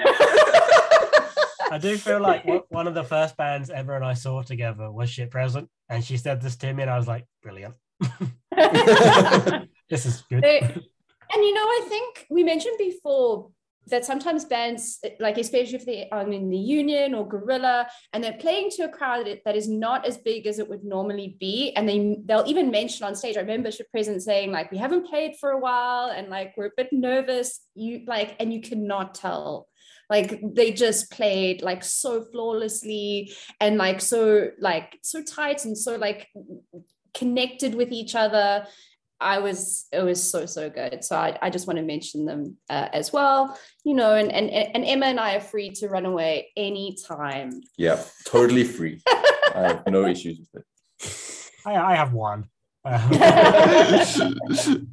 [1.71, 4.91] I do feel like one- one of the first bands Emma and I saw together
[4.91, 7.75] was Shit Present, and she said this to me, and I was like, brilliant.
[9.91, 10.43] this is good.
[10.43, 13.51] They- and you know, I think we mentioned before
[13.91, 18.33] that sometimes bands, like especially if they are in the Union or Gorilla, and they're
[18.35, 21.89] playing to a crowd that- is not as big as it would normally be, and
[21.89, 23.37] they they'll even mention on stage.
[23.37, 26.77] I remember Present saying like, "We haven't played for a while, and like we're a
[26.77, 29.69] bit nervous." You like, and you cannot tell.
[30.11, 35.97] Like they just played like so flawlessly and like so like so tight and so
[35.97, 36.29] like
[37.15, 38.67] connected with each other
[39.21, 41.05] I was it was so so good.
[41.05, 43.59] So I, I just want to mention them uh, as well.
[43.85, 47.61] You know, and, and and Emma and I are free to run away anytime.
[47.77, 48.03] yeah.
[48.27, 49.01] Totally free.
[49.09, 50.65] I have no issues with it.
[51.67, 52.45] I, I have one.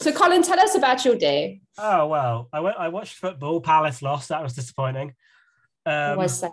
[0.00, 1.60] So Colin, tell us about your day.
[1.78, 2.76] oh well, I went.
[2.78, 3.60] I watched football.
[3.60, 4.28] Palace lost.
[4.28, 5.14] That was disappointing.
[5.86, 6.50] it Um, was sad.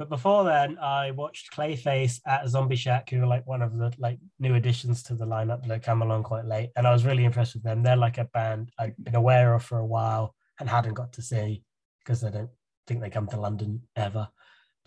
[0.00, 3.92] But before then, I watched Clayface at Zombie Shack, who are like one of the
[3.98, 7.26] like new additions to the lineup that come along quite late, and I was really
[7.26, 7.82] impressed with them.
[7.82, 11.22] They're like a band I've been aware of for a while and hadn't got to
[11.22, 11.64] see
[12.02, 12.48] because I don't
[12.86, 14.26] think they come to London ever.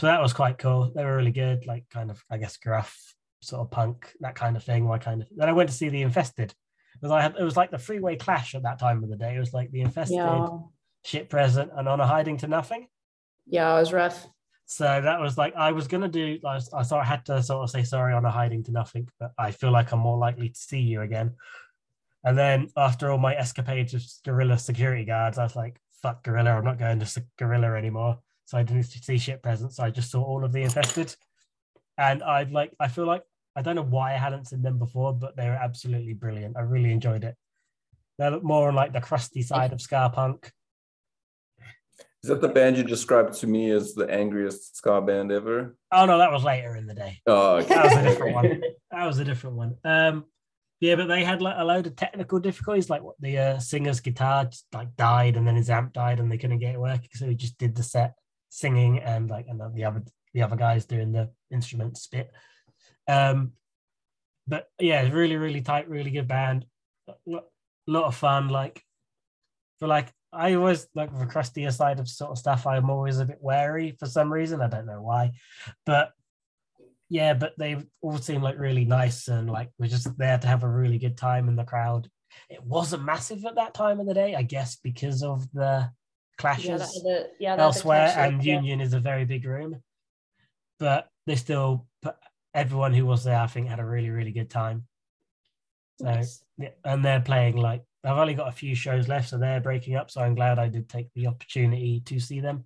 [0.02, 0.92] So that was quite cool.
[0.96, 3.00] They were really good, like kind of I guess gruff
[3.40, 4.88] sort of punk that kind of thing.
[4.88, 5.28] Why kind of.
[5.36, 6.56] Then I went to see the Infested
[6.94, 9.36] because I had it was like the freeway clash at that time of the day.
[9.36, 10.48] It was like the Infested, Yeah,
[11.06, 12.88] Shit Present, and On a Hiding to Nothing.
[13.46, 14.26] yeah, it was rough.
[14.74, 16.40] So that was like I was gonna do.
[16.44, 19.52] I, I had to sort of say sorry on a hiding to nothing, but I
[19.52, 21.36] feel like I'm more likely to see you again.
[22.24, 26.58] And then after all my escapades with Gorilla security guards, I was like, "Fuck Gorilla!
[26.58, 29.76] I'm not going to Gorilla anymore." So I didn't see shit presents.
[29.76, 31.16] So I just saw all of the infested,
[32.00, 32.74] and I'd like.
[32.80, 33.22] I feel like
[33.56, 36.58] I don't know why I hadn't seen them before, but they were absolutely brilliant.
[36.58, 37.36] I really enjoyed it.
[38.18, 40.52] They look more on like the crusty side of ska punk.
[42.24, 45.76] Is that the band you described to me as the angriest ska band ever?
[45.92, 47.20] Oh no, that was later in the day.
[47.28, 47.74] Oh, okay.
[47.74, 48.62] That was a different one.
[48.92, 49.76] That was a different one.
[49.84, 50.26] Um,
[50.80, 52.90] yeah, but they had like a load of technical difficulties.
[52.90, 56.32] Like what the uh, singer's guitar just like died, and then his amp died, and
[56.32, 57.10] they couldn't get it working.
[57.14, 58.14] So he just did the set
[58.50, 62.32] singing, and like and the other the other guys doing the instrument spit.
[63.08, 63.54] Um,
[64.48, 66.66] but yeah, really, really tight, really good band.
[67.08, 67.14] A
[67.88, 68.50] lot of fun.
[68.50, 68.82] Like,
[69.80, 72.66] for like, I always like the crustier side of sort of stuff.
[72.66, 74.62] I'm always a bit wary for some reason.
[74.62, 75.32] I don't know why,
[75.86, 76.12] but
[77.10, 80.64] yeah, but they all seem like really nice and like we're just there to have
[80.64, 82.10] a really good time in the crowd.
[82.50, 85.92] It wasn't massive at that time of the day, I guess, because of the
[86.38, 88.56] clashes Yeah, the, yeah, elsewhere, the clashes, and yeah.
[88.56, 89.84] Union is a very big room.
[90.80, 92.16] But they still, put,
[92.54, 94.88] everyone who was there, I think, had a really, really good time.
[96.00, 96.44] So, Nice.
[96.58, 99.96] yeah, and they're playing like I've only got a few shows left, so they're breaking
[99.96, 100.12] up.
[100.12, 102.66] So I'm glad I did take the opportunity to see them,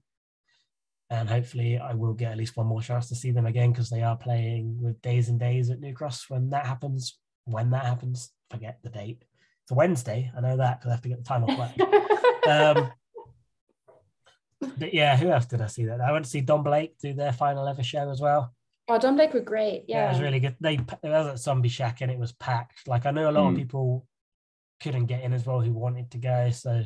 [1.09, 3.89] and hopefully I will get at least one more chance to see them again because
[3.89, 7.19] they are playing with Days and Days at New Cross when that happens.
[7.45, 9.23] When that happens, forget the date.
[9.63, 10.31] It's a Wednesday.
[10.35, 12.47] I know that because I have to get the time off work.
[12.47, 12.91] um,
[14.77, 16.01] but yeah, who else did I see that?
[16.01, 18.53] I went to see Don Blake do their final ever show as well.
[18.89, 19.85] oh, Don Blake were great.
[19.87, 20.09] Yeah, Yeah.
[20.09, 20.55] it was really good.
[20.59, 22.87] They it was at Zombie Shack and it was packed.
[22.87, 23.57] Like I know a lot of Mm.
[23.57, 24.07] people
[24.81, 26.49] couldn't get in as well who wanted to go.
[26.51, 26.83] So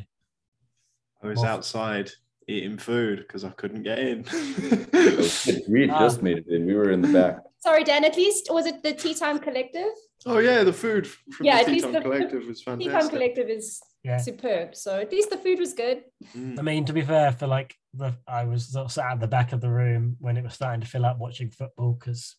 [1.23, 2.11] I was Well- outside
[2.47, 4.26] eating food because I couldn't get in.
[5.69, 6.65] We just made it in.
[6.65, 7.38] We were in the back.
[7.59, 8.03] Sorry, Dan.
[8.03, 9.91] At least was it the Tea Time Collective?
[10.27, 12.91] oh yeah, the food from Yeah, the at Tea least Time the- Collective was fantastic.
[12.91, 13.09] Tea Time.
[13.09, 14.18] Collective is yeah.
[14.18, 14.76] superb.
[14.76, 16.03] So at least the food was good.
[16.35, 16.59] Mm.
[16.59, 19.27] I mean, to be fair, for like the I was sort of sat at the
[19.27, 22.35] back of the room when it was starting to fill up watching football because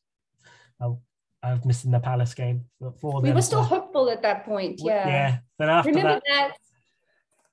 [0.81, 0.87] I,
[1.43, 4.23] I was missing the Palace game for, for We them, were still so- hopeful at
[4.23, 4.81] that point.
[4.83, 5.09] Yeah.
[5.09, 5.39] yeah.
[5.59, 6.53] Then after Remember that,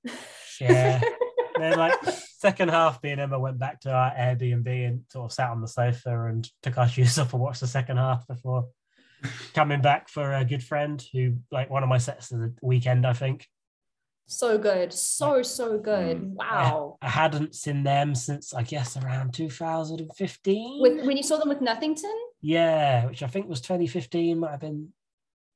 [0.06, 0.14] that?
[0.62, 1.02] yeah.
[1.58, 1.94] then like
[2.38, 5.62] second half, me and Emma went back to our Airbnb and sort of sat on
[5.62, 8.68] the sofa and took our shoes off and watched the second half before
[9.54, 13.06] coming back for a good friend who like one of my sets of the weekend,
[13.06, 13.48] I think.
[14.28, 14.94] So good.
[14.94, 16.18] So, so good.
[16.22, 16.34] Mm.
[16.36, 16.98] Wow.
[17.02, 20.82] I hadn't seen them since I guess around 2015.
[20.82, 22.14] With when you saw them with Nothington?
[22.42, 24.94] Yeah, which I think was 2015, might have been,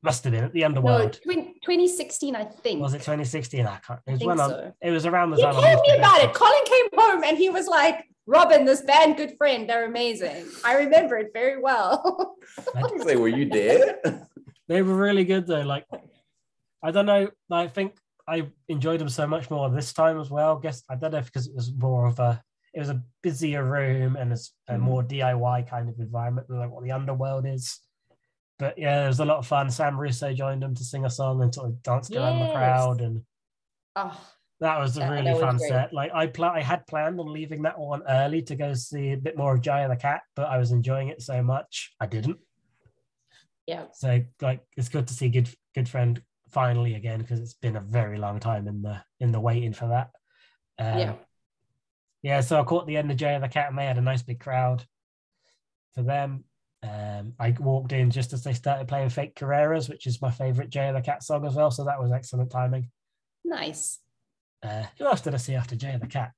[0.02, 1.20] must have been at the No, Underworld.
[1.24, 2.82] twen- 2016, I think.
[2.82, 3.66] Was it 2016?
[3.66, 4.00] I can't.
[4.06, 4.74] It was think when I, so.
[4.82, 5.56] it was around the He time.
[5.56, 6.34] I told moved me about it.
[6.34, 10.46] Colin came home and he was like, Robin, this band, good friend, they're amazing.
[10.64, 12.38] I remember it very well.
[12.76, 14.00] I was like, were you there?
[14.70, 15.62] They were really good though.
[15.62, 15.86] Like,
[16.82, 17.30] I don't know.
[17.52, 17.98] I think
[18.28, 20.58] I enjoyed them so much more this time as well.
[20.58, 22.42] guess I don't know if because it was more of a,
[22.74, 24.80] it was a busier room and it's a Mhm.
[24.80, 27.80] more DIY kind of environment than like what the underworld is.
[28.60, 29.70] But yeah, it was a lot of fun.
[29.70, 33.02] Sam Russo joined them to sing a song and sort of danced around the crowd,
[33.02, 33.26] and
[33.96, 34.20] oh,
[34.60, 35.70] that was a That- really was fun great.
[35.70, 35.94] set.
[35.94, 39.18] Like I pl- I had planned on leaving that one early to go see a
[39.18, 42.06] bit more of Jay and the Cat, but I was enjoying it so much I
[42.06, 42.40] didn't.
[43.68, 43.86] yeah.
[43.94, 47.82] So like it's good to see good good friend finally again because it's been a
[47.82, 50.12] very long time in the in the waiting for that.
[50.80, 51.16] Um, Yeah.
[52.24, 54.02] Yeah, so I caught the end of Jay and the Cat and they had a
[54.02, 54.86] nice big crowd
[55.94, 56.46] for them.
[56.82, 60.70] Um, I walked in just as they started playing Fake Carreras, which is my favorite
[60.70, 61.70] Jay and the Cat song as well.
[61.72, 62.90] So that was excellent timing.
[63.46, 64.00] Nice.
[64.62, 66.32] Uh, who else did I see after Jay and the Cat?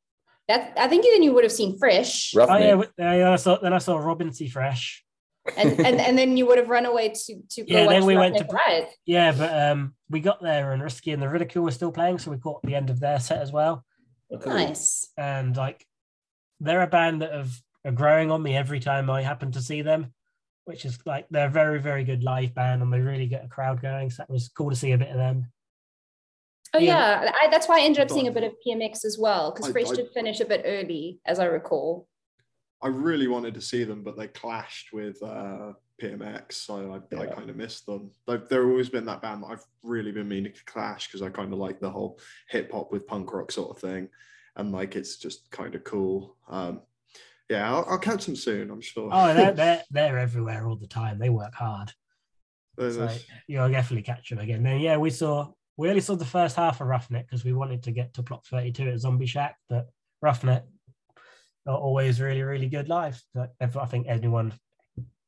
[0.47, 2.33] That I think then you would have seen Fresh.
[2.35, 4.47] Oh yeah, w- yeah, I saw, then I saw Robin C.
[4.47, 5.03] Fresh.
[5.57, 8.05] And, and and then you would have run away to to go Yeah, watch then
[8.05, 8.89] we went to- Riot.
[9.05, 12.29] Yeah, but um, we got there and Riskee and the Ridicule were still playing, so
[12.31, 13.83] we caught the end of their set as well.
[14.31, 14.53] Oh, cool.
[14.53, 15.09] Nice.
[15.17, 15.85] And like,
[16.59, 17.51] they're a band that have
[17.85, 20.13] are growing on me every time I happen to see them,
[20.65, 23.47] which is like they're a very very good live band and they really get a
[23.47, 24.09] crowd going.
[24.09, 25.51] So that was cool to see a bit of them.
[26.73, 27.23] Oh Yeah.
[27.23, 29.51] yeah, I, that's why I ended up Got seeing a bit of PMX as well
[29.51, 32.07] because I- Fresh I- did finish a bit early, as I recall.
[32.81, 37.25] I really wanted to see them, but they clashed with uh, PMX, so I, I
[37.27, 38.11] kind of missed them.
[38.27, 41.29] They've, they've always been that band that I've really been meaning to clash because I
[41.29, 42.19] kind of like the whole
[42.49, 44.09] hip hop with punk rock sort of thing,
[44.55, 46.37] and like it's just kind of cool.
[46.49, 46.81] Um,
[47.49, 49.09] yeah, I'll, I'll catch them soon, I'm sure.
[49.11, 51.19] Oh, they're they're, they're everywhere all the time.
[51.19, 51.91] They work hard.
[52.77, 53.09] There's So
[53.47, 54.63] you'll definitely catch them again.
[54.63, 57.83] Then yeah, we saw we only saw the first half of Roughneck because we wanted
[57.83, 59.89] to get to plot 32 at Zombie Shack, but
[60.21, 60.63] Roughneck
[61.67, 63.21] are always really, really good live.
[63.59, 64.53] I think anyone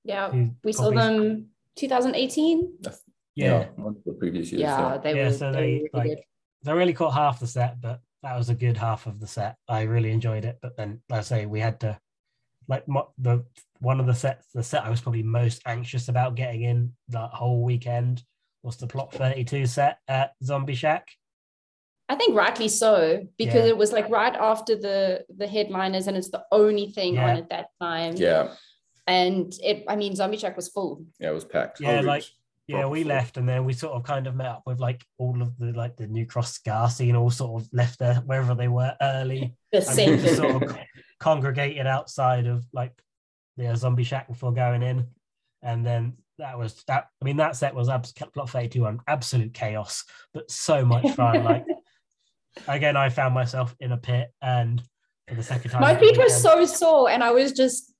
[0.07, 2.77] Yeah, who we saw probably- them 2018.
[3.35, 3.67] Yeah.
[3.75, 4.61] one of the previous years.
[4.61, 4.97] Yeah, Yeah.
[4.97, 5.33] they yeah, were.
[5.33, 6.19] so they they really like good.
[6.63, 9.57] they really caught half the set, but that was a good half of the set.
[9.67, 11.99] I really enjoyed it, but then like I say we had to
[12.67, 13.45] like mo- the
[13.79, 17.29] one of the sets, the set I was probably most anxious about getting in that
[17.29, 18.23] whole weekend
[18.63, 21.07] was the plot 32 set at Zombie Shack.
[22.09, 23.69] I think rightly so because Yeah.
[23.73, 27.29] it was like right after the the headliners, and it's the only thing Yeah.
[27.29, 28.15] on at that time.
[28.15, 28.55] yeah,
[29.07, 29.85] and it.
[29.87, 31.03] I mean, Zombie Shack was full.
[31.19, 31.79] yeah, it was packed.
[31.79, 32.23] Yeah, Oh, like
[32.67, 35.05] yeah, we proper left and then we sort of kind of met up with like
[35.17, 38.53] all of the like the New Cross Ska scene, all sort of left there wherever
[38.53, 39.55] they were early.
[39.71, 40.77] The and we just sort of
[41.19, 42.93] congregated outside of like
[43.57, 45.07] the uh, zombie shack before going in
[45.63, 47.07] and then that was that.
[47.21, 50.03] I mean, that set was abs- Block 32 on absolute chaos,
[50.33, 51.43] but so much fun.
[51.43, 51.65] like
[52.67, 54.81] again, I found myself in a pit, and
[55.27, 57.91] for the second time, My feet were so sore, and I was just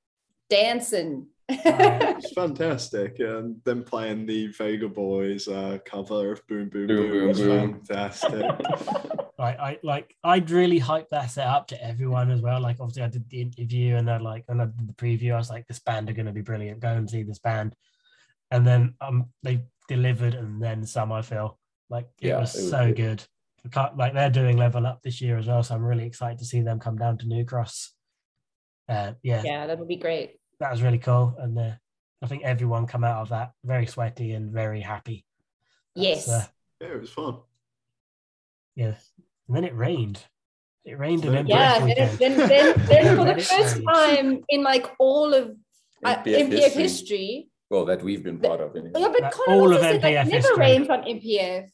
[0.49, 1.27] dancing.
[1.49, 3.19] It's fantastic.
[3.19, 7.81] And then playing the Vengaboys uh, cover of Boom Boom Boom, Boom, Boom, was Boom.
[7.85, 8.45] fantastic.
[9.39, 12.59] like I like I'd really hype that set up to everyone as well.
[12.59, 15.37] Like obviously I did the interview and then like and I did the preview, I
[15.37, 16.79] was like, this band are gonna be brilliant.
[16.81, 17.73] Go and see this band.
[18.51, 21.57] And then um they delivered and then some I feel
[21.89, 23.23] like it Yeah, was it was so good.
[23.73, 23.97] good.
[23.97, 25.63] Like they're doing level up this year as well.
[25.63, 27.93] So I'm really excited to see them come down to New Cross.
[28.89, 30.36] Uh yeah, yeah, that would be great.
[30.59, 31.35] That was really cool.
[31.39, 31.71] And uh,
[32.21, 35.25] I think everyone come out of that very sweaty and very happy.
[35.95, 36.29] That's, Yes.
[36.29, 36.45] uh,
[36.81, 37.37] yeah, it was fun.
[38.75, 38.95] yeah.
[39.47, 40.23] And then it rained.
[40.85, 44.87] It rained in MPF yeah, then, then, then, then for the first time in like
[44.99, 45.55] all of
[46.03, 46.81] uh, MPF MPF, history.
[46.83, 48.75] history, Well, that we've been part of.
[48.75, 48.91] Anyway.
[48.95, 50.57] yeah, but Like, Colin all of said that MPF it never history.
[50.57, 51.69] rained on MPF.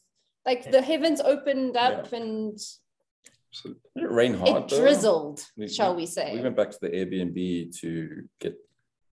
[0.46, 2.58] Like the heavens opened up and
[3.50, 4.64] So, Did it rain hard?
[4.64, 4.80] it though?
[4.80, 6.34] drizzled, We- shall we say?
[6.34, 8.54] We went back to the Airbnb to get.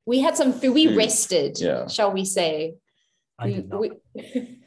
[0.07, 0.73] We had some food.
[0.73, 0.97] We Food.
[0.97, 1.87] rested, Yeah.
[1.87, 2.75] shall we say?
[3.37, 3.81] I did not.
[3.81, 4.57] We-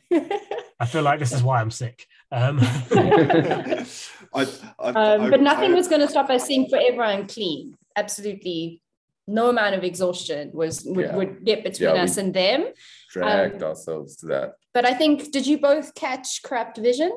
[0.78, 2.06] I feel like this is why I'm sick.
[2.30, 2.58] Um,
[2.92, 3.86] I,
[4.34, 7.74] I, um, I- but nothing I- was going to stop us seeing forever unclean.
[7.96, 8.82] Absolutely,
[9.26, 11.16] no amount of exhaustion was would, Yeah.
[11.16, 12.66] would get between Yeah, us and them.
[13.10, 14.52] dragged Um, ourselves to that.
[14.74, 17.10] But I think did you both catch Corrupt Vision?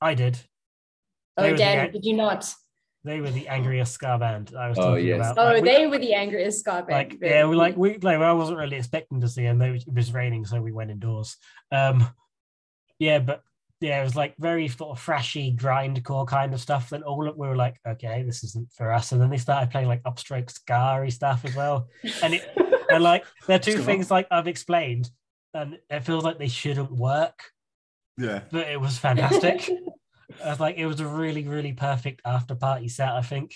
[0.00, 0.38] I did.
[1.38, 2.52] Oh, were Dan, did you not?
[3.04, 5.30] They were the angriest ska band I was Oh, talking yes.
[5.32, 5.38] about.
[5.38, 6.88] Oh, Like, we- they were the angriest ska band.
[7.12, 9.58] like yeah, we like we like I wasn't really expecting to see them.
[9.58, 11.36] They, it was raining, so we went indoors.
[11.72, 12.08] Um,
[12.98, 13.42] yeah, but
[13.80, 16.90] yeah, it was like very sort of thrashy grindcore kind of stuff.
[16.90, 19.12] Then all of, we were like, okay, this isn't for us.
[19.12, 21.86] And then they started playing like upstroke scary stuff as well.
[22.22, 22.42] And it
[22.90, 25.08] and like they're two What's going things like I've explained,
[25.54, 27.38] and it feels like they shouldn't work,
[28.16, 29.70] yeah, but it was fantastic.
[30.44, 33.54] I was like, it was a really, really perfect after party set, I think,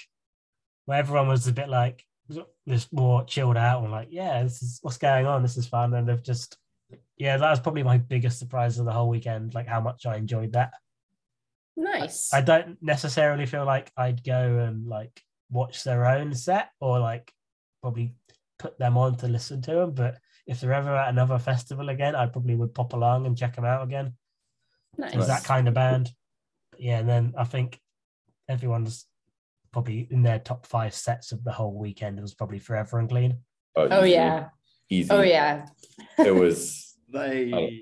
[0.86, 2.04] where everyone was a bit like
[2.68, 5.42] just more chilled out and like, yeah, this is what's going on.
[5.42, 5.92] This is fun.
[5.94, 6.56] And they've just,
[7.16, 10.16] yeah, that was probably my biggest surprise of the whole weekend, like how much I
[10.16, 10.72] enjoyed that.
[11.76, 12.32] nice.
[12.32, 17.32] I don't necessarily feel like I'd go and like watch their own set or like
[17.82, 18.14] probably
[18.58, 19.92] put them on to listen to them.
[19.92, 23.56] But if they're ever at another festival again, I probably would pop along and check
[23.56, 24.14] them out again.
[24.96, 25.26] nice.
[25.26, 26.10] That kind of band.
[26.82, 27.78] Yeah, and then I think
[28.48, 29.06] everyone's
[29.72, 33.38] probably in their top five sets of the whole weekend It was probably Forever Unclean.
[33.76, 34.48] Oh easy, yeah.
[34.90, 35.10] Easy.
[35.10, 35.66] Oh yeah.
[36.18, 37.80] It was they.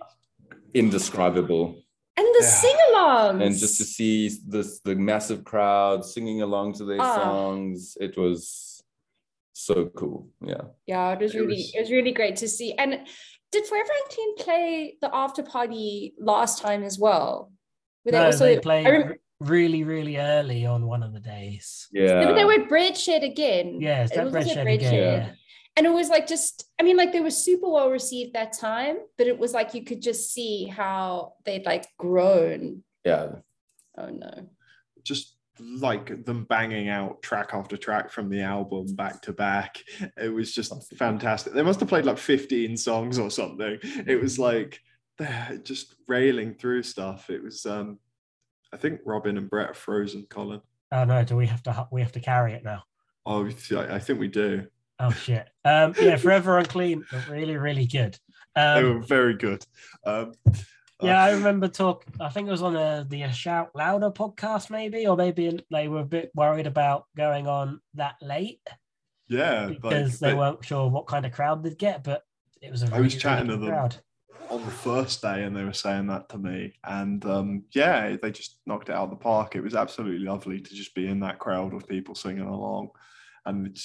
[0.74, 1.82] indescribable.
[2.16, 2.48] And the Yeah.
[2.48, 3.42] sing-alongs.
[3.46, 7.14] And just to see this the massive crowd singing along to their Ah.
[7.16, 8.82] songs, it was
[9.54, 10.28] so cool.
[10.44, 10.64] Yeah.
[10.86, 12.74] Yeah, it was It really was- it was really great to see.
[12.74, 12.90] And
[13.50, 17.50] did Forever Unclean play the after party last time as well?
[18.04, 21.88] Were no, they played rem- really, really early on one of the days.
[21.92, 22.24] Yeah.
[22.24, 23.80] but they were Bread Shed again.
[23.80, 24.92] Yeah, is It that was Bread also Shed Bread Shed.
[24.94, 25.02] again?
[25.20, 25.26] Yeah.
[25.26, 25.32] Yeah.
[25.76, 28.96] And it was like just, I mean, like they were super well received that time,
[29.16, 32.82] but it was like you could just see how they'd like grown.
[33.04, 33.36] Yeah.
[33.96, 34.48] Oh no.
[35.04, 39.78] just like them banging out track after track from the album back to back.
[40.16, 40.98] It was just Fantastic.
[40.98, 41.52] fantastic.
[41.52, 43.78] They must have played like 15 songs or something.
[44.06, 44.80] It was like they're
[45.64, 47.30] just railing through stuff.
[47.30, 47.98] It was um
[48.72, 50.60] I think Robin and Brett are frozen, Colin.
[50.92, 52.82] Oh no, do we have to we have to carry it now?
[53.26, 54.66] Oh, I I think we do.
[54.98, 55.48] Oh shit.
[55.64, 58.18] Um yeah, Forever Unclean really, really good.
[58.54, 59.64] They Um were very good.
[60.04, 60.32] Um,
[61.02, 62.04] Yeah, uh, I remember talk.
[62.20, 66.00] I think it was on a, the Shout Louder podcast, maybe, or maybe they were
[66.00, 68.60] a bit worried about going on that late
[69.28, 69.66] yeah.
[69.66, 72.04] like, because they they- weren't sure what kind of crowd they'd get.
[72.04, 72.24] But
[72.60, 72.86] it was a.
[72.88, 73.78] really, was chatting really to good them.
[73.78, 73.96] crowd.
[74.50, 76.74] On the first day and they were saying that to me.
[76.84, 79.54] And um, yeah they just knocked it out of the park.
[79.56, 82.90] It was absolutely lovely to just be in that crowd of people singing along.
[83.46, 83.80] And it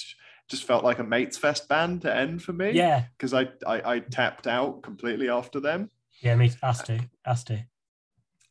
[0.48, 2.72] just felt like a mates fest band to end for me.
[2.72, 5.90] Yeah, because I, I i tapped out completely after them.
[6.20, 7.58] Yeah, me, us too, us too.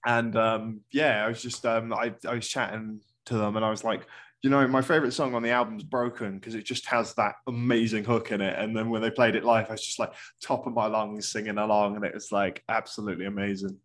[0.06, 3.72] and um, yeah i was just um, I, I was chatting to them and i
[3.72, 4.06] was like
[4.46, 8.04] you know my favorite song on the album's broken because it just has that amazing
[8.04, 10.68] hook in it and then when they played it live i was just like top
[10.68, 13.80] of my lungs singing along and it was like absolutely amazing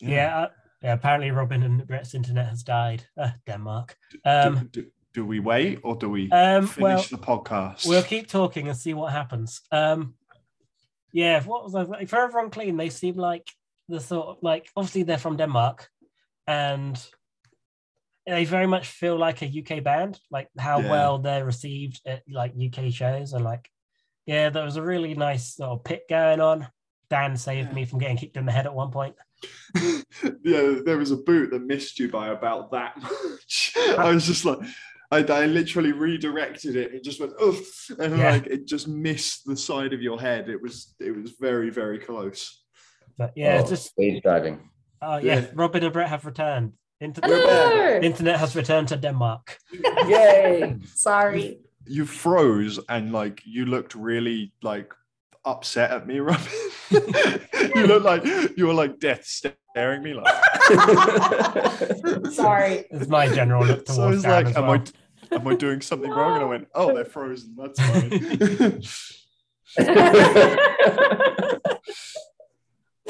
[0.00, 0.48] Yeah, uh,
[0.82, 0.94] yeah.
[0.94, 3.06] Apparently, Robin and Brett's internet has died.
[3.16, 3.96] Uh, Denmark.
[4.12, 8.02] do, Um, do, do we wait or do we um, finish well, the podcast we'll
[8.02, 9.60] keep talking and see what happens.
[9.70, 10.14] Um,
[11.12, 12.76] yeah, what was I like, Forever Unclean?
[12.76, 13.48] They seem like
[13.88, 15.88] the sort of like obviously they're from Denmark,
[16.46, 17.00] and
[18.26, 20.18] they very much feel like a UK band.
[20.30, 20.90] Like how Yeah.
[20.90, 23.68] well they're received at like UK shows, and like
[24.26, 26.66] Yeah, there was a really nice little pit going on.
[27.10, 27.74] Dan saved Yeah.
[27.74, 29.14] me from getting kicked in the head at one point.
[30.42, 33.72] yeah, there was a boot that missed you by about that much.
[33.98, 34.58] I was just like,
[35.10, 38.30] I, I literally redirected it and just went, oof, and Yeah.
[38.30, 40.48] like it just missed the side of your head.
[40.48, 42.62] It was, it was very, very close.
[43.18, 44.70] But yeah, Oh, it's just stage diving.
[45.02, 45.46] oh yeah, Yeah.
[45.54, 46.72] Robin and Brett have returned.
[47.00, 48.00] Inter- Hello.
[48.00, 49.58] Internet has returned to Denmark.
[50.06, 50.76] Yay!
[50.94, 51.58] Sorry.
[51.86, 54.94] You froze and like you looked really like
[55.44, 56.46] upset at me, Robin.
[56.90, 58.24] you looked like
[58.56, 60.34] you were like death staring me like.
[62.32, 62.86] Sorry.
[62.90, 64.82] It's my general look towards So I was like, as am well.
[65.30, 66.36] I, am I doing something wrong?
[66.36, 67.56] And I went, oh, they're frozen.
[67.56, 68.80] That's fine.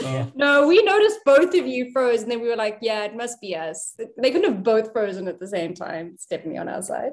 [0.00, 0.26] Yeah.
[0.34, 3.40] No, we noticed both of you froze, and then we were like, "Yeah, it must
[3.40, 6.10] be us." They couldn't have both frozen at the same time.
[6.14, 7.12] It's definitely on our side.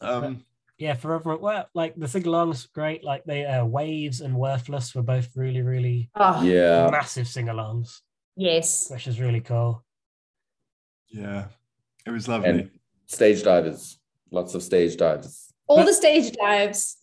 [0.00, 0.44] um,
[0.78, 1.20] yeah, forever.
[1.34, 3.04] everyone, well, like the sing-alongs, great.
[3.04, 6.88] Like the uh, Waves and Worthless were both really, really Oh, yeah.
[6.90, 8.00] massive sing-alongs,
[8.36, 8.90] yes.
[8.90, 9.84] which is really cool.
[11.08, 11.46] yeah,
[12.04, 12.48] it was lovely.
[12.48, 12.70] And
[13.06, 13.98] stage divers.
[14.32, 15.52] Lots of stage divers.
[15.68, 16.96] All But- the stage dives.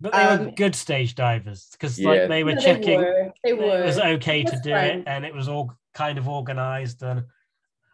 [0.00, 2.10] But they were Um, good stage divers because Yeah.
[2.10, 3.32] like they were No, checking They were.
[3.42, 4.02] They it was were.
[4.16, 4.84] okay to do fine.
[4.84, 7.24] it and it was all kind of organized and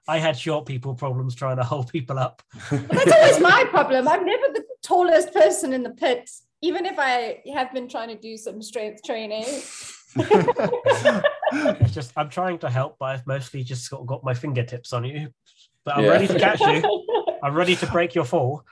[0.08, 2.42] I had short people problems trying to hold people up.
[2.70, 4.08] That's always my problem.
[4.08, 6.28] I'm never the tallest person in the pit,
[6.60, 9.46] even if I have been trying to do some strength training.
[11.54, 14.92] It's just I'm trying to help, but I've mostly just sort of got my fingertips
[14.94, 15.28] on you.
[15.84, 16.10] But I'm Yeah.
[16.10, 16.82] ready to catch you.
[17.42, 18.64] I'm ready to break your fall with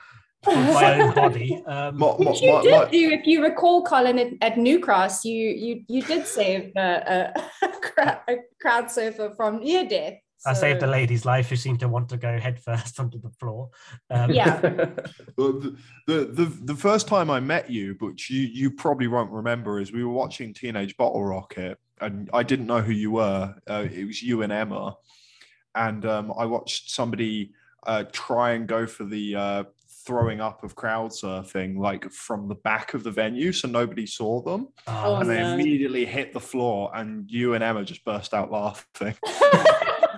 [0.45, 1.61] my own body.
[1.65, 4.57] Um, My- my- Which you my- did my- do, if you recall, Colin, at, at
[4.57, 9.85] New Cross, you you you did save a, a, crowd, a crowd surfer from near
[9.87, 10.15] death.
[10.43, 13.69] I saved a lady's life who seemed to want to go headfirst onto the floor.
[14.09, 14.59] Um, Yeah.
[15.37, 15.77] Well, the,
[16.07, 19.91] the the the first time I met you, which you you probably won't remember, is
[19.91, 23.53] we were watching Teenage Bottlerocket, and I didn't know who you were.
[23.67, 24.95] Uh, it was you and Emma,
[25.75, 27.51] and um, I watched somebody
[27.85, 29.63] uh, try and go for the uh,
[30.05, 34.41] throwing up of crowd surfing, like from the back of the venue, so nobody saw
[34.41, 38.51] them, Oh, and they immediately hit the floor, and you and Emma just burst out
[38.51, 39.15] laughing.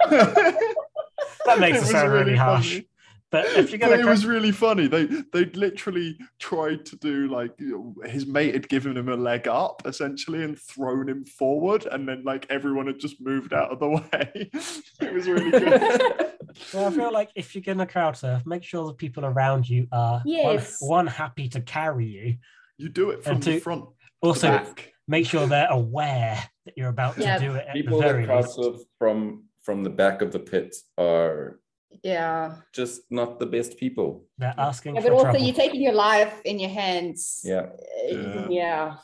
[0.10, 2.82] that makes it, was sound really, harsh.
[3.34, 3.48] Funny.
[3.54, 4.88] But if you're gonna, it cra- was really funny.
[4.88, 7.52] They they literally tried to do like
[8.06, 12.24] his mate had given him a leg up essentially and thrown him forward, and then
[12.24, 14.50] like everyone had just moved out of the way.
[15.02, 16.30] it was really good.
[16.72, 19.88] Well, I feel like if you're gonna crowd surf, make sure the people around you
[19.92, 20.78] are one- Yes.
[20.82, 22.36] one, happy to carry you.
[22.78, 23.86] You do it from And the front,
[24.22, 24.94] Also, the back.
[25.08, 27.40] make sure they're aware that you're about Yeah.
[27.40, 30.38] to do it at People the that crowd surf from from the back of the
[30.40, 31.60] pit are
[32.04, 32.56] yeah.
[32.74, 34.26] just not the best people.
[34.38, 35.40] They're asking Yeah, for but also trouble.
[35.46, 37.42] you're taking your life in your hands.
[37.44, 37.68] Yeah.
[38.12, 38.48] Uh, Yeah.
[38.50, 38.96] yeah.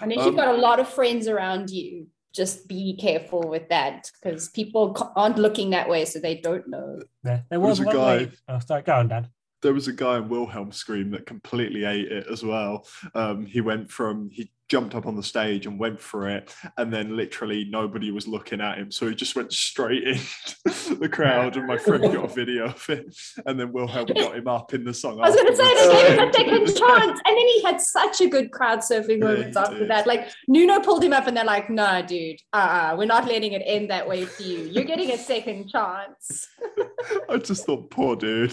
[0.00, 3.68] And if Um, you've got a lot of friends around you, just be careful with
[3.70, 7.00] that because people aren't looking that way, so they don't know.
[7.24, 9.28] Yeah, there was was, a guy- lady- Oh, sorry, go on, Dan.
[9.62, 12.86] There was a guy in Wilhelm Scream that completely ate it as well.
[13.14, 16.92] Um, he went from he jumped up on the stage and went for it, and
[16.92, 21.56] then literally nobody was looking at him, so he just went straight into the crowd.
[21.56, 23.06] And my friend got a video of it,
[23.46, 25.20] and then Wilhelm got him up in the song.
[25.22, 26.36] I was going to say afterwards.
[26.36, 29.18] they gave him a second chance, and then he had such a good crowd surfing
[29.20, 29.90] Yeah, moments after did.
[29.90, 30.06] that.
[30.06, 33.62] Like Nuno pulled him up, and they're like, "Nah, dude, uh-uh, we're not letting it
[33.64, 34.60] end that way for you.
[34.64, 36.48] You're getting a second chance."
[37.28, 38.52] I just thought, poor dude.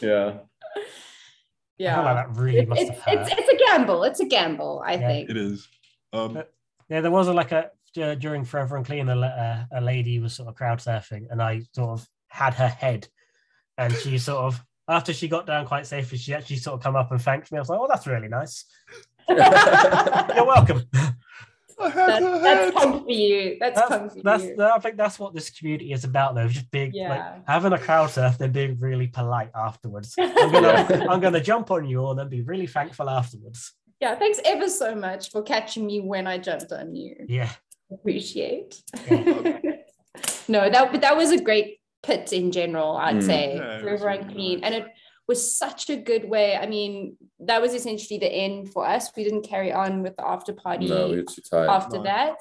[0.00, 0.38] Yeah.
[1.80, 3.28] I feel like Yeah, that really It- must it's have hurt.
[3.28, 4.04] it's it's a gamble.
[4.04, 4.82] It's a gamble.
[4.86, 5.08] I Yeah.
[5.08, 5.30] think.
[5.30, 5.68] It is.
[6.12, 6.52] Um, But-
[6.88, 7.70] Yeah, there was a, like a
[8.00, 11.42] uh, during Forever Unclean, a, la- uh, a lady was sort of crowd surfing, and
[11.42, 13.08] I sort of had her head,
[13.78, 16.96] and she sort of after she got down quite safely, she actually sort of come
[16.96, 17.58] up and thanked me.
[17.58, 18.64] I was like, "Oh, that's really nice.
[19.28, 20.82] You're welcome."
[21.80, 22.74] I That, that's head.
[22.74, 23.56] punk for you.
[23.60, 24.56] That's, that's punk for that's you.
[24.62, 26.48] I think that's what this community is about, though.
[26.48, 27.08] Just being Yeah.
[27.10, 30.14] like having a crowd surf, then being really polite afterwards.
[30.18, 31.06] I'm gonna Yeah.
[31.10, 33.72] I'm gonna jump on you and then be really thankful afterwards.
[34.00, 37.14] yeah, thanks ever so much for catching me when I jumped on you.
[37.28, 37.50] Yeah,
[37.90, 38.82] Appreciate.
[39.08, 39.58] Yeah.
[40.48, 42.96] no, that but that was a great pit in general.
[42.96, 43.22] I'd Mm.
[43.22, 44.64] say Yeah, it was really Clean, nice.
[44.72, 44.86] and it
[45.28, 46.56] was such a good way.
[46.56, 49.10] I mean, that was essentially the end for us.
[49.16, 51.68] We didn't carry on with the after party No, we were too tired.
[51.68, 52.02] after no.
[52.04, 52.36] that.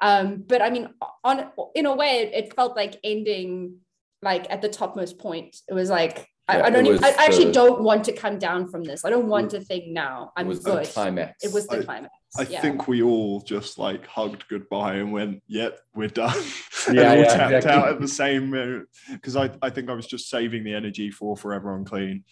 [0.00, 0.88] Um, but I mean,
[1.22, 3.76] on in a way, it, it felt like ending
[4.22, 5.56] like at the topmost point.
[5.68, 8.12] It was like I, Yeah, I don't even, I was actually the- don't want to
[8.12, 9.04] come down from this.
[9.04, 10.32] I don't want to think now.
[10.36, 10.84] I'm was good.
[10.84, 11.42] the climax.
[11.44, 12.14] It was the I- climax.
[12.36, 12.60] I yeah.
[12.60, 16.36] think we all just like hugged goodbye and went, "Yep, we're done."
[16.88, 17.70] and Yeah, all yeah, tapped exactly.
[17.70, 21.36] out at the same because I, I think I was just saving the energy for
[21.36, 22.24] Forever Unclean.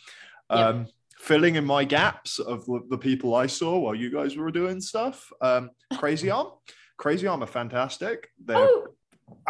[0.51, 0.57] Yeah.
[0.69, 0.87] Um,
[1.21, 4.81] filling in my gaps of the, the people I saw while you guys were doing
[4.81, 5.33] stuff.
[5.41, 6.49] Um, Crazy Arm,
[6.97, 8.29] Crazy Arm are fantastic.
[8.45, 8.89] They're Oh,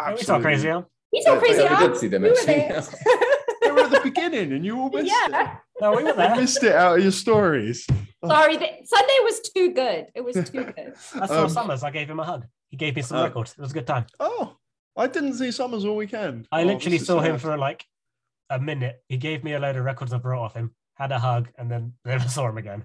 [0.09, 0.69] it's not crazy.
[0.69, 0.85] Arm.
[1.11, 1.61] he's not Yeah, crazy.
[1.63, 2.85] Yeah, we did see them We were actually.
[3.93, 5.31] the beginning, and you all missed it.
[5.31, 5.57] yeah.
[5.81, 6.35] No, we were You there.
[6.35, 7.85] missed it out of your stories.
[8.25, 10.07] Sorry, the, Sunday was too good.
[10.15, 10.93] It was too good.
[11.15, 11.83] I saw Um, Summers.
[11.83, 12.45] I gave him a hug.
[12.69, 13.53] He gave me some uh, records.
[13.53, 14.05] It was a good time.
[14.19, 14.55] Oh,
[14.95, 16.47] I didn't see Summers all weekend.
[16.51, 17.85] I Oh, literally saw him for like
[18.49, 19.01] a minute.
[19.09, 21.69] He gave me a load of records I brought off him, had a hug, and
[21.71, 22.83] then never saw him again.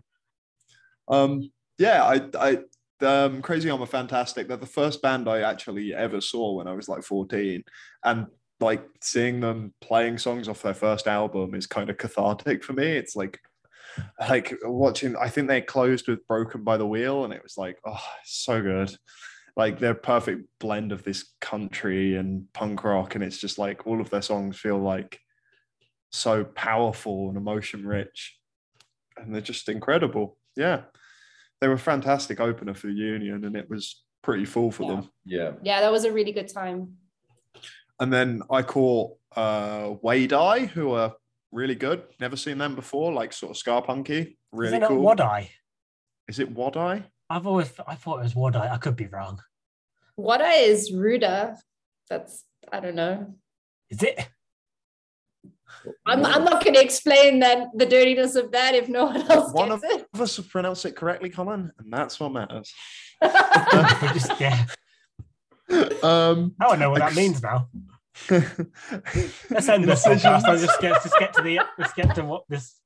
[1.09, 2.59] Um, yeah, I,
[3.01, 4.49] I, um, Crazy Arm are fantastic.
[4.49, 7.63] They're the first band I actually ever saw when I was like 14.
[8.05, 8.27] And
[8.61, 12.87] like seeing them playing songs off their first album is kind of cathartic for me.
[12.87, 13.39] It's like,
[14.29, 17.79] like watching, I think they closed with Broken by the Wheel, and it was like,
[17.87, 18.95] oh, so good.
[19.57, 23.87] Like they're a perfect blend of this country and punk rock, and it's just like
[23.87, 25.21] all of their songs feel like
[26.11, 28.39] so powerful and emotion rich,
[29.17, 30.37] and they're just incredible.
[30.57, 30.83] Yeah,
[31.61, 34.89] they were a fantastic opener for the Union, and it was pretty full for Yeah.
[34.91, 35.11] them.
[35.25, 35.53] Yeah.
[35.63, 36.97] Yeah, that was a really good time.
[38.01, 41.15] And then I caught uh Wadeye, who are
[41.53, 42.03] really good.
[42.21, 44.19] Never seen them before, like sort of ska punky.
[44.21, 45.03] Is Really it cool.
[45.05, 45.49] Wadeye?
[46.29, 47.05] Is it Wadeye?
[47.31, 48.71] I've always I thought it was Wadeye.
[48.71, 49.41] I could be wrong.
[50.17, 51.57] What is Ruda?
[52.09, 53.35] That's I don't know.
[53.91, 54.29] Is it?
[56.07, 59.53] I'm, I'm not going to explain that the dirtiness of that if no one else
[59.53, 62.73] One gets of- Of us have pronounced it correctly, Colin, and that's what matters.
[63.23, 64.67] just yeah.
[66.03, 67.69] Um, Now I know what that means now.
[68.31, 70.45] Let's end this podcast.
[70.45, 72.81] I'll just get just get to the let's get to what this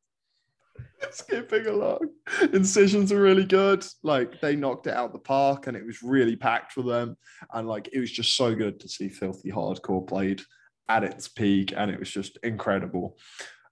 [1.11, 2.11] skipping along.
[2.53, 3.85] Incisions are really good.
[4.03, 7.17] Like they knocked it out the park, and it was really packed for them.
[7.53, 10.43] And like it was just so good to see Filthy Hardcore played
[10.89, 13.17] at its peak, and it was just incredible.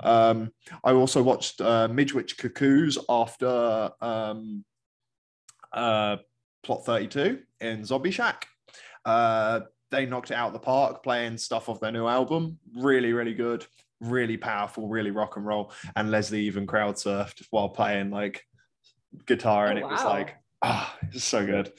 [0.02, 4.64] Um, I also watched uh, Midwich Cuckoos after um,
[5.72, 6.16] uh,
[6.62, 8.46] Plot 32 in Zombie Shack.
[9.04, 9.60] Uh,
[9.90, 12.58] they knocked it out of the park playing stuff off their new album.
[12.76, 13.66] Really, really good.
[14.00, 15.72] Really powerful, really rock and roll.
[15.96, 18.44] And Leslie even crowd surfed while playing like
[19.26, 21.72] guitar, and Oh, it was like, ah, it's so good.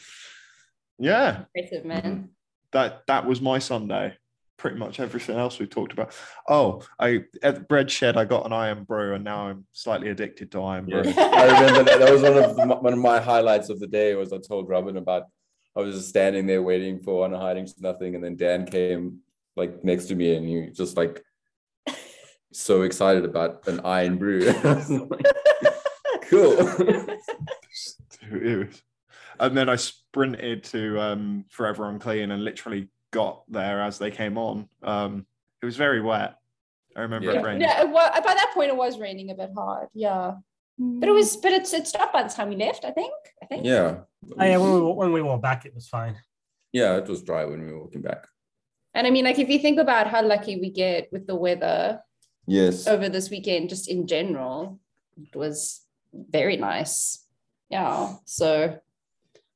[1.00, 2.30] Yeah, Impressive, man.
[2.74, 4.16] that that was my Sunday.
[4.58, 6.14] Pretty much everything else we talked about.
[6.48, 10.52] Oh, I at the bread shed I got an Irn-Bru, and now I'm slightly addicted
[10.52, 11.00] to Irn-Bru.
[11.18, 14.14] I remember that, that was one of the, one of my highlights of the day
[14.14, 15.24] was I told Robin about
[15.76, 19.20] I was just standing there waiting for one hiding to nothing and then Dan came
[19.56, 21.24] like next to me and he just like
[22.52, 24.42] so excited about an iron brew.
[24.42, 25.26] Like,
[26.24, 26.58] cool.
[29.40, 34.38] And then I sprinted to um, Forever Unclean and literally got there as they came
[34.38, 34.70] on.
[34.84, 35.26] Um,
[35.62, 36.36] it was very wet.
[36.96, 37.40] I remember Yeah.
[37.40, 37.62] it rained.
[37.62, 39.88] Yeah, well, by that point it was raining a bit hard.
[39.94, 40.34] Yeah,
[41.00, 42.86] but it was, but it's it stopped by the time we left.
[42.86, 43.14] I think.
[43.42, 43.66] I think.
[43.66, 44.02] yeah.
[44.40, 46.16] oh, yeah, when we when we walked back it was fine.
[46.72, 48.26] Yeah, it was dry when we were walking back.
[48.94, 52.02] And I mean, like if you think about how lucky we get with the weather
[52.48, 52.88] Yes.
[52.88, 54.80] over this weekend, just in general,
[55.18, 55.82] it was
[56.14, 57.24] very nice.
[57.70, 58.16] Yeah.
[58.26, 58.80] So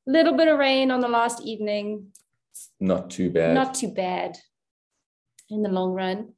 [0.07, 2.11] a little bit of rain on the last evening,
[2.79, 3.55] Not too bad.
[3.55, 4.37] not too bad
[5.49, 6.34] in the long run.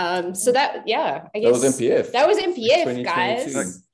[0.00, 2.12] Um, so that yeah, I guess that was MPF.
[2.12, 3.04] That was MPF, 2022.
[3.04, 3.84] guys.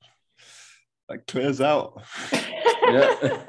[1.09, 2.01] That clears out.
[2.89, 3.41] Yeah.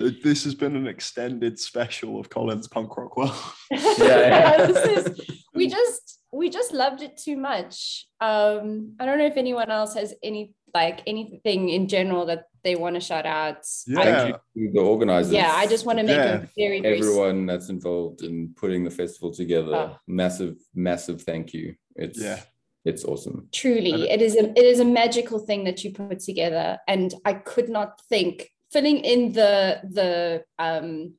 [0.00, 3.36] this has been an extended special of Colin's punk rock world.
[3.70, 4.66] yeah.
[4.66, 5.20] this is
[5.54, 8.08] we just we just loved it too much.
[8.20, 12.76] Um, I don't know if anyone else has any like anything in general that they
[12.76, 13.66] want to shout out.
[13.86, 14.30] Yeah.
[14.32, 15.32] Thank the organizers.
[15.32, 16.42] yeah, I just want to make Yeah.
[16.42, 19.74] a very, very everyone that's involved in putting the festival together.
[19.74, 19.96] Oh.
[20.06, 21.74] Massive, massive thank you.
[21.96, 22.40] It's Yeah.
[22.84, 23.48] it's awesome.
[23.52, 26.78] truly And- it is a it is a magical thing that you put together.
[26.88, 31.14] And I could not think filling in the the um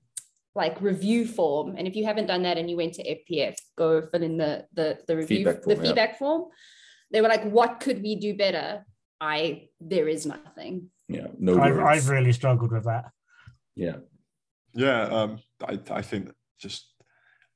[0.53, 1.75] like review form.
[1.77, 4.65] And if you haven't done that and you went to MPF, go fill in the
[4.73, 5.83] the the review Feedback the form, yeah.
[5.83, 6.41] feedback form.
[7.11, 8.85] They were like, what could we do better?
[9.19, 10.89] I there is nothing.
[11.13, 11.79] Yeah, no I've.
[11.79, 13.11] I've really struggled with that.
[13.75, 13.97] yeah,
[14.73, 16.93] Yeah, um, I, I think just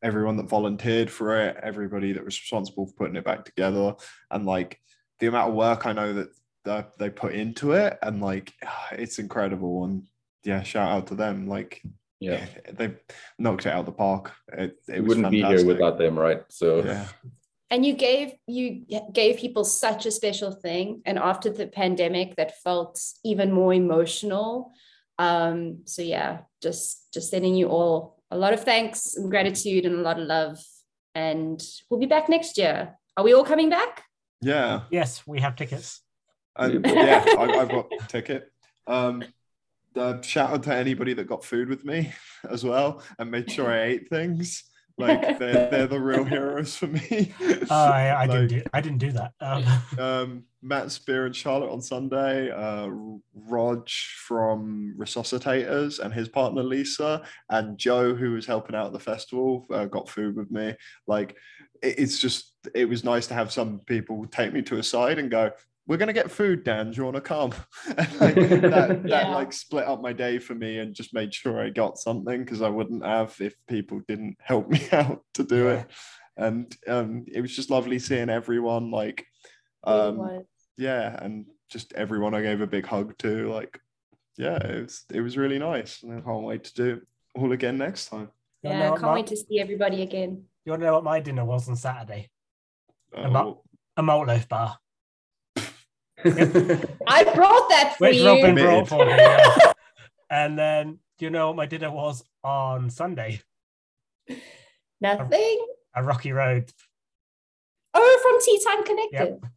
[0.03, 3.95] everyone that volunteered for it, everybody that was responsible for putting it back together,
[4.31, 4.79] and like
[5.19, 6.29] the amount of work I know that
[6.65, 8.53] that they put into it, and like
[8.91, 9.85] it's incredible.
[9.85, 10.07] And
[10.43, 11.47] yeah, shout out to them.
[11.47, 11.81] Like,
[12.19, 12.45] yeah.
[12.71, 12.95] they
[13.39, 14.31] knocked it out of the park.
[14.53, 16.43] It, it We wouldn't be here without them, right?
[16.49, 17.07] So Yeah,
[17.75, 22.57] and you gave you gave people such a special thing and after the pandemic that
[22.63, 24.71] felt even more emotional
[25.19, 27.95] um so yeah just just sending you all
[28.31, 30.57] a lot of thanks and gratitude and a lot of love
[31.15, 34.03] and we'll be back next year are we all coming back
[34.41, 34.81] Yeah.
[34.91, 36.01] Yes, we have tickets.
[36.55, 38.51] And yeah, I, I've got a ticket.
[38.87, 39.23] Um,
[39.95, 42.13] uh, shout out to anybody that got food with me
[42.49, 44.63] as well and made sure I ate things.
[44.97, 47.33] Like they're, they're the real heroes for me.
[47.69, 49.31] Oh, I, I didn't do I didn't do that.
[49.41, 52.89] Um, um, Matt Spear and Charlotte on Sunday, uh,
[53.33, 58.99] Rog from Resuscitators and his partner Lisa, and Joe, who was helping out at the
[58.99, 60.73] festival, uh, got food with me.
[61.07, 61.35] Like,
[61.83, 65.19] it- it's just, it was nice to have some people take me to a side
[65.19, 65.51] and go,
[65.87, 66.91] we're gonna get food, Dan.
[66.91, 67.53] Do you want to come?
[67.97, 69.35] And like, that, that Yeah.
[69.35, 72.61] like split up my day for me and just made sure I got something because
[72.61, 75.71] I wouldn't have if people didn't help me out to do Yeah.
[75.81, 75.91] it.
[76.37, 79.25] And um, it was just lovely seeing everyone like
[79.85, 80.43] um,
[80.77, 83.49] yeah, and just everyone I gave a big hug to.
[83.53, 83.79] Like,
[84.37, 87.03] yeah, it was it was really nice, and I can't wait to do it
[87.35, 88.29] all again next time.
[88.63, 90.43] you wanna know yeah, I can't wait to see everybody again.
[90.65, 92.29] You want to know what my dinner was on Saturday?
[93.15, 93.61] Uh, About-
[93.97, 94.77] A malt loaf bar,
[97.07, 98.25] I brought that for which you.
[98.27, 99.11] Robin brought for me.
[99.11, 99.71] yeah.
[100.29, 103.41] and then, do you know what my dinner was on Sunday?
[105.01, 105.65] Nothing.
[105.95, 106.71] A Rocky Road.
[107.93, 109.49] Oh, from Tea Time Collective.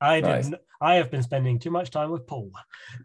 [0.00, 0.44] I Nice.
[0.46, 0.60] didn't.
[0.80, 2.50] I have been spending too much time with Paul.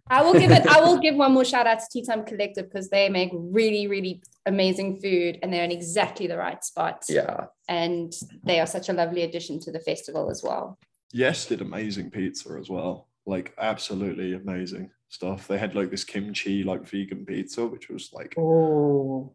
[0.09, 0.67] I will give it.
[0.67, 3.87] I will give one more shout out to Tea Time Collective because they make really,
[3.87, 7.05] really amazing food, and they're in exactly the right spot.
[7.07, 7.45] yeah.
[7.69, 8.13] and
[8.43, 10.77] they are such a lovely addition to the festival as well.
[11.11, 13.07] Yes, did amazing pizza as well.
[13.25, 15.47] Like, absolutely amazing stuff.
[15.47, 19.33] They had like this kimchi like vegan pizza, which was like Oh,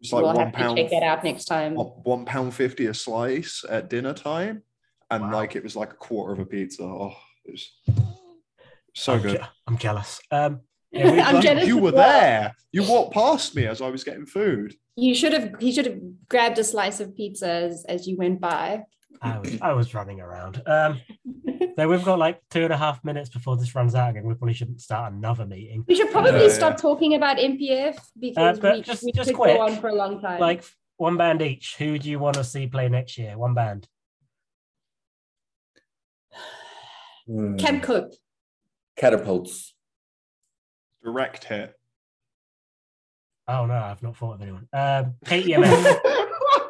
[0.00, 1.74] it's like we'll one have to check that out next time.
[1.74, 4.62] one one pound fifty a slice at dinner time,
[5.10, 5.32] and Wow.
[5.32, 6.82] like it was like a quarter of a pizza.
[6.82, 7.14] Oh,
[7.44, 7.70] it was
[8.94, 9.36] so I'm, good.
[9.38, 10.20] je- I'm jealous.
[10.30, 10.60] Um,
[10.90, 12.20] yeah, we- I'm You- jealous You were well.
[12.20, 12.54] there.
[12.72, 14.74] You walked past me as I was getting food.
[14.96, 15.54] You should have.
[15.60, 18.84] He should have grabbed a slice of pizza as, as you went by.
[19.22, 20.62] I was, I was running around.
[20.66, 21.00] Um,
[21.76, 24.24] so we've got like two and a half minutes before this runs out again.
[24.26, 25.84] We probably shouldn't start another meeting.
[25.86, 26.76] We should probably Yeah, stop yeah.
[26.76, 29.94] talking about MPF because Uh, we, just- we just could quick, go on for a
[29.94, 30.40] long time.
[30.40, 30.64] Like
[30.96, 31.76] one band each.
[31.76, 33.36] Who do you want to see play next year?
[33.38, 33.86] One band.
[37.26, 37.56] Hmm.
[37.56, 38.12] Camp Cope.
[38.96, 39.74] Catapults.
[41.04, 41.74] Direct hit.
[43.48, 44.68] Oh no, I've not thought of anyone.
[44.72, 46.00] Um, KTMF.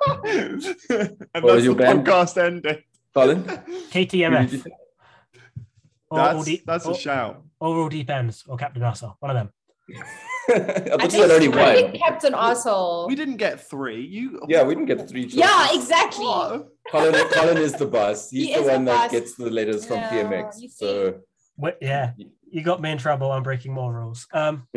[0.25, 2.07] and What that's was the your band?
[2.07, 2.83] podcast ending.
[3.15, 3.39] Colin?
[3.45, 3.55] Who
[3.93, 4.63] did you KTMF.
[4.63, 4.71] say?
[6.09, 7.43] Or, all That's, deep, that's or, a shout.
[7.59, 9.17] or all deep ends or Captain Russell.
[9.21, 9.53] One of them.
[10.49, 11.99] I I thought you think, I think.
[11.99, 13.09] Captain Arsehole.
[13.09, 14.01] We didn't get three.
[14.05, 15.39] You Yeah, we didn't get the three choices.
[15.39, 16.25] Yeah, exactly.
[16.25, 16.69] What?
[16.91, 18.31] Colin, Colin is the boss.
[18.31, 20.71] He's He the is the one that gets the letters from Yeah, PMX.
[20.71, 21.21] So
[21.57, 22.13] Wait, yeah,
[22.51, 23.33] you got me in trouble.
[23.33, 24.27] I'm breaking more rules.
[24.33, 24.69] Um,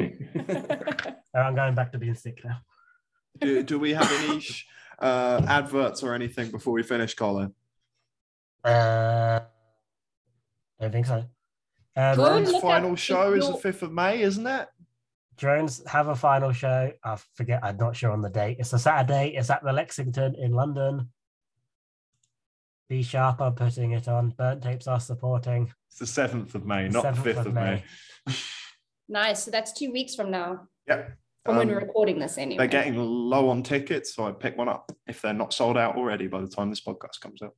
[1.35, 2.61] I'm going back to being sick now.
[3.39, 4.65] Do, do we have any sh-
[5.01, 7.53] uh, adverts or anything before we finish, Colin?
[8.63, 9.39] Uh,
[10.79, 11.25] I don't think so.
[11.95, 14.67] Um, Go Drone's final show is the 5th of May, isn't it?
[15.37, 16.91] Drones have a final show.
[17.03, 17.61] I forget.
[17.63, 18.57] I'm not sure on the date.
[18.59, 19.33] It's a Saturday.
[19.35, 21.09] It's at the Lexington in London.
[22.89, 23.39] Be sharp.
[23.39, 24.29] I'm putting it on.
[24.31, 25.71] Burnt tapes are supporting.
[25.89, 27.83] It's the 7th of May, The not the 5th of May.
[29.11, 29.43] Nice.
[29.43, 31.17] So that's two weeks from now, Yep.
[31.45, 32.57] From when Um, we're recording this anyway.
[32.57, 35.95] They're getting low on tickets, so I pick one up if they're not sold out
[35.95, 37.55] already by the time this podcast comes out.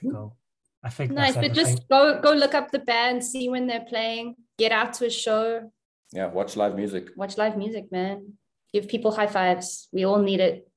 [0.00, 0.36] Cool.
[0.82, 3.84] I think nice, that's but just go go look up the band, see when they're
[3.88, 5.72] playing, get out to a show,
[6.12, 7.10] yeah, watch live music.
[7.16, 8.34] watch live music, man.
[8.72, 9.88] Give people high fives.
[9.92, 10.68] We all need it.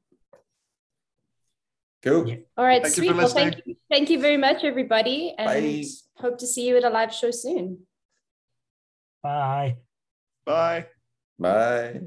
[2.02, 2.27] Cool.
[2.27, 2.35] Yeah.
[2.57, 3.11] All right, Thank you sweet.
[3.11, 5.84] for Well, thank you, thank you very much, everybody, and Bye.
[6.18, 7.85] hope to see you at a live show soon.
[9.22, 9.77] Bye.
[10.45, 10.88] Bye.
[11.42, 12.02] Bye.